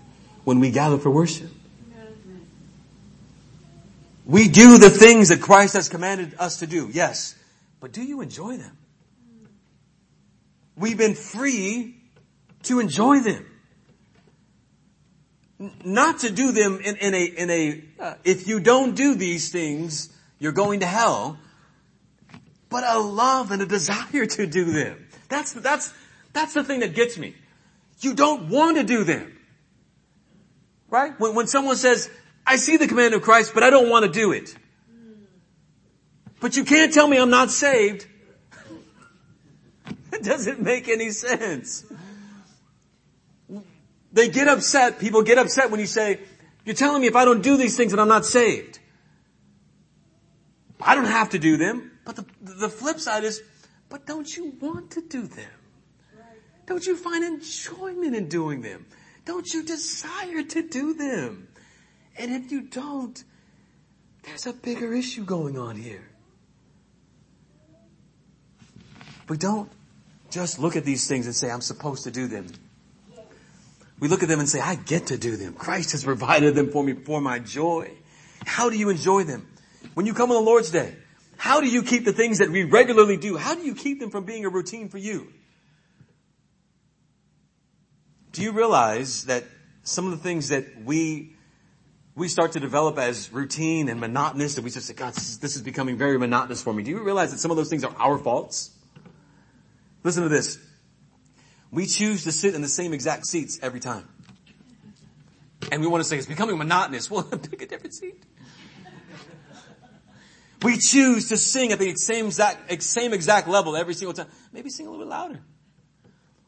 when 0.45 0.61
we 0.61 0.71
gather 0.71 0.99
for 0.99 1.11
worship? 1.11 1.51
We 4.27 4.49
do 4.49 4.77
the 4.77 4.91
things 4.91 5.31
that 5.31 5.41
Christ 5.41 5.73
has 5.73 5.89
commanded 5.89 6.35
us 6.39 6.59
to 6.59 6.67
do, 6.67 6.91
yes. 6.93 7.35
But 7.81 7.93
do 7.93 8.03
you 8.03 8.21
enjoy 8.21 8.59
them? 8.59 8.77
We've 10.77 10.99
been 10.99 11.15
free 11.15 11.97
to 12.65 12.79
enjoy 12.79 13.21
them 13.21 13.47
not 15.85 16.21
to 16.21 16.31
do 16.31 16.53
them 16.53 16.81
in, 16.81 16.97
in 16.97 17.15
a, 17.15 17.25
in 17.25 17.51
a, 17.51 17.85
uh, 18.01 18.15
if 18.25 18.47
you 18.47 18.61
don't 18.61 18.95
do 18.95 19.15
these 19.15 19.51
things, 19.51 20.13
you're 20.39 20.53
going 20.53 20.81
to 20.81 20.87
hell, 20.87 21.39
but 22.71 22.85
a 22.87 22.99
love 22.99 23.51
and 23.51 23.61
a 23.63 23.67
desire 23.67 24.27
to 24.27 24.47
do 24.47 24.67
them. 24.67 25.07
That's, 25.29 25.53
that's, 25.53 25.93
that's 26.33 26.55
the 26.55 26.63
thing 26.63 26.81
that 26.81 26.95
gets 26.95 27.19
me. 27.19 27.35
You 28.01 28.15
don't 28.15 28.49
want 28.49 28.77
to 28.77 28.85
do 28.85 29.05
them. 29.05 29.37
Right? 30.89 31.19
When, 31.19 31.35
when 31.35 31.47
someone 31.49 31.77
says, 31.77 32.09
I 32.47 32.57
see 32.57 32.77
the 32.77 32.87
command 32.87 33.15
of 33.15 33.23
Christ, 33.23 33.53
but 33.53 33.63
I 33.63 33.71
don't 33.71 33.91
want 33.91 34.05
to 34.07 34.11
do 34.11 34.33
it. 34.33 34.55
But 36.41 36.57
you 36.57 36.65
can't 36.65 36.95
tell 36.95 37.09
me 37.09 37.19
I'm 37.19 37.31
not 37.31 37.51
saved. 37.51 38.07
it 40.13 40.23
doesn't 40.23 40.61
make 40.61 40.89
any 40.89 41.11
sense. 41.11 41.85
They 44.13 44.29
get 44.29 44.49
upset, 44.49 44.99
people 44.99 45.23
get 45.23 45.39
upset 45.39 45.71
when 45.71 45.81
you 45.81 45.87
say, 45.87 46.21
you're 46.65 46.75
telling 46.75 47.03
me 47.03 47.09
if 47.09 47.17
I 47.17 47.25
don't 47.25 47.43
do 47.43 47.57
these 47.57 47.77
things 47.77 47.93
that 47.93 48.01
I'm 48.01 48.09
not 48.09 48.25
saved. 48.25 48.79
I 50.81 50.95
don't 50.95 51.07
have 51.07 51.31
to 51.31 51.39
do 51.39 51.57
them. 51.57 51.93
But 52.05 52.17
the, 52.17 52.25
the 52.41 52.69
flip 52.69 53.01
side 53.01 53.25
is, 53.25 53.43
but 53.89 54.07
don't 54.07 54.35
you 54.35 54.55
want 54.61 54.93
to 54.93 55.03
do 55.03 55.23
them? 55.23 55.51
Don't 56.67 56.87
you 56.87 56.97
find 56.97 57.25
enjoyment 57.25 58.15
in 58.15 58.29
doing 58.29 58.63
them? 58.63 58.87
Don't 59.25 59.47
you 59.53 59.63
desire 59.63 60.43
to 60.43 60.63
do 60.63 60.95
them? 60.95 61.49
And 62.19 62.33
if 62.33 62.51
you 62.51 62.63
don't, 62.63 63.23
there's 64.23 64.47
a 64.47 64.53
bigger 64.53 64.93
issue 64.95 65.25
going 65.25 65.59
on 65.59 65.77
here. 65.77 66.09
We 69.29 69.37
don't 69.37 69.71
just 70.31 70.59
look 70.59 70.77
at 70.77 70.85
these 70.85 71.07
things 71.07 71.27
and 71.27 71.35
say, 71.35 71.51
I'm 71.51 71.61
supposed 71.61 72.05
to 72.05 72.11
do 72.11 72.27
them. 72.27 72.47
We 74.01 74.09
look 74.09 74.23
at 74.23 74.29
them 74.29 74.39
and 74.39 74.49
say, 74.49 74.61
I 74.61 74.77
get 74.77 75.09
to 75.09 75.19
do 75.19 75.37
them. 75.37 75.55
Christ 75.55 75.93
has 75.93 76.05
provided 76.05 76.55
them 76.55 76.71
for 76.71 76.85
me 76.85 76.95
for 76.95 77.21
my 77.21 77.39
joy. 77.39 77.91
How 78.45 78.71
do 78.71 78.79
you 78.79 78.91
enjoy 78.91 79.25
them? 79.25 79.49
When 79.95 80.07
you 80.07 80.15
come 80.15 80.31
on 80.31 80.37
the 80.37 80.49
Lord's 80.49 80.71
Day, 80.71 80.95
how 81.37 81.61
do 81.61 81.69
you 81.69 81.83
keep 81.83 82.05
the 82.05 82.13
things 82.13 82.39
that 82.39 82.51
we 82.51 82.65
regularly 82.65 83.17
do? 83.17 83.37
How 83.37 83.55
do 83.55 83.63
you 83.63 83.75
keep 83.75 84.01
them 84.01 84.11
from 84.11 84.25
being 84.25 84.45
a 84.45 84.49
routine 84.49 84.89
for 84.89 84.99
you? 84.99 85.33
Do 88.33 88.43
you 88.43 88.53
realize 88.53 89.25
that 89.25 89.45
some 89.83 90.05
of 90.05 90.13
the 90.13 90.19
things 90.19 90.51
that 90.51 90.85
we 90.85 91.35
we 92.19 92.27
start 92.27 92.53
to 92.53 92.61
develop 92.61 92.99
as 92.99 93.33
routine 93.33 93.89
and 93.89 94.01
monotonous 94.01 94.57
and 94.57 94.65
we 94.65 94.71
just 94.73 94.89
say, 94.89 94.95
God, 94.95 95.15
this 95.15 95.29
is, 95.29 95.39
this 95.39 95.55
is 95.55 95.63
becoming 95.63 95.97
very 95.97 96.19
monotonous 96.19 96.61
for 96.61 96.75
me. 96.75 96.83
Do 96.83 96.91
you 96.91 97.03
realize 97.03 97.31
that 97.31 97.39
some 97.39 97.53
of 97.53 97.57
those 97.57 97.71
things 97.71 97.85
are 97.85 97.95
our 97.97 98.19
faults? 98.19 98.73
Listen 100.03 100.25
to 100.25 100.29
this. 100.29 100.59
We 101.71 101.87
choose 101.87 102.25
to 102.25 102.33
sit 102.33 102.55
in 102.55 102.63
the 102.63 102.69
same 102.69 102.93
exact 102.93 103.27
seats 103.27 103.59
every 103.63 103.81
time. 103.81 104.09
And 105.71 105.83
we 105.83 105.87
want 105.87 106.03
to 106.03 106.09
say 106.09 106.17
it's 106.17 106.27
becoming 106.27 106.57
monotonous. 106.59 107.11
Well, 107.11 107.25
pick 107.25 107.63
a 107.63 107.67
different 107.67 107.95
seat. 107.95 108.23
We 110.63 110.79
choose 110.79 111.29
to 111.29 111.37
sing 111.37 111.73
at 111.73 111.79
the 111.79 111.95
same 111.95 112.27
exact, 112.27 112.83
same 112.83 113.13
exact 113.13 113.47
level 113.47 113.77
every 113.77 113.95
single 113.95 114.13
time. 114.13 114.27
Maybe 114.53 114.71
sing 114.71 114.87
a 114.87 114.91
little 114.91 115.05
bit 115.05 115.11
louder. 115.11 115.41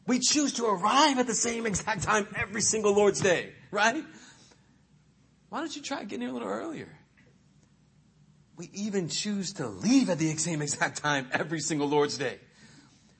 We 0.07 0.19
choose 0.19 0.53
to 0.53 0.65
arrive 0.65 1.19
at 1.19 1.27
the 1.27 1.33
same 1.33 1.65
exact 1.65 2.03
time 2.03 2.27
every 2.35 2.61
single 2.61 2.93
Lord's 2.93 3.21
Day, 3.21 3.53
right? 3.69 4.03
Why 5.49 5.59
don't 5.59 5.73
you 5.75 5.81
try 5.81 6.03
getting 6.03 6.21
here 6.21 6.29
a 6.29 6.33
little 6.33 6.47
earlier? 6.47 6.89
We 8.57 8.69
even 8.73 9.07
choose 9.07 9.53
to 9.53 9.67
leave 9.67 10.09
at 10.09 10.19
the 10.19 10.35
same 10.35 10.61
exact 10.61 11.01
time 11.01 11.27
every 11.31 11.59
single 11.59 11.87
Lord's 11.87 12.17
Day. 12.17 12.39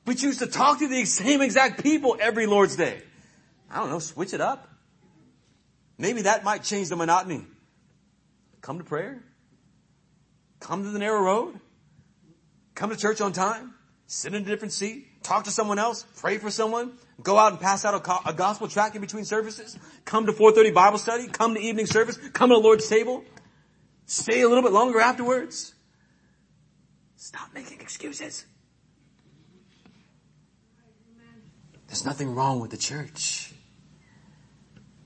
We 0.06 0.16
choose 0.16 0.40
to 0.40 0.48
talk 0.48 0.80
to 0.80 0.88
the 0.88 1.06
same 1.06 1.42
exact 1.42 1.84
people 1.84 2.18
every 2.20 2.46
Lord's 2.46 2.76
Day. 2.76 3.02
I 3.70 3.80
don't 3.80 3.90
know, 3.90 4.00
switch 4.00 4.34
it 4.34 4.42
up. 4.42 4.68
Maybe 5.98 6.24
that 6.24 6.44
might 6.44 6.64
change 6.64 6.90
the 6.90 6.96
monotony. 6.96 7.46
Come 8.62 8.80
to 8.80 8.84
prayer. 8.84 9.24
Come 10.60 10.84
to 10.84 10.90
the 10.90 11.00
narrow 11.00 11.22
road. 11.22 11.60
Come 12.76 12.90
to 12.90 12.98
church 12.98 13.22
on 13.22 13.34
time. 13.34 13.76
Sit 14.08 14.34
in 14.34 14.42
a 14.42 14.46
different 14.46 14.74
seat. 14.74 15.24
Talk 15.24 15.44
to 15.46 15.52
someone 15.52 15.80
else. 15.80 16.06
Pray 16.18 16.38
for 16.38 16.50
someone. 16.50 16.94
Go 17.22 17.38
out 17.38 17.52
and 17.52 17.62
pass 17.62 17.86
out 17.86 17.94
a, 17.94 18.30
a 18.30 18.34
gospel 18.34 18.68
tract 18.68 18.96
in 18.96 19.02
between 19.02 19.26
services. 19.26 19.78
Come 20.06 20.26
to 20.26 20.32
4.30 20.32 20.74
Bible 20.74 20.98
study. 20.98 21.28
Come 21.28 21.54
to 21.54 21.62
evening 21.62 21.86
service. 21.86 22.18
Come 22.34 22.50
to 22.50 22.56
the 22.56 22.62
Lord's 22.62 22.90
table. 22.90 23.24
Stay 24.06 24.42
a 24.42 24.48
little 24.50 24.64
bit 24.64 24.74
longer 24.74 25.00
afterwards. 25.00 25.74
Stop 27.16 27.54
making 27.54 27.80
excuses. 27.80 28.46
There's 31.92 32.06
nothing 32.06 32.34
wrong 32.34 32.62
with 32.62 32.72
the 32.72 32.78
church. 32.78 33.52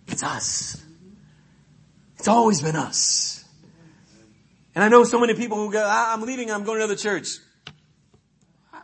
It's 0.07 0.21
us. 0.21 0.83
It's 2.19 2.27
always 2.27 2.61
been 2.61 2.75
us. 2.75 3.43
And 4.75 4.83
I 4.83 4.89
know 4.89 5.03
so 5.03 5.19
many 5.19 5.33
people 5.33 5.57
who 5.57 5.71
go, 5.71 5.83
I'm 5.83 6.21
leaving, 6.21 6.51
I'm 6.51 6.63
going 6.63 6.77
to 6.77 6.83
another 6.83 6.95
church. 6.95 7.39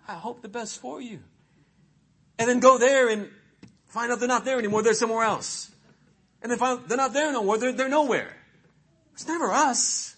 I 0.08 0.14
hope 0.16 0.41
the 0.41 0.47
best 0.47 0.82
for 0.82 0.99
you. 0.99 1.20
And 2.39 2.49
then 2.49 2.60
go 2.60 2.80
there 2.80 3.08
and 3.08 3.30
find 3.86 4.12
out 4.12 4.18
they're 4.18 4.28
not 4.28 4.45
there 4.45 4.58
anymore, 4.58 4.82
they're 4.82 4.95
somewhere 4.95 5.24
else. 5.24 5.70
And 6.41 6.52
then 6.52 6.58
find 6.58 6.80
they're 6.88 6.97
not 6.97 7.14
there 7.14 7.32
no 7.32 7.43
more, 7.43 7.60
they're, 7.60 7.72
they're 7.72 7.88
nowhere. 7.88 8.36
It's 9.14 9.28
never 9.28 9.52
us. 9.52 10.16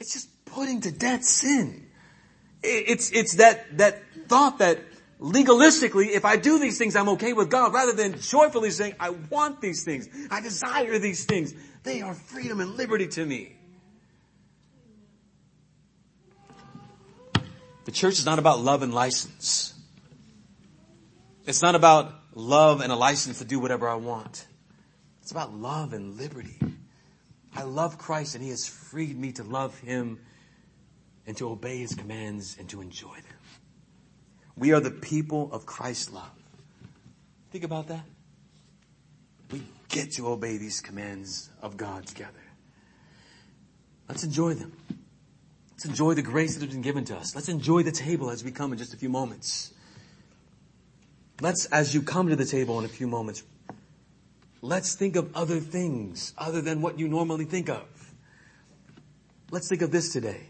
It's 0.00 0.14
just 0.14 0.44
putting 0.46 0.80
to 0.80 0.90
death 0.90 1.22
sin. 1.22 1.86
It's, 2.60 3.12
it's 3.12 3.36
that, 3.36 3.78
that 3.78 4.02
thought 4.26 4.58
that 4.58 4.80
legalistically, 5.20 6.10
if 6.10 6.24
I 6.24 6.36
do 6.36 6.58
these 6.58 6.78
things, 6.78 6.96
I'm 6.96 7.10
okay 7.10 7.32
with 7.32 7.50
God, 7.50 7.72
rather 7.74 7.92
than 7.92 8.18
joyfully 8.18 8.70
saying, 8.70 8.94
I 8.98 9.10
want 9.10 9.60
these 9.60 9.84
things. 9.84 10.08
I 10.30 10.40
desire 10.40 10.98
these 10.98 11.24
things. 11.24 11.54
They 11.82 12.02
are 12.02 12.14
freedom 12.14 12.60
and 12.60 12.76
liberty 12.76 13.06
to 13.08 13.24
me. 13.24 13.56
The 17.84 17.92
church 17.92 18.14
is 18.14 18.26
not 18.26 18.38
about 18.38 18.60
love 18.60 18.82
and 18.82 18.94
license. 18.94 19.74
It's 21.46 21.62
not 21.62 21.74
about 21.74 22.12
love 22.34 22.80
and 22.80 22.92
a 22.92 22.96
license 22.96 23.38
to 23.38 23.44
do 23.44 23.58
whatever 23.58 23.88
I 23.88 23.96
want. 23.96 24.46
It's 25.22 25.32
about 25.32 25.54
love 25.54 25.92
and 25.92 26.16
liberty. 26.16 26.58
I 27.54 27.64
love 27.64 27.98
Christ 27.98 28.34
and 28.34 28.44
He 28.44 28.50
has 28.50 28.66
freed 28.66 29.18
me 29.18 29.32
to 29.32 29.42
love 29.42 29.78
Him 29.80 30.20
and 31.26 31.36
to 31.38 31.48
obey 31.50 31.78
His 31.78 31.94
commands 31.94 32.56
and 32.58 32.68
to 32.70 32.80
enjoy 32.80 33.14
them. 33.14 33.29
We 34.60 34.72
are 34.72 34.80
the 34.80 34.90
people 34.90 35.48
of 35.52 35.64
Christ's 35.64 36.12
love. 36.12 36.30
Think 37.50 37.64
about 37.64 37.88
that. 37.88 38.04
We 39.50 39.62
get 39.88 40.12
to 40.12 40.28
obey 40.28 40.58
these 40.58 40.82
commands 40.82 41.48
of 41.62 41.78
God 41.78 42.06
together. 42.06 42.44
Let's 44.06 44.22
enjoy 44.22 44.52
them. 44.52 44.76
Let's 45.70 45.86
enjoy 45.86 46.12
the 46.12 46.20
grace 46.20 46.56
that 46.56 46.62
has 46.62 46.74
been 46.74 46.82
given 46.82 47.06
to 47.06 47.16
us. 47.16 47.34
Let's 47.34 47.48
enjoy 47.48 47.84
the 47.84 47.90
table 47.90 48.28
as 48.28 48.44
we 48.44 48.50
come 48.50 48.70
in 48.72 48.78
just 48.78 48.92
a 48.92 48.98
few 48.98 49.08
moments. 49.08 49.72
Let's, 51.40 51.64
as 51.66 51.94
you 51.94 52.02
come 52.02 52.28
to 52.28 52.36
the 52.36 52.44
table 52.44 52.78
in 52.78 52.84
a 52.84 52.88
few 52.88 53.06
moments, 53.06 53.42
let's 54.60 54.94
think 54.94 55.16
of 55.16 55.34
other 55.34 55.58
things 55.58 56.34
other 56.36 56.60
than 56.60 56.82
what 56.82 56.98
you 56.98 57.08
normally 57.08 57.46
think 57.46 57.70
of. 57.70 57.86
Let's 59.50 59.70
think 59.70 59.80
of 59.80 59.90
this 59.90 60.12
today. 60.12 60.42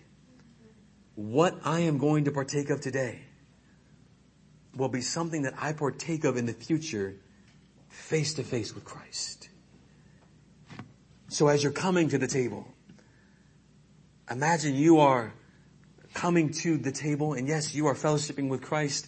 What 1.14 1.54
I 1.64 1.80
am 1.80 1.98
going 1.98 2.24
to 2.24 2.32
partake 2.32 2.70
of 2.70 2.80
today 2.80 3.20
will 4.76 4.88
be 4.88 5.00
something 5.00 5.42
that 5.42 5.54
I 5.58 5.72
partake 5.72 6.24
of 6.24 6.36
in 6.36 6.46
the 6.46 6.52
future 6.52 7.16
face 7.88 8.34
to 8.34 8.44
face 8.44 8.74
with 8.74 8.84
Christ. 8.84 9.48
So 11.28 11.48
as 11.48 11.62
you're 11.62 11.72
coming 11.72 12.08
to 12.08 12.18
the 12.18 12.26
table, 12.26 12.66
imagine 14.30 14.74
you 14.74 15.00
are 15.00 15.32
coming 16.14 16.50
to 16.50 16.76
the 16.76 16.92
table 16.92 17.34
and 17.34 17.46
yes, 17.46 17.74
you 17.74 17.86
are 17.86 17.94
fellowshipping 17.94 18.48
with 18.48 18.62
Christ 18.62 19.06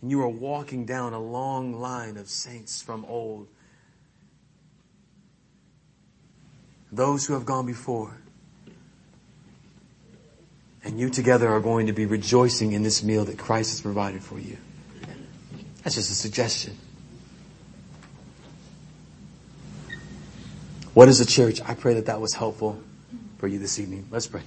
and 0.00 0.10
you 0.10 0.20
are 0.20 0.28
walking 0.28 0.84
down 0.84 1.12
a 1.12 1.20
long 1.20 1.72
line 1.72 2.16
of 2.16 2.28
saints 2.28 2.82
from 2.82 3.04
old. 3.06 3.48
Those 6.90 7.24
who 7.24 7.34
have 7.34 7.46
gone 7.46 7.66
before. 7.66 8.18
And 10.84 10.98
you 10.98 11.08
together 11.08 11.48
are 11.48 11.60
going 11.60 11.86
to 11.86 11.92
be 11.92 12.06
rejoicing 12.06 12.72
in 12.72 12.82
this 12.82 13.02
meal 13.02 13.24
that 13.24 13.38
Christ 13.38 13.70
has 13.70 13.80
provided 13.80 14.22
for 14.22 14.38
you. 14.38 14.58
That's 15.82 15.96
just 15.96 16.10
a 16.10 16.14
suggestion. 16.14 16.76
What 20.94 21.08
is 21.08 21.18
the 21.18 21.24
church? 21.24 21.60
I 21.62 21.74
pray 21.74 21.94
that 21.94 22.06
that 22.06 22.20
was 22.20 22.34
helpful 22.34 22.80
for 23.38 23.48
you 23.48 23.58
this 23.58 23.78
evening. 23.78 24.06
Let's 24.10 24.26
pray. 24.26 24.42